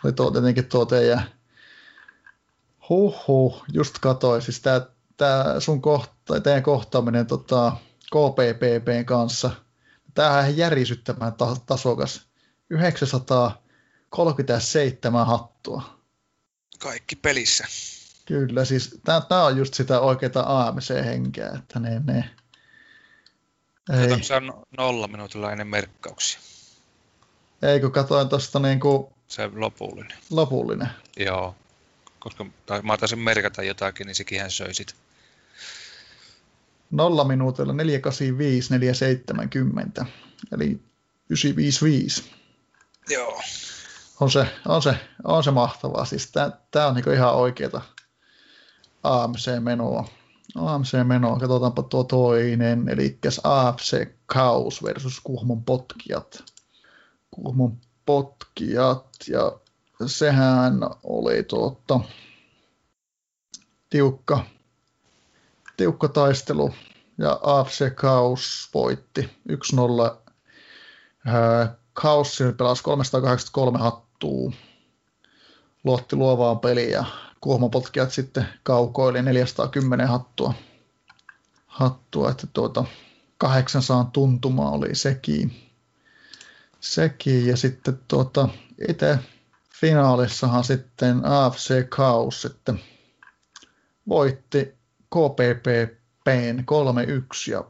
[0.04, 1.22] oli tuo tietenkin tuo teidän,
[2.88, 4.62] huh, just katoi, siis
[5.16, 7.72] tämä sun kohta, teidän kohtaaminen tota,
[8.06, 9.50] KPPPn kanssa,
[10.18, 11.32] tämähän on järisyttävän
[11.66, 12.26] tasokas
[12.70, 15.98] 937 hattua.
[16.78, 17.64] Kaikki pelissä.
[18.26, 22.30] Kyllä, siis tämä on just sitä oikeaa AMC-henkeä, että ne, ne
[23.92, 24.22] ei.
[24.22, 26.40] se on nolla minuutilla ennen merkkauksia?
[27.62, 29.06] Ei, kun katsoin tuosta niin kuin...
[29.28, 30.18] Se lopullinen.
[30.30, 30.88] Lopullinen.
[31.16, 31.54] Joo,
[32.18, 34.94] koska tai mä taisin merkata jotakin, niin sekin hän söi sitä.
[36.90, 40.06] Nolla minuutilla 485, 470,
[40.52, 40.80] eli
[41.28, 42.24] 955.
[43.10, 43.40] Joo.
[44.20, 44.94] On se, on se,
[45.24, 46.04] on se mahtavaa.
[46.04, 46.32] Siis
[46.70, 47.80] tämä on niinku ihan oikeeta
[49.02, 50.08] AMC-menoa.
[50.54, 56.44] AMC-menoa, katsotaanpa tuo toinen, eli AFC Kaus versus Kuhmon potkijat.
[57.30, 59.52] Kuhmon potkijat, ja
[60.06, 62.00] sehän oli tuota,
[63.90, 64.44] tiukka,
[65.78, 66.74] tiukka taistelu,
[67.18, 69.54] ja AFC Kaus voitti 1-0
[71.92, 74.52] Kaussi pelasi 383 hattua,
[75.84, 77.04] luotti luovaan peliin ja
[77.40, 80.54] kuohmopotkijat sitten kaukoili 410 hattua.
[81.66, 82.84] hattua että tuota,
[83.38, 85.70] 800 tuntuma oli sekin.
[86.80, 87.46] sekin.
[87.46, 88.48] Ja sitten tuota,
[88.88, 89.18] itse
[89.80, 92.80] finaalissahan sitten AFC Chaos sitten
[94.08, 94.77] voitti
[95.10, 97.64] KPPPn 3-1 ja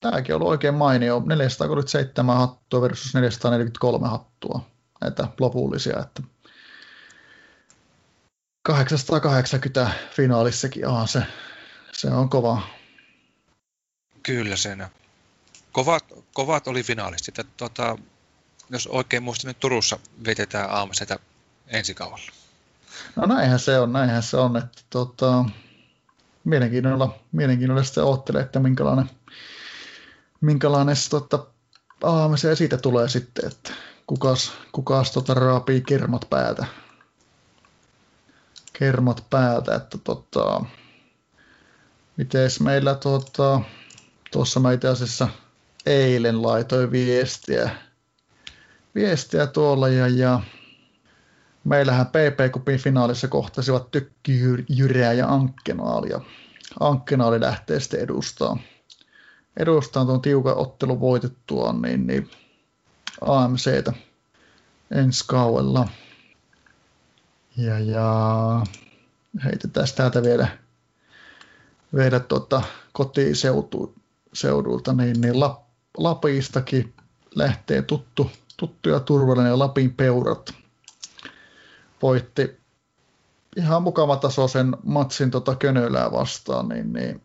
[0.00, 1.22] tämäkin on ollut oikein mainio.
[1.26, 4.66] 437 hattua versus 443 hattua
[5.00, 5.98] näitä lopullisia.
[5.98, 6.22] Että
[8.62, 11.22] 880 finaalissakin on se,
[11.92, 12.62] se on kova.
[14.22, 14.86] Kyllä sen.
[15.72, 17.38] Kovat, kovat oli finaalistit.
[17.38, 17.98] Että, tuota,
[18.70, 21.18] jos oikein muistan, niin Turussa vietetään aamusta
[21.66, 22.32] ensi kaudella.
[23.16, 24.56] No näinhän se on, näinhän se on.
[24.56, 25.44] Että, tuota,
[26.44, 29.10] mielenkiinnolla, mielenkiinnolla sitten oottelee, että minkälainen,
[30.40, 31.46] minkälainen tota,
[32.36, 33.72] se siitä tulee sitten, että
[34.06, 36.66] kukas, kukas tota, raapii kermat päätä.
[38.72, 40.64] Kermat päätä, että tota,
[42.16, 43.60] miteis meillä tota,
[44.32, 45.28] tuossa mä itse asiassa
[45.86, 47.70] eilen laitoin viestiä,
[48.94, 50.40] viestiä tuolla ja, ja
[51.64, 56.20] meillähän PP-kupin finaalissa kohtasivat Tykki Jyreä ja Ankkenaali ja
[56.80, 58.58] Ankkenaali lähtee sitten edustaa
[59.56, 62.30] edustaa tuon tiukan ottelun voitettua, niin, niin
[63.20, 63.92] AMCtä
[64.90, 65.88] ensi kaudella.
[67.56, 68.66] Ja, ja
[69.44, 70.48] heitetään täältä vielä,
[71.96, 72.62] vielä tuota
[72.92, 75.62] kotiseudulta, niin, niin Lap,
[75.96, 76.94] Lapistakin
[77.34, 80.54] lähtee tuttu, tuttu ja turvallinen Lapin peurat.
[82.02, 82.60] Voitti
[83.56, 87.22] ihan mukava tasoisen matsin tota Könölää vastaan, niin, niin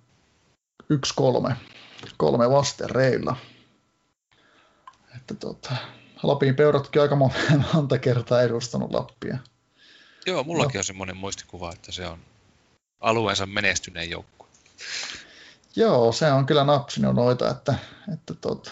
[1.52, 1.56] 1-3
[2.18, 3.35] kolme vastereilla.
[5.15, 5.76] Että tota,
[6.23, 7.15] Lapin peuratkin aika
[7.73, 9.38] monta kertaa edustanut Lappia.
[10.26, 10.80] Joo, mullakin no.
[10.80, 12.19] on semmoinen muistikuva, että se on
[12.99, 14.47] alueensa menestyneen joukkue.
[15.76, 17.76] Joo, se on kyllä napsinut noita, että,
[18.14, 18.72] että tota,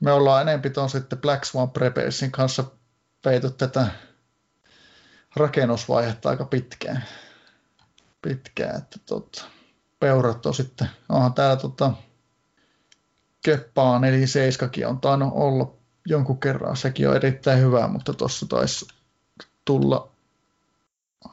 [0.00, 2.64] me ollaan enempi tuon sitten Black Swan Preparsin kanssa
[3.22, 3.86] peity tätä
[5.38, 7.04] rakennusvaihetta aika pitkään.
[8.22, 9.44] Pitkään, että tota,
[10.00, 11.92] peurat on sitten, onhan täällä tota,
[14.08, 15.72] eli Seiskakin on tainnut olla
[16.06, 16.76] jonkun kerran.
[16.76, 18.88] Sekin on erittäin hyvä, mutta tuossa taisi
[19.64, 20.08] tulla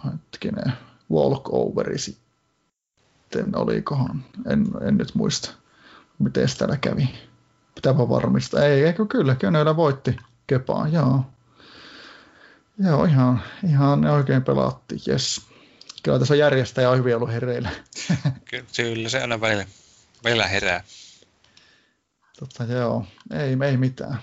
[0.05, 0.73] hetkinen,
[1.11, 5.53] walkoveri sitten, olikohan, en, en nyt muista,
[6.19, 7.09] miten täällä kävi.
[7.75, 8.63] Pitääpä varmistaa.
[8.63, 10.17] Ei, eikö kyllä, Könölä voitti
[10.47, 11.25] Kepaan, joo.
[12.79, 15.41] Joo, ihan, ihan oikein pelattiin, jes.
[16.03, 17.69] Kyllä tässä järjestäjä on hyvin ollut hereillä.
[18.75, 19.65] Kyllä, se aina välillä,
[20.23, 20.83] välillä herää.
[22.39, 23.05] Totta, joo.
[23.31, 24.19] Ei, ei mitään.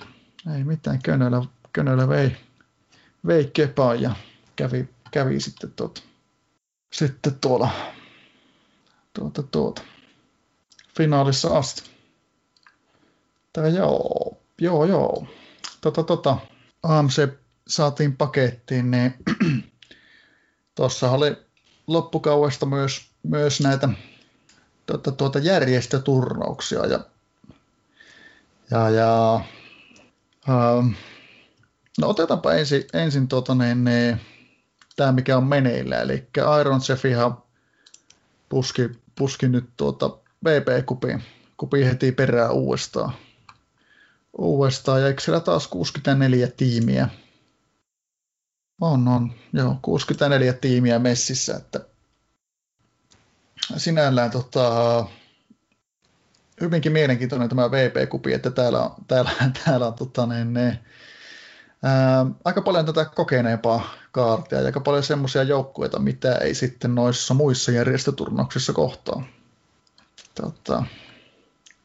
[0.57, 1.03] Ei mitään.
[1.03, 1.43] Könölä,
[1.73, 2.37] Könölä vei,
[3.27, 4.16] vei kepaan ja
[4.57, 6.01] kävi, kävi sitten, tuota,
[6.93, 7.70] sitten tuolla
[9.12, 9.83] tuota, tuota,
[10.97, 11.91] finaalissa asti.
[13.53, 15.27] Tää joo, joo, joo.
[15.81, 16.37] Tota, tota,
[16.83, 17.41] AMC
[17.74, 19.15] saatiin pakettiin, niin
[20.74, 21.36] tuossa oli
[21.86, 23.89] loppukauesta myös, myös näitä
[24.86, 27.01] tuota, tuota järjestöturnauksia ja,
[28.70, 29.35] ja, ja
[30.49, 30.89] ähm,
[31.99, 34.20] no otetaanpa ensin, ensin tuota, niin, niin,
[34.97, 36.27] tämä mikä on meneillä, eli
[36.61, 37.43] Iron Chef ihan
[38.49, 41.23] puski, puski nyt tuota VP-kupiin
[41.57, 43.12] kupi heti perään uudestaan.
[44.39, 47.09] Uudestaan, ja eikö siellä taas 64 tiimiä
[48.83, 49.33] on, on.
[49.53, 51.81] Joo, 64 tiimiä messissä, että
[53.77, 55.07] sinällään tota,
[56.61, 59.31] hyvinkin mielenkiintoinen tämä VP-kupi, että täällä on, täällä,
[59.65, 60.79] täällä on tota, niin, ne,
[61.83, 67.35] ää, aika paljon tätä kokeneempaa kaartia ja aika paljon semmoisia joukkueita, mitä ei sitten noissa
[67.35, 69.23] muissa järjestöturnauksissa kohtaa.
[70.35, 70.85] Tota,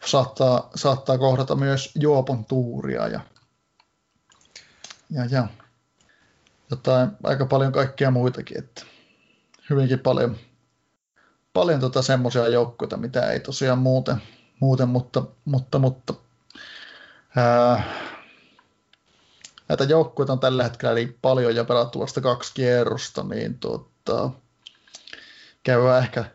[0.06, 3.20] saattaa, saattaa kohdata myös Juopon tuuria ja,
[5.10, 5.48] ja, ja
[6.72, 8.82] jotain, aika paljon kaikkia muitakin, että
[9.70, 10.38] hyvinkin paljon,
[11.54, 14.22] paljon tota semmoisia joukkoja, mitä ei tosiaan muuten,
[14.60, 16.14] muuten mutta, mutta, mutta
[17.36, 17.84] ää,
[19.70, 24.30] näitä joukkueita on tällä hetkellä niin paljon ja pelattu vasta kaksi kierrosta, niin tota,
[25.64, 26.26] käydään ehkä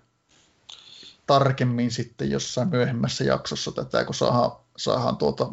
[1.26, 5.48] tarkemmin sitten jossain myöhemmässä jaksossa tätä, kun saadaan, saadaan tuota,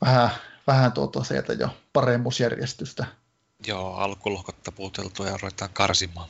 [0.00, 0.30] vähän
[0.66, 3.06] vähän tuota sieltä jo paremmuusjärjestystä.
[3.66, 6.28] Joo, alkulohkot taputeltu ja ruvetaan karsimaan.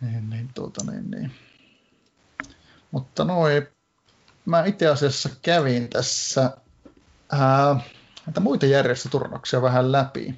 [0.00, 1.32] Niin, niin, tuota, niin, niin.
[2.90, 3.66] Mutta noin,
[4.44, 6.56] mä itse asiassa kävin tässä
[7.32, 7.80] ää,
[8.26, 10.34] näitä muita järjestöturnuksia vähän läpi.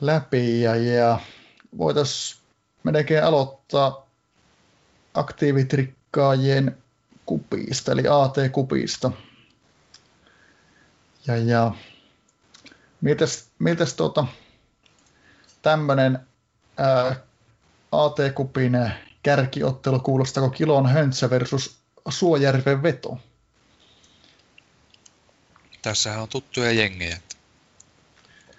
[0.00, 1.20] läpi ja, ja
[1.78, 2.40] voitaisiin
[2.82, 4.06] melkein aloittaa
[5.14, 6.78] aktiivitrikkaajien
[7.26, 9.12] kupista, eli AT-kupista–
[11.26, 11.72] ja, ja
[13.00, 14.26] mitäs, mitäs tuota,
[15.62, 16.18] tämmöinen
[17.92, 18.90] AT-kupin
[19.22, 21.78] kärkiottelu, kuulostako kilon höntsä versus
[22.08, 23.18] Suojärven veto?
[25.82, 27.20] Tässähän on tuttuja jengejä.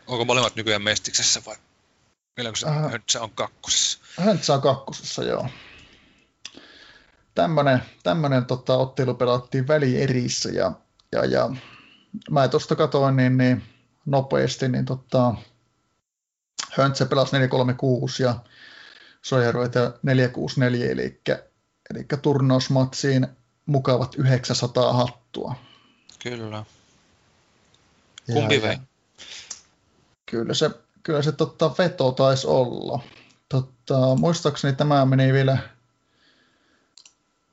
[0.07, 1.55] Onko molemmat nykyään mestiksessä vai
[2.37, 3.99] milloin se äh, höntsä on kakkosessa?
[4.21, 5.47] Höntsä on kakkosessa, joo.
[7.35, 10.71] Tämmöinen, tämmöinen tota, ottelu pelattiin välierissä ja,
[11.11, 11.49] ja, ja
[12.29, 13.70] mä tuosta katoin niin, niin
[14.05, 15.35] nopeasti, niin tota,
[16.71, 18.35] Höntsä pelasi 436 ja
[19.21, 21.21] Sojaroita 464, eli,
[21.89, 23.27] eli turnausmatsiin
[23.65, 25.55] mukavat 900 hattua.
[26.23, 26.65] Kyllä.
[28.33, 28.77] Kumpi vei?
[30.25, 30.71] Kyllä se,
[31.03, 32.99] kyllä se totta veto taisi olla.
[33.49, 35.57] Totta, muistaakseni tämä meni vielä,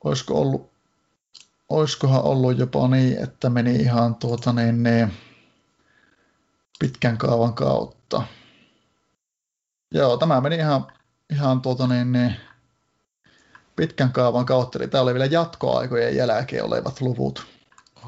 [0.03, 0.69] olisiko ollut
[1.69, 5.13] olisikohan ollut jopa niin, että meni ihan tuota niin, niin
[6.79, 8.23] pitkän kaavan kautta.
[9.91, 10.87] Joo, tämä meni ihan,
[11.29, 12.35] ihan tuota niin, niin
[13.75, 17.47] pitkän kaavan kautta, eli tämä oli vielä jatkoaikojen jälkeen olevat luvut.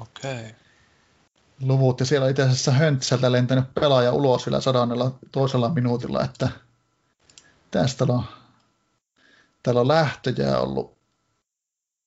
[0.01, 0.39] Okei.
[0.39, 0.51] Okay.
[1.61, 6.49] Luvut, ja siellä itse asiassa Höntsältä lentänyt pelaaja ulos vielä sadannella toisella minuutilla, että
[7.71, 8.23] tästä on,
[9.63, 10.97] täällä on lähtöjä ollut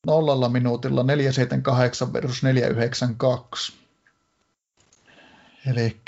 [0.07, 3.84] nollalla minuutilla 478 versus 492.
[5.71, 6.01] Eli,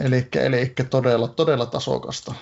[0.00, 2.34] eli, eli todella, todella tasokasta.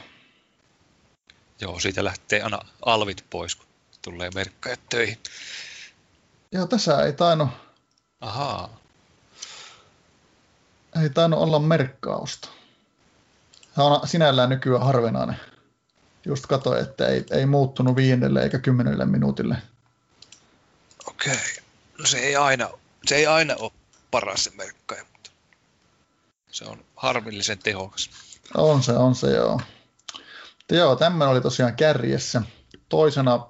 [1.60, 3.66] Joo, siitä lähtee aina alvit pois, kun
[4.02, 5.18] tulee merkkajat töihin.
[6.52, 7.48] Joo, tässä ei tainnut...
[8.20, 8.80] Ahaa.
[11.02, 12.48] Ei tainnut olla merkkausta.
[13.74, 15.36] Tämä on sinällään nykyään harvinainen.
[16.26, 19.56] Just katsoin, että ei, ei muuttunut viidelle eikä kymmenelle minuutille
[21.06, 21.56] Okei.
[21.98, 22.70] No se ei aina,
[23.06, 23.72] se ei aina ole
[24.10, 25.04] paras se merkkaja,
[26.52, 28.10] se on harmillisen tehokas.
[28.54, 29.60] On se, on se joo.
[30.58, 32.42] Mutta joo, tämmöinen oli tosiaan kärjessä.
[32.88, 33.46] Toisena,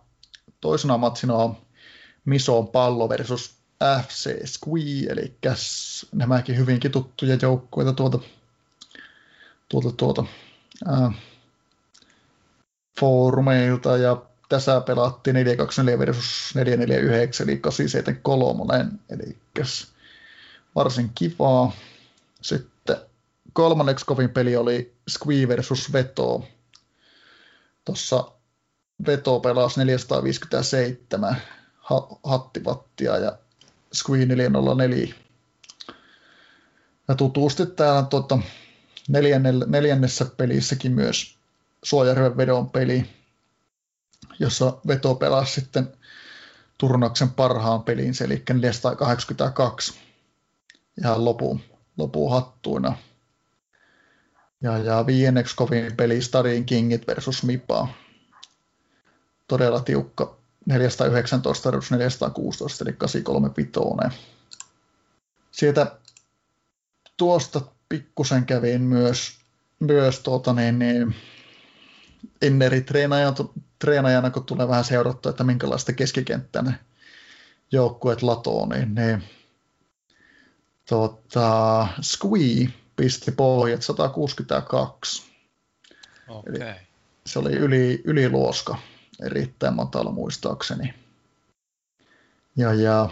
[0.61, 1.57] toisena matsina on
[2.25, 3.57] Mison pallo versus
[4.07, 5.35] FC Squee, eli
[6.13, 8.19] nämäkin hyvinkin tuttuja joukkueita tuolta,
[9.69, 10.25] tuolta, tuolta
[10.87, 11.13] ää,
[13.01, 19.39] foorumeilta, ja tässä pelattiin 424 versus 449, eli 873, eli
[20.75, 21.73] varsin kivaa.
[22.43, 22.72] Sitten
[23.53, 26.45] kolmanneksi kovin peli oli Squee versus Veto.
[27.85, 28.33] Tuossa
[29.07, 31.37] Veto pelasi 457
[32.25, 33.39] hattivattia ja
[33.95, 35.15] Squee 404.
[37.09, 38.39] Ja tutusti täällä tuota,
[39.67, 41.39] neljännessä pelissäkin myös
[41.83, 43.11] Suojärven vedon peli,
[44.39, 45.93] jossa Veto pelasi sitten
[46.79, 49.95] turnauksen parhaan pelin, eli 482
[50.99, 51.61] ihan lopuun,
[51.97, 52.97] lopuun hattuina.
[54.63, 57.89] Ja, ja viienneksi kovin peli Stadin Kingit versus Mipa.
[59.49, 60.37] Todella tiukka
[60.67, 64.23] 419 versus 416, eli 835.
[65.51, 65.97] Sieltä
[67.17, 69.39] tuosta pikkusen kävin myös,
[69.81, 71.15] myös tuota, niin, niin,
[72.43, 72.85] Inneri
[73.79, 76.75] treenajana, kun tulee vähän seurattua, että minkälaista keskikenttää ne
[77.73, 79.23] joukkueet latoo, niin, niin
[80.89, 85.23] tuota, Squee pisti pohjat 162.
[86.29, 86.55] Okay.
[86.55, 86.75] Eli
[87.27, 88.77] se oli yli, yli luoska
[89.23, 90.95] erittäin matala muistaakseni.
[92.57, 93.09] Ja, ja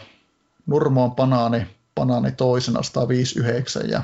[0.66, 4.02] Nurmo on Panaani, Panaani toisena 159 ja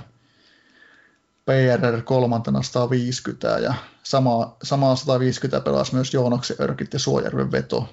[1.44, 7.88] PRR kolmantena 150 ja sama, samaa 150 pelasi myös Joonoksen Örkit ja Suojärven veto.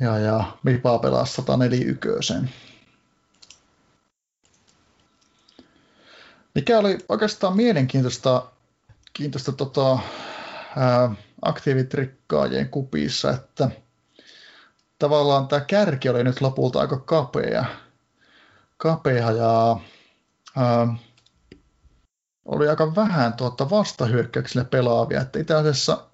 [0.00, 2.34] Ja, ja Mipa pelasi 141.
[6.56, 8.46] Mikä oli oikeastaan mielenkiintoista
[9.12, 9.98] kiintoista tota,
[10.76, 13.70] ää, aktiivitrikkaajien kupissa, että
[14.98, 17.64] tavallaan tämä kärki oli nyt lopulta aika kapea,
[18.76, 19.76] kapea ja
[20.56, 20.96] ää,
[22.44, 26.06] oli aika vähän tuota vastahyökkäyksille pelaavia, että itse asiassa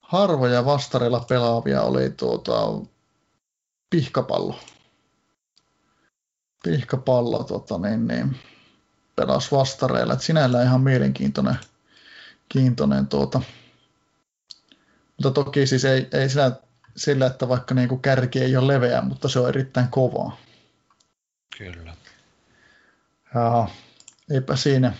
[0.00, 2.54] harvoja vastareilla pelaavia oli tuota,
[3.90, 4.58] pihkapallo.
[6.62, 8.36] Pihkapallo tota, niin, niin,
[9.16, 11.58] pelasi vastareilla, että sinällään ihan mielenkiintoinen
[12.48, 13.40] kiintoinen tuota,
[15.16, 16.52] mutta toki siis ei, ei sillä,
[16.96, 20.36] sillä, että vaikka niin kuin kärki ei ole leveä, mutta se on erittäin kovaa.
[21.58, 21.96] Kyllä.
[23.34, 23.68] Ja
[24.30, 24.92] eipä siinä,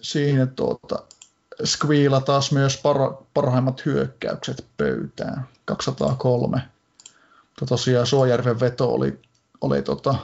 [0.00, 1.02] siinä tuota,
[1.64, 2.96] Squeela taas myös par,
[3.34, 6.62] parhaimmat hyökkäykset pöytään, 203.
[7.46, 9.20] Mutta tosiaan Suojärven veto oli,
[9.60, 10.14] oli tuota,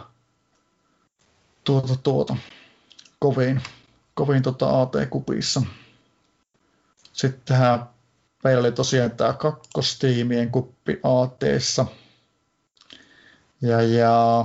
[1.65, 2.37] tuota, tuota,
[3.23, 3.63] kovin,
[4.15, 5.63] kovin tuota AT-kupissa.
[7.13, 7.89] Sitten tähän
[8.45, 11.41] Meillä oli tosiaan tämä kakkostiimien kuppi at
[13.63, 14.45] ja, ja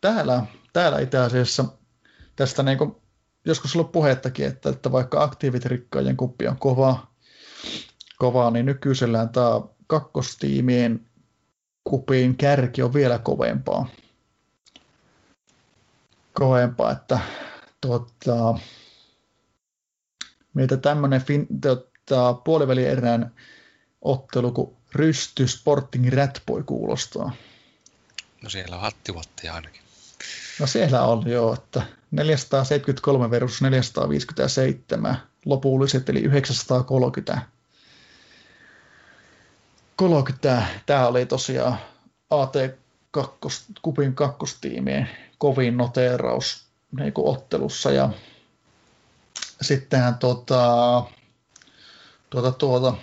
[0.00, 1.64] täällä, täällä itse asiassa
[2.36, 2.96] tästä niin kuin,
[3.44, 7.06] joskus ollut puhettakin, että, että vaikka aktiivitrikkaajien kuppi on kova,
[8.18, 11.06] kova, niin nykyisellään tämä kakkostiimien
[11.84, 13.86] kupin kärki on vielä kovempaa.
[16.32, 17.18] Kovempaa, että
[17.80, 18.58] tuota,
[20.54, 23.34] meitä tämmöinen fin, tota, puoliväli erään
[24.02, 27.32] ottelu, kun Rysty Sporting Ratboy kuulostaa.
[28.42, 29.82] No siellä on hattivattia ainakin.
[30.60, 37.42] No siellä on joo, että 473 versus 457 lopulliset, eli 930.
[39.96, 40.66] 30.
[40.86, 41.78] Tämä oli tosiaan
[42.30, 42.54] AT
[43.10, 45.08] kakkos, kupin kakkostiimien
[45.38, 47.90] kovin noteeraus niin ottelussa.
[47.90, 48.10] Ja
[49.62, 51.02] sittenhän tota,
[52.30, 52.94] tuota, tuota,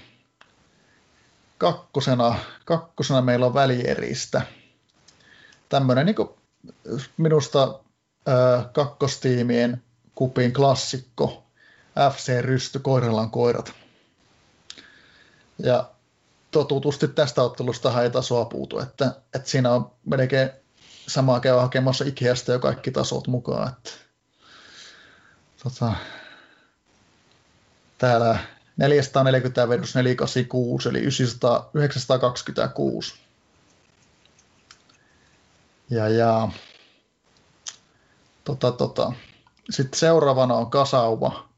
[1.58, 4.42] kakkosena, kakkosena meillä on välieristä.
[5.70, 6.16] Tämmöinen niin
[7.18, 7.80] minusta
[8.26, 9.84] ää, kakkostiimien
[10.16, 11.44] kupin klassikko
[12.14, 13.74] FC Rysty Koirallan koirat.
[15.60, 15.92] Ja
[16.52, 20.50] totutusti tästä ottelusta ei tasoa puutu, että, että siinä on melkein
[21.08, 23.68] samaa käy hakemassa Ikeasta jo kaikki tasot mukaan.
[23.68, 23.92] Että,
[25.64, 25.94] tota,
[27.98, 28.40] täällä
[28.78, 33.16] 440 versus 486, eli 900, 926.
[35.90, 36.50] Ja, ja
[38.44, 39.14] tota, tota.
[39.70, 41.50] Sitten seuraavana on Kasauva,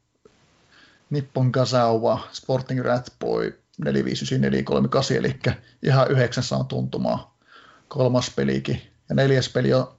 [1.10, 5.38] Nippon Kasauva, Sporting Ratboy 459438, eli
[5.82, 7.36] ihan yhdeksässä on tuntumaa.
[7.88, 8.89] Kolmas pelikin.
[9.10, 9.94] Ja neljäs peli on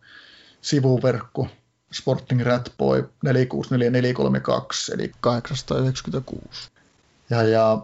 [0.62, 1.48] sivuverkku,
[1.94, 6.72] Sporting Ratboy 464432, eli 896.
[7.30, 7.82] Ja, ja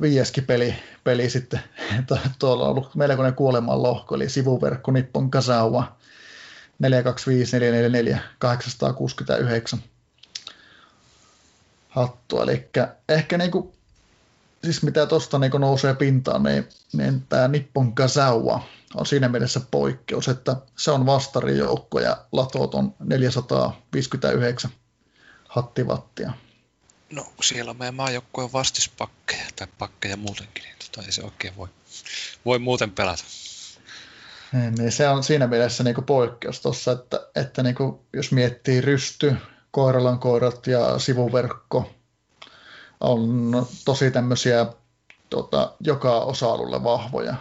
[0.00, 0.74] viieskin peli,
[1.04, 1.60] peli sitten.
[2.38, 5.96] Tuolla on ollut melkoinen kuoleman lohko, eli sivuverkko Nippon Kasawa
[6.78, 9.78] 425 444 869
[11.88, 12.42] hattua.
[12.42, 12.68] Eli
[13.08, 13.72] ehkä niinku,
[14.64, 20.28] siis mitä tuosta niinku nousee pintaan, niin, niin tämä Nippon Kasawa on siinä mielessä poikkeus,
[20.28, 24.70] että se on vastarijoukko ja latot on 459
[25.48, 26.32] hattivattia.
[27.10, 31.68] No siellä on meidän maajoukkueen vastispakkeja tai pakkeja muutenkin, niin tota ei se oikein voi,
[32.44, 33.24] voi muuten pelata.
[34.52, 38.80] Niin, niin se on siinä mielessä niin poikkeus tuossa, että, että niin kuin, jos miettii
[38.80, 39.36] rysty,
[39.70, 41.90] koiralan koirat ja sivuverkko,
[43.00, 43.52] on
[43.84, 44.66] tosi tämmöisiä
[45.30, 47.34] tota, joka osa-alueelle vahvoja,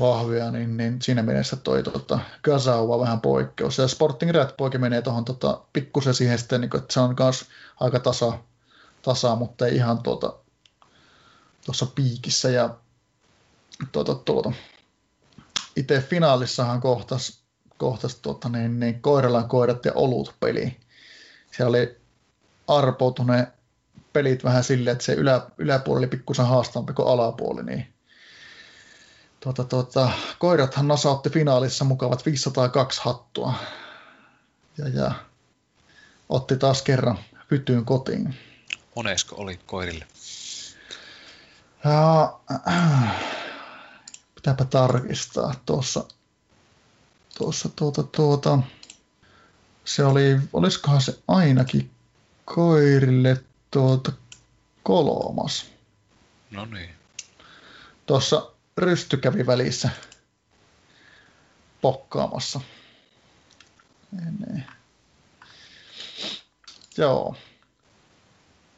[0.00, 3.78] vahvoja, niin, niin siinä mielessä toi tota, Gazawa vähän poikkeus.
[3.78, 7.44] Ja Sporting Red Poike menee tuohon tota, pikkusen siihen sitten, niin että se on myös
[7.80, 8.38] aika tasa,
[9.02, 10.34] tasa, mutta ei ihan tuota,
[11.64, 12.50] tuossa piikissä.
[12.50, 12.74] Ja
[13.92, 14.52] tuota, tuota.
[15.76, 17.42] itse finaalissahan kohtas,
[17.76, 20.76] kohtas tuota, niin, niin Koiralan koirat ja olut peli.
[21.56, 22.00] Siellä oli
[22.68, 23.48] arpoutuneet
[24.12, 27.94] pelit vähän silleen, että se ylä, yläpuoli oli pikkusen haastavampi kuin alapuoli, niin
[29.40, 33.54] Tuota, tuota, koirathan nasautti finaalissa mukavat 502 hattua.
[34.78, 35.12] Ja, ja
[36.28, 37.18] otti taas kerran
[37.48, 38.36] pytyyn kotiin.
[38.96, 40.06] Monesko oli koirille?
[41.84, 42.34] Ja,
[42.68, 43.14] äh,
[44.34, 46.04] pitääpä tarkistaa tuossa.
[47.38, 48.58] Tuossa tuota, tuota,
[49.84, 51.90] se oli, olisikohan se ainakin
[52.44, 54.12] koirille tuota
[54.82, 55.66] kolmas.
[56.50, 56.90] No niin.
[58.06, 59.90] Tuossa rysty kävi välissä
[61.80, 62.60] pokkaamassa.
[64.12, 64.64] Niin.
[66.98, 67.36] Joo.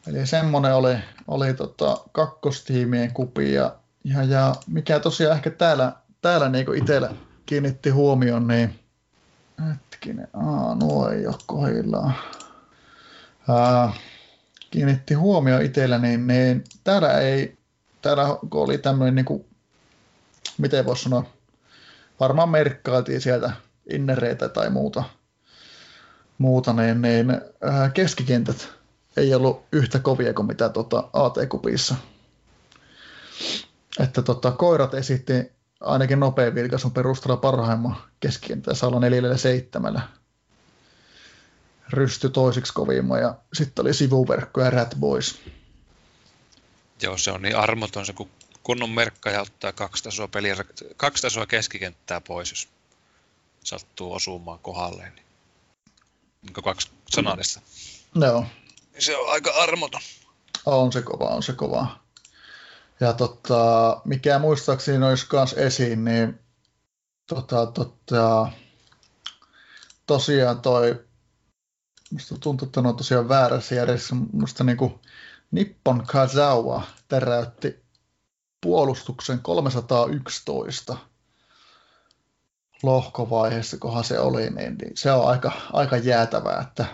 [0.07, 0.97] Eli semmoinen oli,
[1.29, 7.15] oli tota kakkostiimien kupi ja, ja, ja mikä tosiaan ehkä täällä, täällä niinku itsellä
[7.47, 8.81] kiinnitti huomioon, niin
[9.69, 12.15] hetkinen, aa, nuo ei ole kohdillaan.
[13.49, 13.93] Ää,
[14.71, 17.57] kiinnitti huomioon itsellä, niin, niin täällä ei,
[18.03, 19.52] täällä kun oli tämmöinen niin
[20.59, 21.25] miten voisi sanoa,
[22.21, 23.53] varmaan merkkailtiin sieltä
[23.91, 25.05] innereitä tai muuta,
[26.39, 28.69] muuta niin, niin äh, keskikentät
[29.17, 31.95] ei ollut yhtä kovia kuin mitä tota AT-kupissa.
[34.01, 40.01] Että tota, koirat esitti ainakin nopean vilkaisun perusteella parhaimman keskikentän saalla neljällä seitsemällä.
[41.91, 45.41] Rysty toisiksi kovimman ja sitten oli sivuverkko ja Rat Boys.
[47.03, 48.31] Joo, se on niin armoton se, kun
[48.63, 50.57] kunnon merkka ja ottaa kaksi tasoa, peliä,
[50.97, 52.69] kaksi tasoa keskikenttää pois, jos
[53.65, 55.13] sattuu osumaan kohdalleen.
[56.43, 57.61] Niin, kaksi sanallista.
[58.15, 58.47] Joo.
[58.99, 60.01] Se on aika armoton.
[60.67, 62.01] On se kova, on se kova.
[63.01, 66.41] Ja tota, mikä muistaakseni olisi myös esiin, niin
[67.27, 68.53] tota, tota,
[70.07, 71.05] tosiaan toi,
[72.11, 75.01] musta tuntuu, että on tosiaan väärässä järjessä, musta niin kuin
[75.51, 77.82] Nippon Kazawa täräytti
[78.63, 80.97] puolustuksen 311
[82.83, 86.87] lohkovaiheessa, kohan se oli, niin, niin se on aika, aika jäätävää, että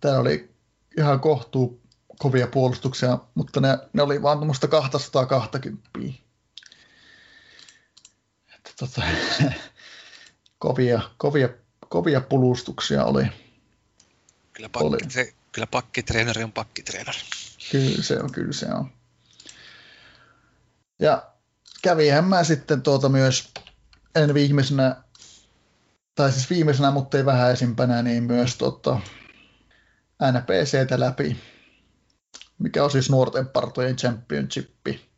[0.00, 0.54] täällä oli
[0.98, 1.80] ihan kohtuu
[2.18, 5.88] kovia puolustuksia, mutta ne, ne oli vaan tuommoista 220.
[8.54, 9.02] Että tota,
[10.58, 11.48] kovia, kovia,
[11.88, 13.24] kovia pulustuksia oli.
[14.52, 14.98] Kyllä, pakki, oli.
[15.08, 17.18] Se, kyllä pakkitreeneri on pakkitreeneri.
[17.70, 18.90] Kyllä se on, kyllä se on.
[20.98, 21.30] Ja
[21.82, 23.50] kävihän mä sitten tuota myös,
[24.14, 25.02] en viimeisenä,
[26.14, 29.00] tai siis viimeisenä, mutta ei vähäisimpänä, niin myös tuota
[30.32, 31.36] NPCtä läpi,
[32.58, 35.10] mikä on siis nuorten partojen championshippi.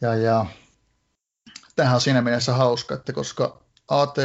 [0.00, 0.46] Ja, ja
[1.76, 4.16] tämähän on siinä mielessä hauska, että koska AT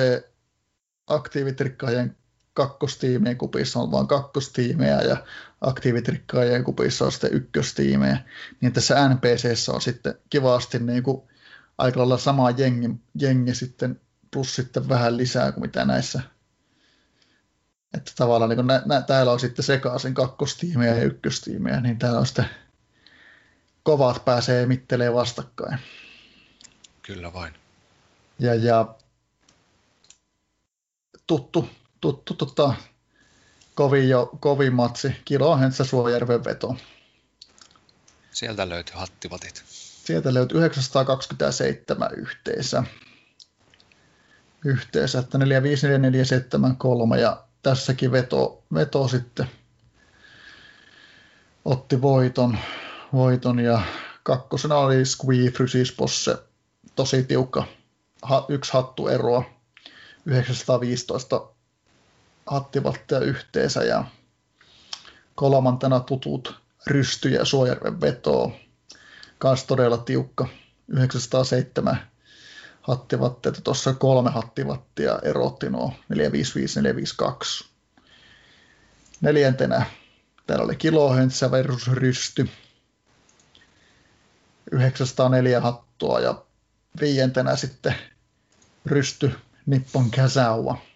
[1.08, 2.18] aktiivitrikkaajien
[2.54, 5.18] kakkostiimien kupissa on vain kakkostiimejä ja
[5.62, 8.18] aktiivitrikkaajien kupissa on sitten ykköstiimejä,
[8.62, 11.22] niin tässä NPCssä on sitten kivasti niin kuin
[11.78, 12.90] aika lailla sama jengi,
[13.22, 14.02] jengi sitten
[14.32, 16.22] plus sitten vähän lisää kuin mitä näissä.
[17.94, 22.26] Että tavallaan niin nä, nä, täällä on sitten sekaisin kakkostiimejä ja ykköstiimejä, niin täällä on
[22.26, 22.50] sitten
[23.84, 25.80] kovat pääsee mittelee vastakkain.
[27.02, 27.54] Kyllä vain.
[28.40, 28.96] Ja, ja
[31.28, 31.70] tuttu,
[32.02, 32.74] tuttu tota,
[33.82, 36.76] kovin, jo, kovin matsi, kilo Hentsä Suojärven veto.
[38.32, 39.64] Sieltä löytyy hattivatit.
[40.06, 42.84] Sieltä löytyy 927 yhteensä.
[44.66, 49.50] Yhteensä, että 454473 ja tässäkin veto, veto sitten
[51.66, 52.58] otti voiton,
[53.14, 53.82] voiton ja
[54.24, 56.38] kakkosena oli Squee Frysisposse,
[56.96, 57.64] tosi tiukka,
[58.22, 59.44] ha, yksi hattu eroa,
[60.26, 61.52] 915
[62.52, 64.04] hattivalttia yhteensä ja
[65.36, 68.52] kolmantena tutut Rysty ja Suojärven veto,
[69.38, 70.48] kans todella tiukka,
[70.88, 71.98] 907
[72.82, 77.70] hattivattia, tuossa kolme hattivattia erotti nuo 455, 452.
[79.22, 79.86] Neljäntenä
[80.48, 82.50] täällä oli kilohöntsä versus rysty,
[84.72, 86.44] 904 hattua ja
[87.02, 87.96] viientenä sitten
[88.86, 89.32] rysty
[89.66, 90.91] Nippon Käsäua.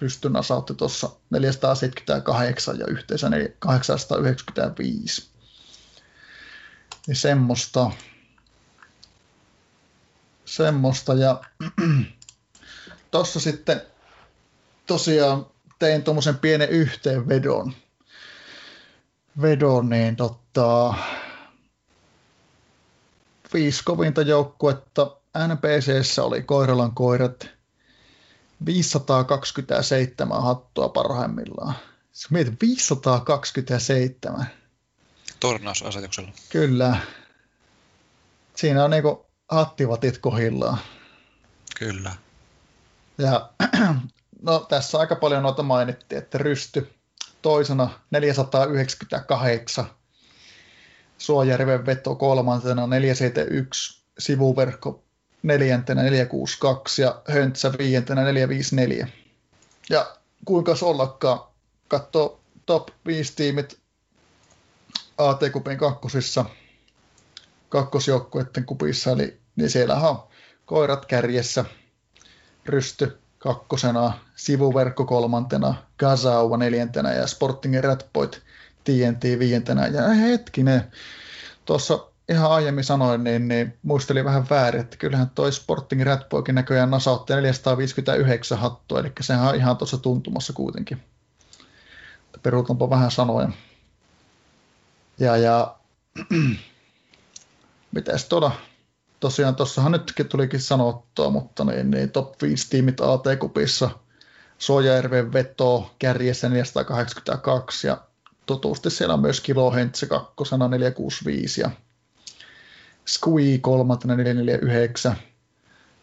[0.00, 5.30] Rystyn asautti tuossa 478 ja yhteensä 895.
[7.06, 7.90] Niin semmoista.
[10.44, 11.40] Semmoista ja
[13.10, 13.82] tuossa sitten
[14.86, 15.46] tosiaan
[15.78, 17.72] tein tuommoisen pienen yhteenvedon.
[19.42, 20.94] Vedon, niin totta,
[23.52, 25.16] viisi kovinta joukkuetta.
[25.46, 27.59] NPCssä oli Koiralan koirat
[28.66, 31.74] 527 hattua parhaimmillaan.
[32.30, 34.46] Mietin, 527.
[35.40, 36.30] Tornausasetuksella.
[36.48, 36.96] Kyllä.
[38.56, 40.78] Siinä on niinku hattivatit kohillaan.
[41.78, 42.14] Kyllä.
[43.18, 43.50] Ja
[44.42, 46.94] no, tässä aika paljon noita mainittiin, että rysty
[47.42, 49.86] toisena 498,
[51.18, 55.04] Suojärven veto kolmantena 471, sivuverkko
[55.42, 59.08] neljäntenä 462 ja Höntsä viientenä 454.
[59.90, 61.40] Ja kuinka ollakaan,
[61.88, 63.80] katsoo top 5 tiimit
[65.18, 66.44] AT-kupin kakkosissa,
[67.68, 70.28] kakkosjoukkueiden kupissa, eli niin siellä on
[70.66, 71.64] koirat kärjessä,
[72.66, 78.42] rysty kakkosena, sivuverkko kolmantena, Gazaua neljäntenä ja Sporting Red Point
[78.84, 79.86] TNT viientenä.
[79.86, 80.92] Ja hetkinen,
[81.64, 86.54] tuossa ihan aiemmin sanoin, niin, niin muistelin vähän väärin, että kyllähän toi Sporting Red Poikin
[86.54, 91.02] näköjään nasautti 459 hattua, eli sehän on ihan tuossa tuntumassa kuitenkin.
[92.42, 93.48] Peruutanpa vähän sanoja.
[95.18, 95.76] Ja, ja
[97.92, 98.52] mitäs tuolla,
[99.20, 103.90] tosiaan tuossahan nytkin tulikin sanottua, mutta niin, niin top 5 tiimit AT-kupissa,
[104.58, 108.00] Suojajärven veto kärjessä 482 ja
[108.46, 111.70] tutusti siellä on myös Kilohentse kakkosena 465 ja
[113.08, 115.16] Squee kolmantena 449.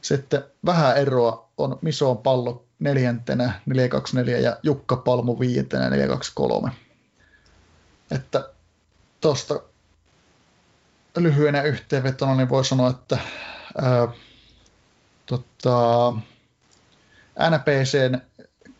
[0.02, 6.72] Sitten vähän eroa on Mison pallo neljäntenä 424 ja Jukka Palmu viidentenä 423.
[8.12, 8.50] Että
[9.22, 9.62] tuosta
[11.18, 13.18] lyhyenä yhteenvetona niin voi sanoa, että
[13.82, 14.08] ää,
[15.26, 16.14] tota,
[17.50, 18.22] NPCn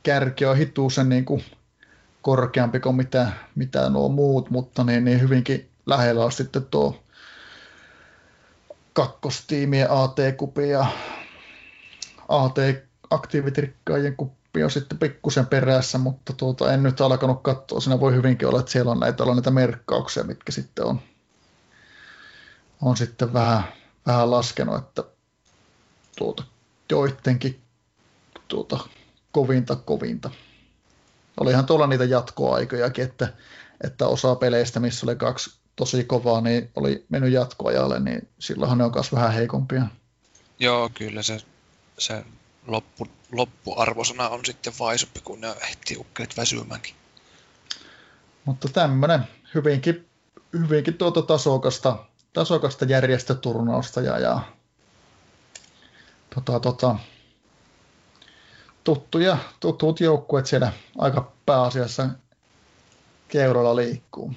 [0.04, 1.46] kärki on hituusen niin kuin
[2.22, 7.04] korkeampi kuin mitä, mitä nuo muut, mutta niin, niin hyvinkin lähellä on sitten tuo
[8.98, 10.86] kakkostiimien AT-kupi ja
[12.30, 14.16] AT-aktiivitrikkaajien
[14.64, 17.80] on sitten pikkusen perässä, mutta tuota, en nyt alkanut katsoa.
[17.80, 21.00] Siinä voi hyvinkin olla, että siellä on näitä, näitä merkkauksia, mitkä sitten on,
[22.82, 23.64] on sitten vähän,
[24.08, 25.04] vähän laskenut, että
[26.18, 26.44] tuota,
[26.92, 27.62] joidenkin
[28.48, 28.80] tuota,
[29.32, 30.30] kovinta kovinta.
[31.40, 33.34] Olihan tuolla niitä jatkoaikojakin, että,
[33.84, 38.84] että osa peleistä, missä oli kaksi tosi kovaa, niin oli mennyt jatkoajalle, niin silloinhan ne
[38.84, 39.82] on myös vähän heikompia.
[40.60, 41.38] Joo, kyllä se,
[41.98, 42.24] se
[42.68, 46.96] loppu, loppuarvosana on sitten vaisumpi, kun ne ehtii ukkeet väsymäänkin.
[48.46, 50.08] Mutta tämmöinen hyvinkin,
[50.54, 54.42] hyvinkin tuota tasokasta, tasokasta järjestöturnausta ja, ja
[56.36, 56.96] tota, tota,
[58.84, 62.10] tuttuja, tutut joukkueet siellä aika pääasiassa
[63.28, 64.34] keuralla liikkuu.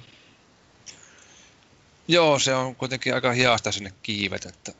[2.11, 4.71] Joo, se on kuitenkin aika hiasta sinne kiivet, että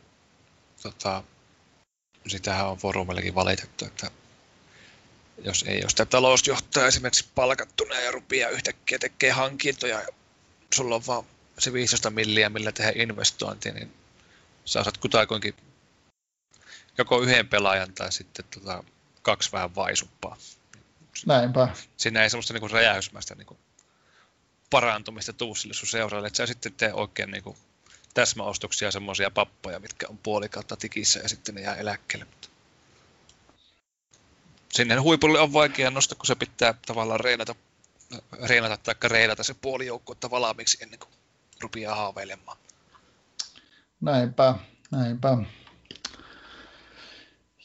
[0.83, 1.23] tota,
[2.27, 4.11] sitähän on foorumillakin valitettu, että
[5.43, 10.07] jos ei ole sitä talousjohtaja esimerkiksi palkattuna ja rupia yhtäkkiä tekee hankintoja ja
[10.73, 11.23] sulla on vaan
[11.59, 13.93] se 15 milliä, millä tehdä investointi, niin
[14.65, 15.55] sä saat kutakuinkin
[16.97, 18.83] joko yhden pelaajan tai sitten tota,
[19.21, 20.37] kaksi vähän vaisuppaa.
[21.25, 21.67] Näinpä.
[21.97, 23.57] Siinä ei semmoista niin räjähysmäistä niin
[24.71, 27.57] parantumista tuu sille sun seuraajalle, että sä sitten tee oikein niin kuin
[28.13, 32.25] täsmäostoksia semmoisia pappoja, mitkä on puoli kautta tikissä ja sitten ne jää eläkkeelle.
[32.25, 32.47] Mutta
[34.73, 37.55] sinne huipulle on vaikea nostaa, kun se pitää tavallaan reenata,
[38.43, 41.11] reenata tai reenata se puoli joukkuetta valmiiksi ennen kuin
[41.61, 42.57] rupeaa haaveilemaan.
[44.01, 44.55] Näinpä,
[44.91, 45.37] näinpä.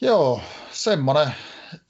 [0.01, 0.43] Joo,
[0.73, 1.35] semmoinen,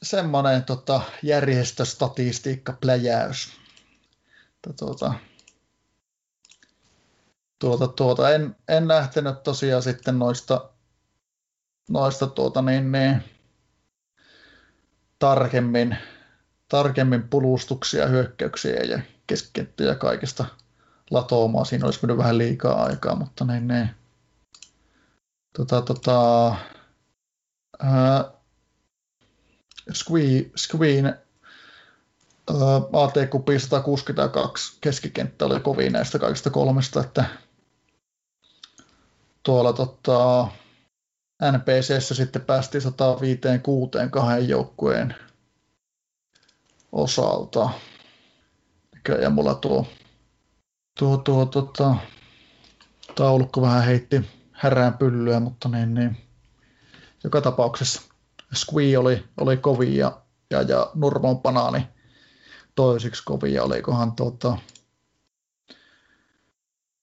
[0.03, 3.66] semmoinen tota, järjestöstatistiikka pläjäys
[4.73, 5.15] tuota,
[7.59, 10.71] tuota, tuota, en, en lähtenyt tosiaan sitten noista,
[11.91, 13.23] noista tuota, niin, niin,
[15.19, 15.97] tarkemmin,
[16.69, 20.45] tarkemmin pulustuksia, hyökkäyksiä ja keskittyjä kaikista
[21.11, 21.67] latoamaan.
[21.67, 23.91] Siinä olisi mennyt vähän liikaa aikaa, mutta niin, niin.
[25.57, 26.49] Tota, tota,
[27.79, 28.25] ää,
[29.93, 31.26] Squee, Squeen
[32.93, 37.25] ATQP 162 keskikenttä oli kovin näistä kaikista kolmesta, että
[39.43, 40.49] tuolla tota,
[41.53, 45.15] NPCssä sitten päästiin 156 kahden joukkueen
[46.93, 47.71] osalta.
[49.23, 49.87] Ja mulla tuo,
[50.99, 51.97] tuo, tuo tota,
[53.15, 56.17] taulukko vähän heitti härään pyllyä, mutta niin, niin.
[57.25, 58.03] joka tapauksessa
[58.55, 61.96] Squee oli, oli kovin ja, ja, ja Nurmon Banaani
[62.77, 64.59] toisiksi kovin ja olikohan tuota,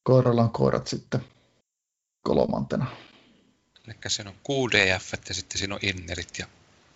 [0.03, 1.25] Koiralan koirat sitten
[2.21, 2.85] kolmantena.
[3.87, 6.47] Eli siinä on QDF ja sitten siinä on innerit ja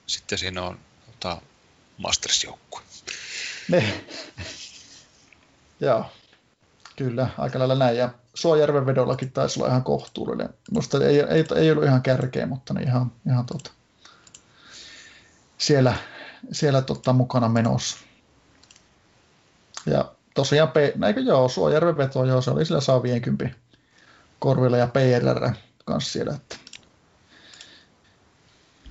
[0.07, 1.41] sitten siinä on tota,
[1.97, 2.81] Masters-joukkue.
[3.67, 4.05] Ne.
[5.79, 6.05] Joo,
[6.95, 7.97] kyllä, aika lailla näin.
[7.97, 10.49] Ja Suojärven vedollakin taisi olla ihan kohtuullinen.
[10.71, 13.71] Musta ei, ei, ei ollut ihan kärkeä, mutta niin ihan, ihan tota,
[15.57, 15.93] siellä,
[16.51, 18.06] siellä tota, mukana menossa.
[19.87, 20.71] Ja tosiaan,
[21.07, 23.55] eikö joo, Suojärven veto, joo, se oli sillä 150
[24.39, 25.49] korvilla ja PRR
[25.85, 26.35] kanssa siellä.
[26.35, 26.55] Että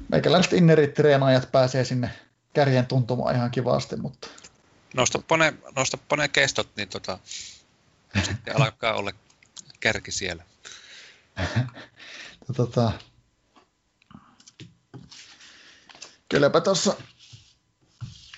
[0.08, 2.10] meikäläiset innerit treenaajat pääsee sinne
[2.52, 4.28] kärjen tuntumaan ihan kivasti, mutta...
[4.94, 7.18] Nostappa ne, nostappa ne kestot, niin tota,
[8.22, 9.12] sitten alkaa olla
[9.80, 10.44] kärki siellä.
[12.56, 12.92] tota,
[16.28, 16.96] kylläpä tuossa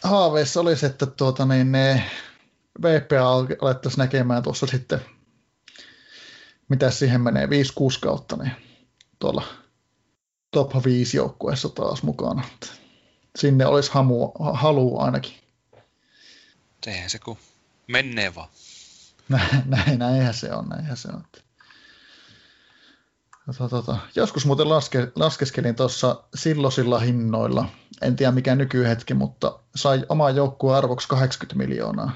[0.03, 2.11] haaveissa olisi, että tuota, niin ne
[2.83, 3.29] VPA
[3.61, 5.01] alettaisiin näkemään tuossa sitten,
[6.69, 7.49] mitä siihen menee, 5-6
[8.01, 8.53] kautta, niin
[9.19, 9.45] tuolla
[10.51, 12.43] top 5 joukkueessa taas mukana.
[13.39, 15.35] Sinne olisi hamu, halu ainakin.
[16.87, 17.39] Eihän se kun
[17.87, 18.49] menee vaan.
[19.65, 21.25] Näin, näinhän se on, näinhän se on.
[23.47, 23.99] Tota, tota.
[24.15, 27.69] Joskus muuten laske, laskeskelin tuossa silloisilla hinnoilla,
[28.03, 32.13] en tiedä mikä nykyhetki, mutta sai oma joukkueen arvoksi 80 miljoonaa.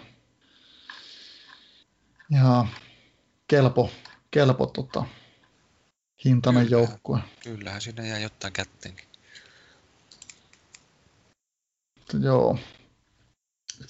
[2.36, 2.66] Ja
[3.48, 3.90] kelpo,
[4.30, 5.04] kelpo tota,
[6.24, 7.18] hintainen Kyllä, joukkue.
[7.42, 9.06] Kyllähän siinä jää jotain kätteenkin.
[12.20, 12.58] Joo.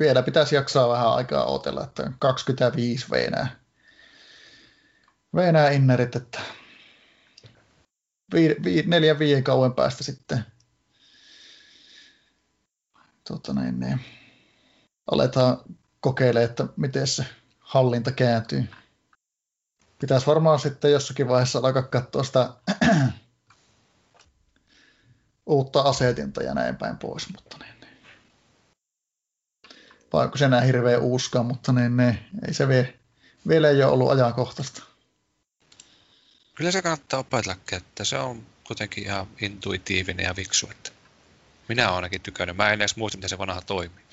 [0.01, 3.61] Vielä pitäisi jaksaa vähän aikaa odotella, että 25 veinää.
[5.35, 6.41] Veinää innerit, että
[8.35, 10.45] vi, vi, neljän viiden kauan päästä sitten
[13.29, 14.01] tota niin, niin,
[15.11, 15.59] aletaan
[16.01, 17.27] kokeilemaan, että miten se
[17.73, 18.65] hallinta kääntyy.
[20.01, 22.51] Pitäisi varmaan sitten jossakin vaiheessa alkaa katsoa sitä
[25.47, 27.97] uutta asetinta ja näin päin pois, mutta niin, niin.
[30.13, 32.99] Vaikka se enää hirveä uuskaan, mutta niin, niin, ei se vie,
[33.49, 34.83] vielä ei ole ollut ajankohtaista.
[36.55, 40.91] Kyllä se kannattaa opetella että se on kuitenkin ihan intuitiivinen ja viksu, että
[41.69, 42.57] minä olen ainakin tykännyt.
[42.57, 44.05] Mä en edes muista, miten se vanha toimii.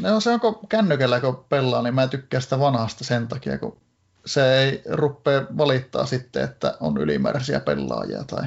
[0.00, 3.80] No se onko kännykällä, kun pelaa, niin mä tykkään sitä vanhasta sen takia, kun
[4.26, 8.44] se ei rupea valittaa sitten, että on ylimääräisiä pelaajia tai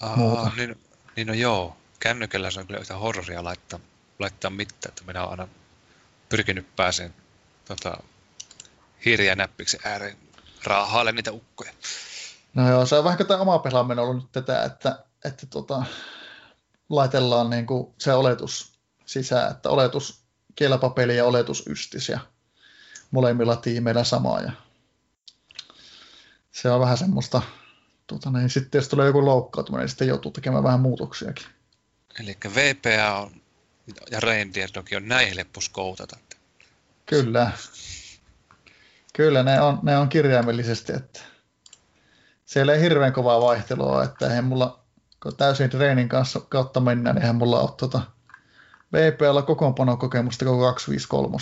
[0.00, 0.50] Aa, muuta.
[0.56, 0.78] Niin,
[1.16, 3.80] niin no joo, kännykällä se on kyllä yhtä horroria laittaa,
[4.18, 5.52] laittaa mitään, että minä olen aina
[6.28, 7.14] pyrkinyt pääseen
[7.64, 7.96] tota,
[9.04, 10.16] hiiriä näppiksi ääreen
[10.64, 11.72] raahaille niitä ukkoja.
[12.54, 15.84] No joo, se on vähän tämä oma pelaaminen ollut nyt tätä, että, että tota,
[16.90, 18.72] laitellaan niin kuin se oletus
[19.06, 20.22] sisään, että oletus
[20.56, 22.20] kelpapeli ja oletus ystis ja
[23.10, 24.40] molemmilla tiimeillä samaa.
[24.40, 24.52] Ja
[26.52, 27.42] se on vähän semmoista,
[28.06, 31.46] tuota, niin sitten jos tulee joku loukkaantuminen, niin sitten joutuu tekemään vähän muutoksiakin.
[32.20, 33.40] Eli VPA on,
[34.10, 36.16] ja Reindeer Dog on näin helppo skoutata.
[37.06, 37.50] Kyllä.
[39.12, 41.20] Kyllä, ne on, ne on kirjaimellisesti, että
[42.44, 44.79] siellä ei hirveän kovaa vaihtelua, että eihän mulla,
[45.22, 48.02] kun täysin treenin kanssa kautta mennään, niin eihän mulla ole tuota
[48.92, 51.38] VPllä kokoonpanon kokemusta koko 253.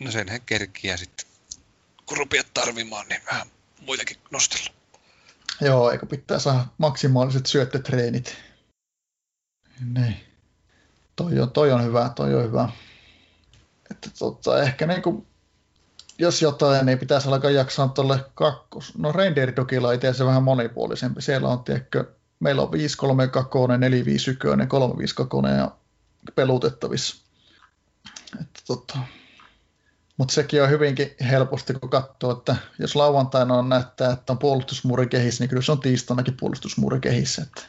[0.00, 1.26] No senhän kerkiä sitten,
[2.06, 3.46] kun rupeat tarvimaan, niin vähän
[3.86, 4.74] muitakin nostella.
[5.60, 8.36] Joo, eikö pitää saada maksimaaliset syöttötreenit.
[9.94, 10.16] Niin.
[11.16, 12.68] Toi on, toi on hyvä, toi on hyvä.
[13.90, 15.26] Että tota, ehkä niinku,
[16.20, 18.98] jos jotain, niin pitäisi alkaa jaksaa tuolle kakkos.
[18.98, 21.22] No Reindeer Dogilla itse asiassa vähän monipuolisempi.
[21.22, 22.04] Siellä on, tiedätkö,
[22.40, 25.70] meillä on 532, 451, 352 ja
[26.34, 27.24] pelutettavissa.
[28.40, 28.98] Että tota,
[30.16, 35.06] Mutta sekin on hyvinkin helposti, kun katsoo, että jos lauantaina on näyttää, että on puolustusmuuri
[35.06, 37.42] kehissä, niin kyllä se on tiistainakin puolustusmuuri kehissä.
[37.42, 37.62] Että,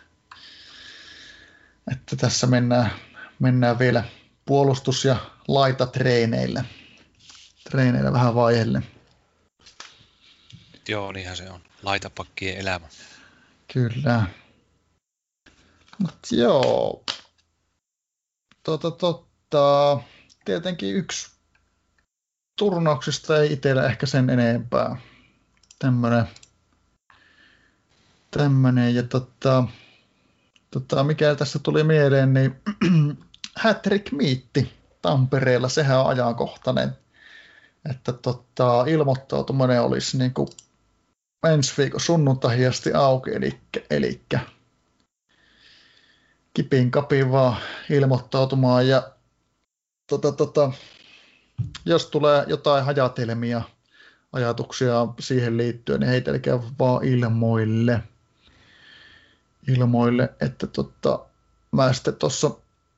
[1.92, 2.92] että tässä mennään,
[3.40, 4.04] mennään vielä
[4.46, 5.16] puolustus- ja
[5.48, 6.62] laitatreeneillä.
[6.62, 6.81] Treeneillä
[8.14, 8.84] vähän vaihelle.
[10.88, 11.62] Joo, niinhän se on.
[11.84, 12.88] Laitapakkien elämä.
[13.74, 14.24] Kyllä.
[15.98, 17.04] Mut joo.
[18.64, 20.00] Tota, tota,
[20.46, 21.32] tietenkin yksi
[22.58, 24.96] turnauksista ei itsellä ehkä sen enempää.
[25.80, 26.26] Tämmönen,
[28.32, 29.64] tämmönen ja tota,
[30.72, 32.56] tota, mikä tässä tuli mieleen, niin
[33.62, 36.98] Hattrick Miitti Tampereella, sehän on ajankohtainen,
[37.90, 40.48] että tota, ilmoittautuminen olisi niin kuin
[41.50, 43.60] ensi viikon sunnuntai asti auki, eli,
[43.90, 44.22] eli
[46.54, 47.58] kipin kapin vaan
[47.90, 49.12] ilmoittautumaan ja
[50.08, 50.72] tota, tota,
[51.86, 53.62] jos tulee jotain hajatelmia,
[54.34, 58.04] ajatuksia siihen liittyen, niin heitelkää vaan ilmoille.
[59.68, 61.26] Ilmoille, että tota,
[61.72, 62.52] mä sitten tuossa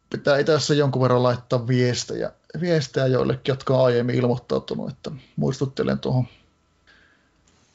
[0.10, 2.31] pitää itse jonkun verran laittaa viestejä,
[2.62, 6.28] viestejä joillekin, jotka on aiemmin ilmoittautunut, että muistuttelen tuohon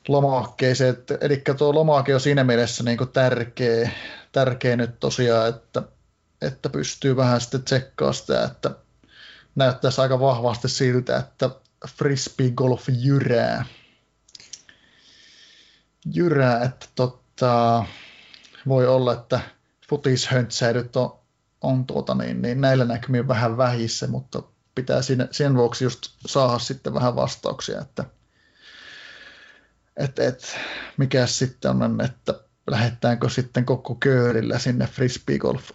[0.09, 0.91] lomakkeeseen.
[0.91, 3.91] Että, eli tuo lomake on siinä mielessä niin kuin tärkeä,
[4.33, 5.83] tärkeä nyt tosiaan, että,
[6.43, 8.71] että pystyy vähän sitten tsekkaamaan sitä, että
[9.55, 11.51] näyttäisi aika vahvasti siltä, että
[11.89, 13.65] frisbee golf jyrää.
[16.15, 17.85] Jyrää, että totta,
[18.69, 19.41] voi olla, että
[19.89, 21.19] futishöntsäilyt on,
[21.61, 24.43] on tuota niin, niin näillä näkymin vähän vähissä, mutta
[24.83, 28.05] pitää siinä, sen vuoksi just saada sitten vähän vastauksia, että
[29.97, 30.57] et, et,
[30.97, 32.35] mikä sitten on, että
[32.71, 35.71] lähettääkö sitten koko köörillä sinne frisbee golf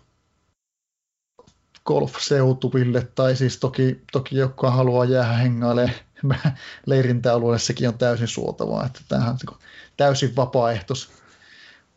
[1.85, 5.97] golf-seutuville, tai siis toki, toki joka haluaa jäädä hengailemaan.
[6.85, 9.63] Leirintäalueelle, sekin on täysin suotavaa, että tämähän on niinku
[9.97, 11.09] täysin vapaaehtois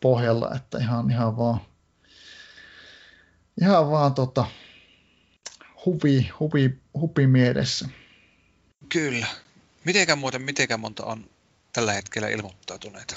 [0.01, 1.61] pohjalla, että ihan, ihan vaan,
[3.61, 4.45] ihan vaan tota,
[5.87, 7.89] huvi, huvi, huvi mielessä.
[8.89, 9.27] Kyllä.
[9.85, 11.25] Mitenkä muuten, mitenkä monta on
[11.73, 13.15] tällä hetkellä ilmoittautuneita?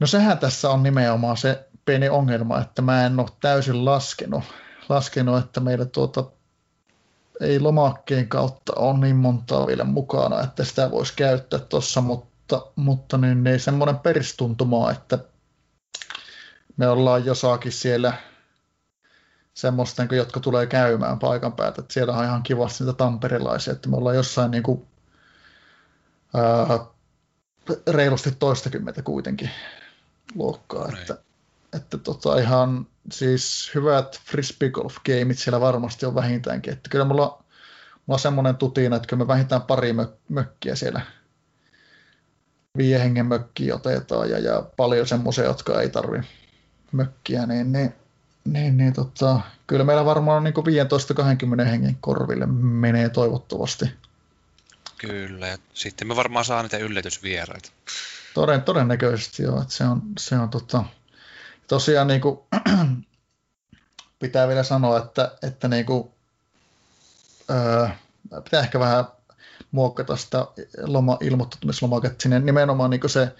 [0.00, 4.44] No sehän tässä on nimenomaan se pieni ongelma, että mä en ole täysin laskenut
[4.88, 6.24] laskenut, että meillä tuota,
[7.40, 13.18] ei lomakkeen kautta ole niin montaa vielä mukana, että sitä voisi käyttää tuossa, mutta, mutta
[13.18, 15.18] niin, niin semmoinen peristuntuma, että
[16.76, 18.14] me ollaan jossakin siellä
[19.54, 21.80] semmoista, niin jotka tulee käymään paikan päältä.
[21.80, 24.86] Että siellä on ihan kivasti niitä tamperilaisia, että me ollaan jossain niin kuin,
[26.34, 26.86] ää,
[27.90, 29.50] reilusti toistakymmentä kuitenkin
[30.34, 30.88] luokkaa.
[30.88, 31.00] Niin.
[31.00, 31.18] Että,
[31.72, 36.72] että tota ihan siis hyvät frisbee golf gameit siellä varmasti on vähintäänkin.
[36.72, 37.26] Että kyllä mulla,
[38.06, 41.00] mulla on semmoinen tutina, että kyllä me vähintään pari mök- mökkiä siellä
[42.76, 46.20] viiden hengen mökkiä otetaan ja, ja paljon semmoisia, jotka ei tarvi
[46.92, 47.94] mökkiä, niin, niin,
[48.44, 50.54] niin, niin tota, kyllä meillä varmaan niin
[51.62, 53.90] 15-20 hengen korville menee toivottavasti.
[54.98, 57.70] Kyllä, ja sitten me varmaan saa niitä yllätysvieraita.
[58.34, 60.84] Toden, todennäköisesti joo, että se on, se on tota,
[61.68, 62.38] tosiaan niin kuin,
[64.20, 66.10] pitää vielä sanoa, että, että niin kuin,
[67.50, 67.88] öö,
[68.44, 69.04] pitää ehkä vähän
[69.70, 70.46] muokata sitä
[70.82, 73.34] loma, ilmoittautumislomaketta sinne nimenomaan niin se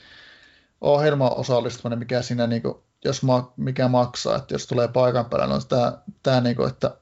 [0.80, 2.74] ohjelma osallistuminen, mikä siinä, niin kuin,
[3.04, 6.96] jos ma, mikä maksaa, että jos tulee paikan päällä, niin tämä, tämä niin kuin, että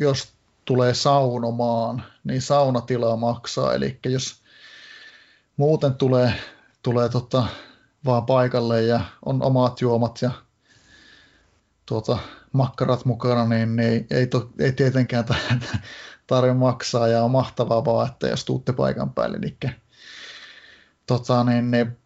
[0.00, 0.32] jos
[0.64, 4.42] tulee saunomaan, niin saunatilaa maksaa, eli jos
[5.56, 6.34] muuten tulee,
[6.82, 7.46] tulee tota,
[8.04, 10.30] vaan paikalle ja on omat juomat ja
[11.86, 12.18] tuota,
[12.52, 15.24] makkarat mukana, niin, niin ei, to, ei tietenkään
[16.26, 19.36] tarvitse maksaa ja on mahtavaa vaan, että jos tuutte paikan päälle.
[19.36, 19.56] Eli
[21.06, 21.99] tota, niin, niin,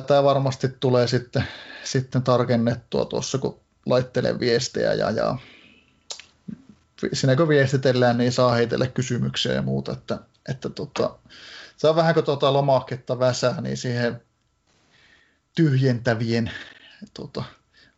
[0.00, 1.44] tätä varmasti tulee sitten,
[1.84, 5.36] sitten tarkennettua tuossa, kun laittelen viestejä ja, ja
[7.12, 11.18] siinä kun viestitellään, niin saa heitellä kysymyksiä ja muuta, että, että tota,
[11.76, 14.22] se on vähän kuin tuota lomaketta väsää, niin siihen
[15.54, 16.50] tyhjentävien
[17.14, 17.44] tota,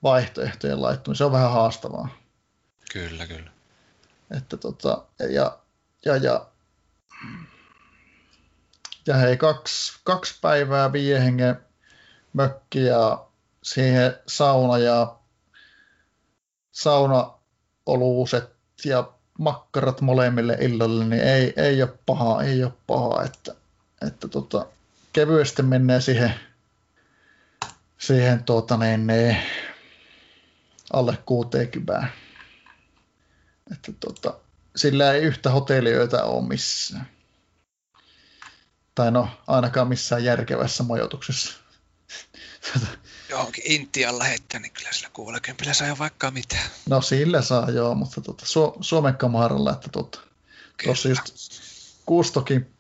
[0.03, 2.09] vaihtoehtojen laittaminen, se on vähän haastavaa.
[2.93, 3.51] Kyllä, kyllä.
[4.37, 5.59] Että tota, ja,
[6.05, 6.47] ja, ja,
[9.07, 11.57] ja hei, kaksi, kaksi päivää viiden hengen
[12.35, 13.27] mökki ja
[13.63, 15.17] siihen sauna ja
[16.73, 18.51] saunaoluuset
[18.85, 23.55] ja makkarat molemmille illalle, niin ei, ei ole paha, ei ole paha, että,
[24.07, 24.67] että tota,
[25.13, 26.35] kevyesti menee siihen
[27.99, 29.37] siihen tuota, niin, niin,
[30.93, 32.09] alle 60.
[33.73, 34.39] Että, tuota,
[34.77, 37.09] sillä ei yhtä hotelliöitä ole missään.
[38.95, 41.64] Tai no, ainakaan missään järkevässä majoituksessa.
[43.31, 46.57] Johonkin Intian lähettää, niin kyllä sillä 60 saa jo vaikka mitä.
[46.89, 50.21] No sillä saa joo, mutta tuota, Su- Suomen kamaralla, että tuota,
[50.85, 51.25] tuossa just
[52.07, 52.75] Kustokin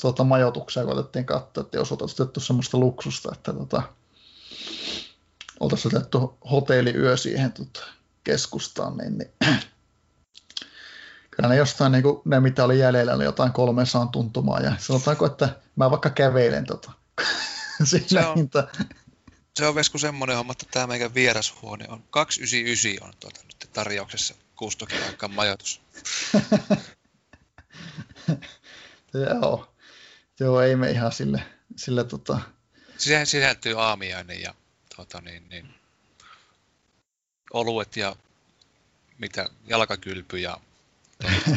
[0.00, 3.82] tuota, majoituksia koitettiin katsoa, että jos oltaisiin otettu semmoista luksusta, että tuota,
[5.60, 7.80] oltaisiin otettu hotelliyö siihen tuota,
[8.24, 9.30] keskustaan, niin, niin
[11.30, 15.26] kyllä ne jostain, niin kuin, ne mitä oli jäljellä, oli jotain 300 tuntumaa, ja sanotaanko,
[15.26, 16.92] että mä vaikka kävelen tota,
[18.36, 18.68] hinta.
[19.56, 24.34] Se on Vesku semmoinen homma, että tämä meidän vierashuone on 299 on tuota, nyt tarjouksessa
[24.56, 25.80] kustokin aikaan majoitus.
[29.14, 29.74] Joo.
[30.40, 31.42] Joo, ei me ihan sille,
[31.76, 32.40] sille tota...
[32.98, 34.54] Siihen sisältyy aamiainen ja
[34.96, 35.74] tota, niin, niin,
[37.52, 38.16] oluet ja
[39.18, 40.60] mitä, jalkakylpy ja
[41.22, 41.50] tota,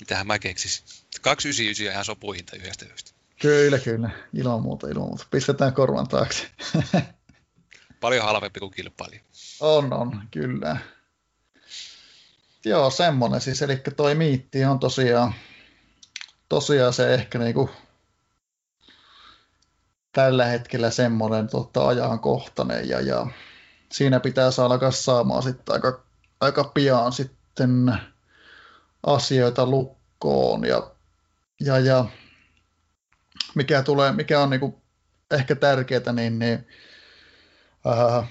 [0.00, 0.84] mitähän mä keksisin.
[1.20, 3.23] 299 ihan sopuhinta yhdestä yhdestä.
[3.44, 4.10] Kyllä, kyllä.
[4.34, 5.26] Ilman muuta, ilman muuta.
[5.30, 6.46] Pistetään korvan taakse.
[8.00, 9.22] Paljon halvempi kuin kilpailija.
[9.60, 10.76] On, on, kyllä.
[12.64, 13.62] Joo, semmonen siis.
[13.62, 15.34] Eli toi miitti on tosiaan
[16.48, 17.70] tosiaan se ehkä niinku
[20.12, 23.26] tällä hetkellä semmoinen tota, ajankohtainen ja, ja
[23.92, 26.04] siinä pitää saada saamaan sitten aika,
[26.40, 27.98] aika pian sitten
[29.06, 30.90] asioita lukkoon ja,
[31.60, 32.04] ja, ja
[33.54, 34.82] mikä, tulee, mikä on niinku
[35.30, 36.66] ehkä tärkeää, niin, niin
[37.84, 38.26] ää,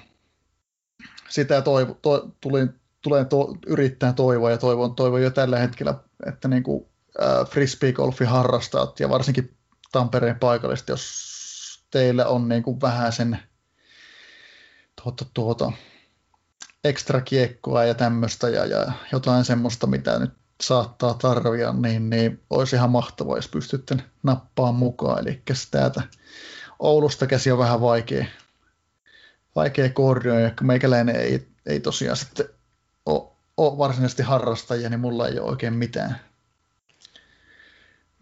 [1.28, 5.94] sitä toivo, to, tulin, tulen to, yrittää toivoa ja toivon, toivon jo tällä hetkellä,
[6.26, 6.90] että niinku
[7.22, 9.56] äh, frisbee-golfin harrastajat ja varsinkin
[9.92, 13.38] Tampereen paikallisesti, jos teillä on niin kuin vähän sen
[15.02, 15.72] tuota, tuota,
[16.84, 22.76] ekstra kiekkoa ja tämmöistä ja, ja jotain semmoista, mitä nyt saattaa tarvia, niin, niin olisi
[22.76, 25.20] ihan mahtavaa, jos pystytte nappaa mukaan.
[25.20, 26.02] Eli täältä
[26.78, 28.24] Oulusta käsi on vähän vaikea,
[29.56, 32.48] vaikea koordinoida, kun meikäläinen ei, ei tosiaan sitten
[33.06, 36.20] ole, ole varsinaisesti harrastajia, niin mulla ei ole oikein mitään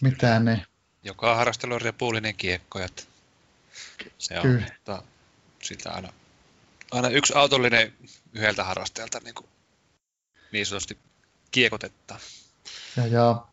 [0.02, 0.66] mitään ne.
[1.02, 2.78] Joka harrastelu on repuulinen kiekko.
[2.78, 3.02] Että
[4.18, 4.66] se on, Kyllä.
[4.74, 5.02] Mutta
[5.62, 6.12] sitä aina,
[6.90, 7.92] aina yksi autollinen
[8.32, 9.48] yhdeltä harrastajalta niin, kuin
[10.52, 10.98] niin sanotusti
[11.52, 12.18] kiekotetta.
[12.96, 13.46] Ja, ja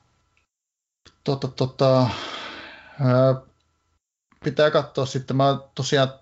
[1.23, 2.09] tota, tota,
[2.99, 3.35] ää,
[4.43, 6.13] pitää katsoa sitten, mä tosiaan,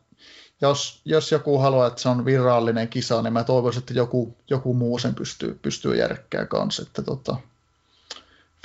[0.62, 4.74] jos, jos joku haluaa, että se on virallinen kisa, niin mä toivoisin, että joku, joku
[4.74, 7.38] muu sen pystyy, pystyy järkkää kanssa, että tota,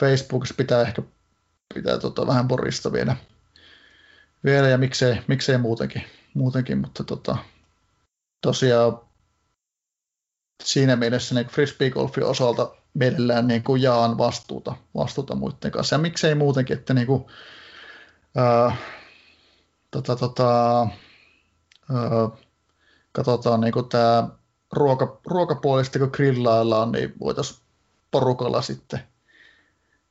[0.00, 1.02] Facebookissa pitää ehkä
[1.74, 3.16] pitää tota vähän porista vielä,
[4.44, 7.36] vielä ja miksei, miksei muutenkin, muutenkin mutta tota,
[8.40, 9.00] tosiaan
[10.64, 15.94] siinä mielessä niin frisbee-golfin osalta mielellään niin kuin jaan vastuuta, vastuuta muiden kanssa.
[15.94, 17.26] Ja miksei muutenkin, että niin kuin,
[18.36, 18.76] ää,
[19.90, 22.28] tota, tota, ää,
[23.12, 24.28] katsotaan niin kuin tämä
[24.72, 27.60] ruoka, ruokapuolista, kun grillaillaan, niin voitaisiin
[28.10, 29.00] porukalla sitten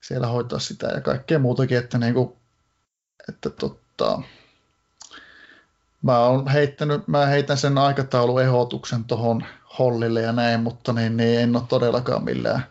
[0.01, 2.33] siellä hoitaa sitä ja kaikkea muutakin, että, niin kuin,
[3.29, 4.21] että totta,
[6.01, 9.45] mä oon heittänyt, mä heitän sen aikatauluehdotuksen tuohon
[9.79, 12.70] hollille ja näin, mutta niin, niin en ole todellakaan millään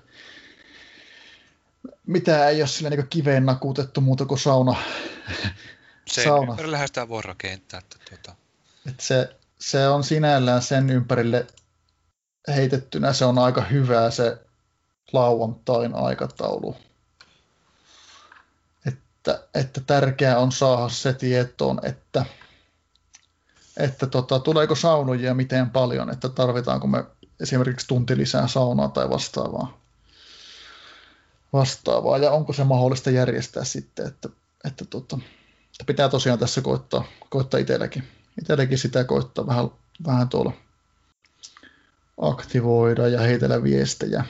[2.11, 4.77] mitä ei ole sillä niin kiveen nakutettu muuta kuin sauna.
[6.07, 6.53] Se sauna.
[6.53, 7.79] ympärillä sitä voi rakentaa.
[7.79, 8.37] Että tuota.
[8.87, 11.47] Et se, se on sinällään sen ympärille
[12.49, 14.39] heitettynä, se on aika hyvä se
[15.13, 16.77] lauantain aikataulu
[19.21, 22.25] että, että tärkeää on saada se tietoon, että,
[23.77, 27.05] että tota, tuleeko saunojia miten paljon, että tarvitaanko me
[27.41, 29.79] esimerkiksi tunti lisää saunaa tai vastaavaa.
[31.53, 34.29] Vastaavaa ja onko se mahdollista järjestää sitten, että,
[34.65, 35.19] että, tota,
[35.71, 38.09] että pitää tosiaan tässä koittaa, koittaa itselläkin,
[38.41, 39.71] itselläkin sitä koittaa vähän,
[40.07, 40.53] vähän tuolla
[42.21, 44.25] aktivoida ja heitellä viestejä.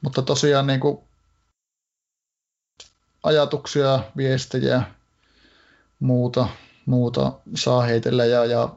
[0.00, 0.98] Mutta tosiaan niin kuin
[3.22, 4.82] ajatuksia, viestejä,
[6.00, 6.48] muuta,
[6.86, 8.68] muuta saa heitellä ja, ja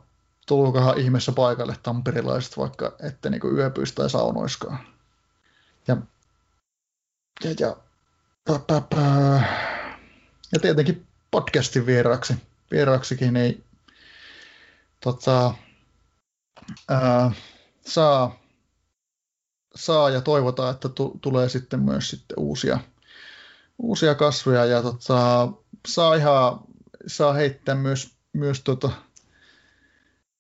[0.48, 4.80] tulkohan ihmeessä paikalle tamperilaiset, vaikka ette niin yöpyisi tai saunoiskaan.
[5.88, 5.98] Ja,
[7.44, 7.78] ja, ja,
[8.46, 9.44] pä, pä, pä.
[10.54, 12.34] ja tietenkin podcastin vieraksi,
[12.72, 13.64] vieraksikin ei
[15.04, 15.54] tota,
[16.90, 17.32] ää,
[17.86, 18.40] saa,
[19.76, 22.80] saa ja toivotaan, että tu, tulee sitten myös sitten uusia,
[23.80, 25.50] uusia kasveja ja tota,
[25.88, 26.60] saa ihan
[27.08, 28.92] saa heittää myös, myös tota,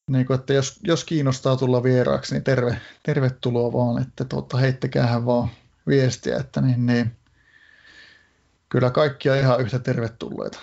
[0.10, 5.26] niin kuin, että jos, jos kiinnostaa tulla vieraaksi, niin terve, tervetuloa vaan, että tota, heittäkäähän
[5.26, 5.50] vaan,
[5.88, 7.18] viestiä, että niin, niin,
[8.70, 10.60] kyllä kaikki on ihan yhtä tervetulleita.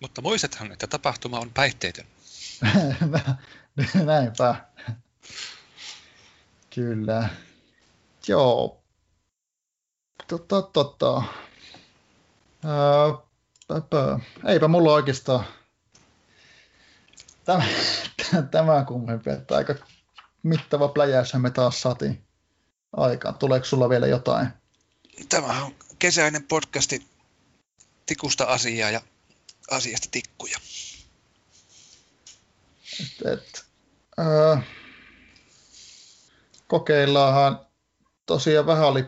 [0.00, 2.06] Mutta muistathan, että tapahtuma on päihteetön.
[4.04, 4.64] Näinpä.
[6.74, 7.28] Kyllä.
[8.28, 8.82] Joo.
[10.28, 11.22] Totta, totta.
[12.64, 13.30] Öö,
[14.46, 15.44] Eipä mulla oikeastaan
[17.44, 17.62] tämä,
[18.50, 19.74] tämä kummempi, että aika
[20.42, 22.24] mittava pläjäyshän me taas saatiin
[22.92, 23.34] aikaan.
[23.34, 24.48] Tuleeko sulla vielä jotain?
[25.28, 27.06] Tämä on kesäinen podcasti
[28.06, 29.00] tikusta asiaa ja
[29.70, 30.58] asiasta tikkuja.
[33.00, 33.64] Et, et,
[34.18, 34.56] öö,
[36.66, 37.66] kokeillaanhan
[38.26, 39.04] tosiaan vähän oli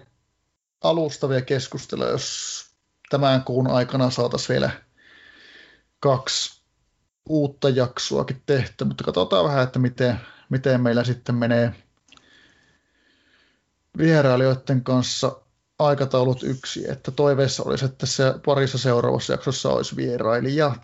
[0.81, 2.67] alustavia keskusteluja, jos
[3.11, 4.71] tämän kuun aikana saataisiin vielä
[6.01, 6.63] kaksi
[7.29, 11.75] uutta jaksoakin tehty, mutta katsotaan vähän, että miten, miten meillä sitten menee
[13.99, 15.37] vierailijoiden kanssa
[15.79, 20.77] aikataulut yksi, että toiveessa olisi, että se parissa seuraavassa jaksossa olisi vierailija,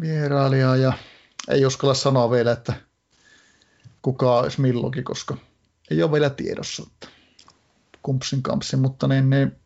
[0.00, 0.92] vierailija ja
[1.48, 2.72] ei uskalla sanoa vielä, että
[4.02, 5.36] kuka olisi milloinkin, koska
[5.90, 7.08] ei ole vielä tiedossa, että
[8.02, 9.56] kumpsin kampsin, mutta niin, niin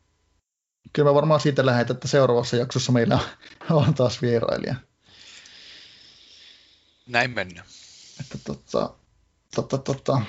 [0.93, 3.19] kyllä mä varmaan siitä lähetän, että seuraavassa jaksossa meillä
[3.71, 4.75] on taas vierailija.
[7.07, 7.65] Näin mennä.
[8.21, 8.95] Että tota,
[9.55, 10.21] tota, tota,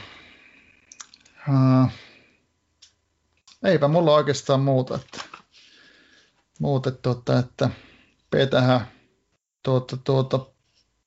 [1.50, 1.92] uh,
[3.64, 5.22] eipä mulla oikeastaan muuta, että,
[6.60, 7.70] muuta, tuota, että
[8.32, 8.88] petähän
[9.64, 10.46] tuota, tuota,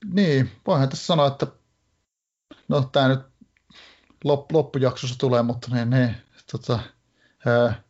[0.05, 1.47] niin, voihan tässä sanoa, että
[2.69, 3.21] no tämä nyt
[4.25, 6.23] lop, loppujaksossa tulee, mutta ne, ne
[6.53, 6.79] tota,
[7.47, 7.83] ää,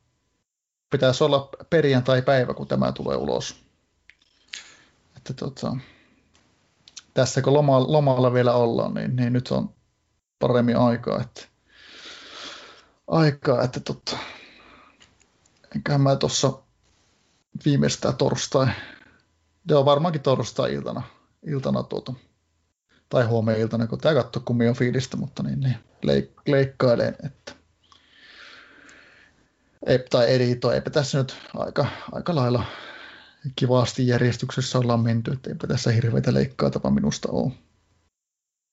[0.90, 3.64] pitäisi olla perjantai-päivä, kun tämä tulee ulos.
[5.16, 5.76] Että tota,
[7.14, 9.74] tässä kun loma, lomalla vielä ollaan, niin, niin nyt on
[10.38, 11.42] paremmin aikaa, että,
[13.06, 14.18] aikaa, että tota,
[15.76, 16.58] enköhän mä tuossa
[17.64, 18.66] viimeistään torstai,
[19.70, 21.02] on varmaankin torstai-iltana,
[21.46, 22.12] iltana tuota,
[23.08, 25.76] tai huomenna iltana, kun tämä katsoo kummin on fiilistä, mutta niin, niin
[26.06, 27.52] leik- leikkailen, että
[29.86, 32.64] ei, tai edito, eipä tässä nyt aika, aika lailla
[33.56, 37.52] kivasti järjestyksessä ollaan menty, että eipä tässä hirveitä leikkaatapa minusta ole.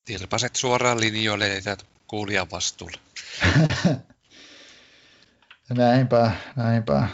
[0.05, 1.77] Tilpaset suoraan linjoille ja
[2.07, 2.97] kuulijan vastuulle.
[5.73, 7.07] näinpä, näinpä.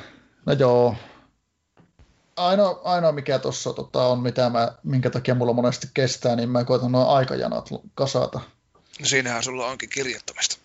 [0.45, 0.95] No joo.
[2.35, 6.63] Ainoa, ainoa mikä tuossa tota, on, mitä mä, minkä takia mulla monesti kestää, niin mä
[6.63, 8.41] koitan nuo aikajanat kasata.
[8.99, 10.57] No siinähän sulla onkin kirjoittamista.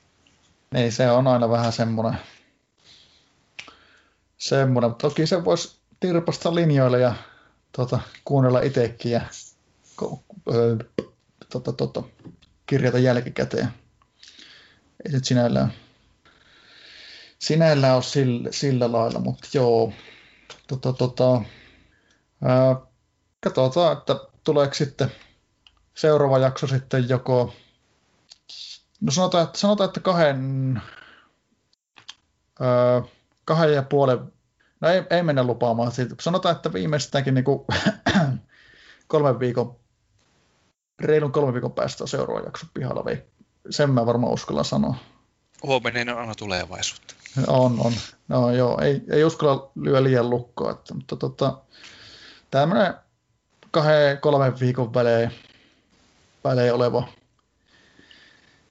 [0.75, 2.19] Niin, se on aina vähän semmoinen,
[4.39, 4.95] semmoinen.
[4.95, 7.15] Toki se voisi tirpasta linjoille ja
[7.73, 9.21] tota, kuunnella itsekin ja
[9.97, 10.23] ko,
[10.53, 10.77] ö,
[11.49, 12.03] tota, tota,
[12.67, 13.69] kirjata jälkikäteen.
[15.05, 15.73] Ei nyt sinällään,
[17.41, 19.93] sinällään ole sillä, sillä lailla, mutta joo.
[20.67, 21.43] Tota, tota,
[22.45, 22.77] ää,
[23.41, 25.12] katsotaan, että tuleeko sitten
[25.95, 27.53] seuraava jakso sitten joko
[29.01, 30.83] No sanotaan, että, sanotaan, että kahden,
[32.61, 33.01] öö,
[33.45, 34.33] kahden ja puolen,
[34.81, 36.15] no ei, ei mennä lupaamaan siitä.
[36.21, 37.67] Sanotaan, että viimeistäänkin niin kuin,
[39.09, 39.77] kolmen viikon,
[41.01, 43.05] reilun kolmen viikon päästä on seuraava jakso pihalla.
[43.71, 44.95] Sen mä varmaan uskallan sanoa.
[45.62, 47.15] Huomenna on aina tulevaisuutta.
[47.47, 47.93] On, on.
[48.28, 51.59] No joo, ei, ei uskalla lyö liian lukkoa, että, mutta tota,
[52.51, 52.94] tämmöinen
[53.70, 55.31] kahden, kolmen viikon välein,
[56.44, 57.09] välein oleva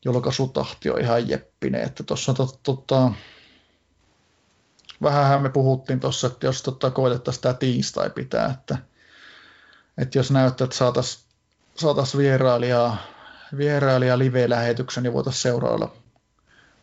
[0.05, 1.81] julkaisutahti on ihan jeppinen.
[1.81, 3.11] Että tuossa tot, tota,
[5.01, 8.77] vähän me puhuttiin tuossa, että jos tota, koitettaisiin tämä tiistai pitää, että,
[9.97, 11.23] että jos näyttää, että saataisiin
[11.75, 12.97] saatais vierailijaa,
[13.57, 15.95] vierailijaa live-lähetyksen, niin voitaisiin seurailla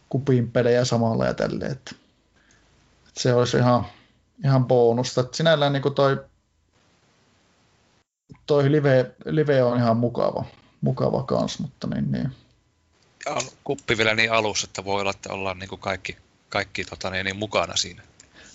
[0.09, 1.73] kupin pelejä samalla ja tälleen.
[1.73, 1.91] Että,
[3.09, 3.87] että se olisi ihan,
[4.45, 5.21] ihan bonusta.
[5.21, 6.25] Että sinällään niin toi,
[8.47, 10.45] toi live, live, on ihan mukava,
[10.81, 12.33] mukava kans, mutta niin, niin
[13.27, 16.17] on kuppi vielä niin alussa, että voi olla, että ollaan niin kuin kaikki,
[16.49, 18.03] kaikki tota, niin, niin mukana siinä.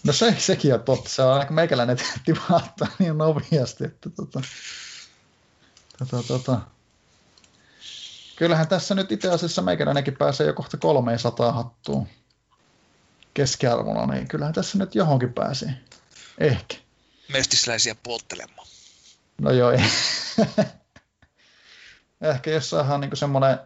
[0.04, 1.10] No se, sekin on totta.
[1.10, 4.42] Se on aika meikäläinen tipahtaa niin nopeasti, että tota,
[5.98, 6.62] tota, tota.
[8.42, 12.08] Kyllähän tässä nyt itse asiassa meikäläinenkin pääsee jo kohta 300 hattuun
[13.34, 15.74] keskiarvona, niin kyllähän tässä nyt johonkin pääsee.
[16.38, 16.76] Ehkä.
[17.34, 18.68] Mestisläisiä polttelemaan.
[19.42, 19.72] No joo,
[22.22, 23.60] Ehkä jos saadaan niin semmoinen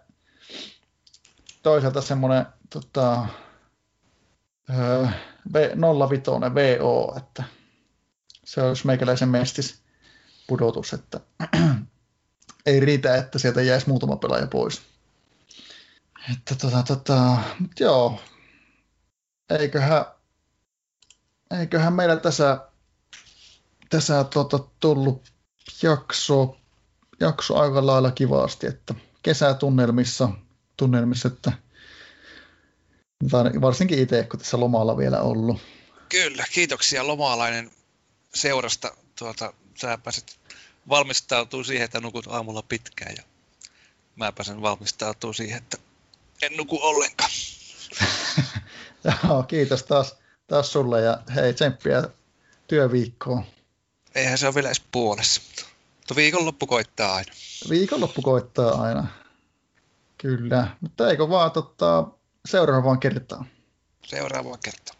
[1.64, 3.28] toisaalta semmoinen tota,
[6.10, 6.22] 05
[6.56, 7.44] VO, että
[8.46, 9.82] se olisi meikäläisen mestis
[10.48, 11.20] pudotus, että
[12.66, 14.82] ei riitä, että sieltä jäisi muutama pelaaja pois.
[16.32, 18.22] Että tota, tota, mutta joo,
[19.60, 20.06] eiköhän,
[21.60, 22.60] eiköhän meillä tässä,
[23.90, 25.32] tässä tota, tullut
[25.84, 26.58] jakso,
[27.20, 30.30] jakso aika lailla kivasti, että kesätunnelmissa,
[30.78, 31.52] tunnelmissa, että
[33.62, 35.62] varsinkin itse, kun tässä lomalla vielä ollut.
[36.10, 37.72] Kyllä, kiitoksia lomalainen
[38.34, 38.92] seurasta.
[39.20, 40.40] Tuota, sä pääset
[40.90, 43.24] valmistautuu siihen, että nukut aamulla pitkään ja
[44.16, 45.78] mä pääsen valmistautuu siihen, että
[46.41, 47.32] en nuku ollenkaan.
[49.24, 50.16] Joo, kiitos taas,
[50.48, 52.03] taas sulle ja hei tsemppiä
[52.68, 53.44] työviikkoon.
[54.16, 55.41] Eihän se ole vielä edes puolessa.
[55.98, 57.32] Mutta viikonloppu koittaa aina.
[57.70, 59.07] Viikonloppu koittaa aina.
[60.18, 62.07] Kyllä, mutta eikö vaan tota,
[62.45, 63.45] seuraavaan kertaan?
[64.06, 64.98] Seuraavaan kertaan.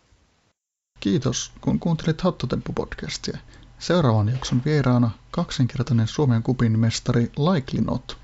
[0.99, 3.38] Kiitos, kun kuuntelit Hattotemppu-podcastia.
[3.80, 8.18] Seuraavan jakson vieraana kaksinkertainen Suomen kupin mestari Likely Not.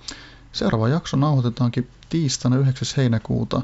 [0.52, 2.88] Seuraava jakso nauhoitetaankin tiistaina 9.
[2.98, 3.61] heinäkuuta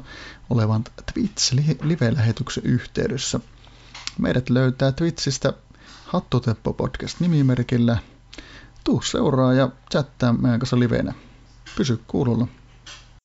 [0.50, 3.40] olevan Twitch-live-lähetyksen yhteydessä.
[4.18, 5.52] Meidät löytää Twitchistä
[6.06, 7.98] Hattotemppu podcast nimimerkillä.
[8.84, 11.14] Tuu seuraa ja chattaa meidän kanssa livenä.
[11.76, 12.46] Pysy kuulolla.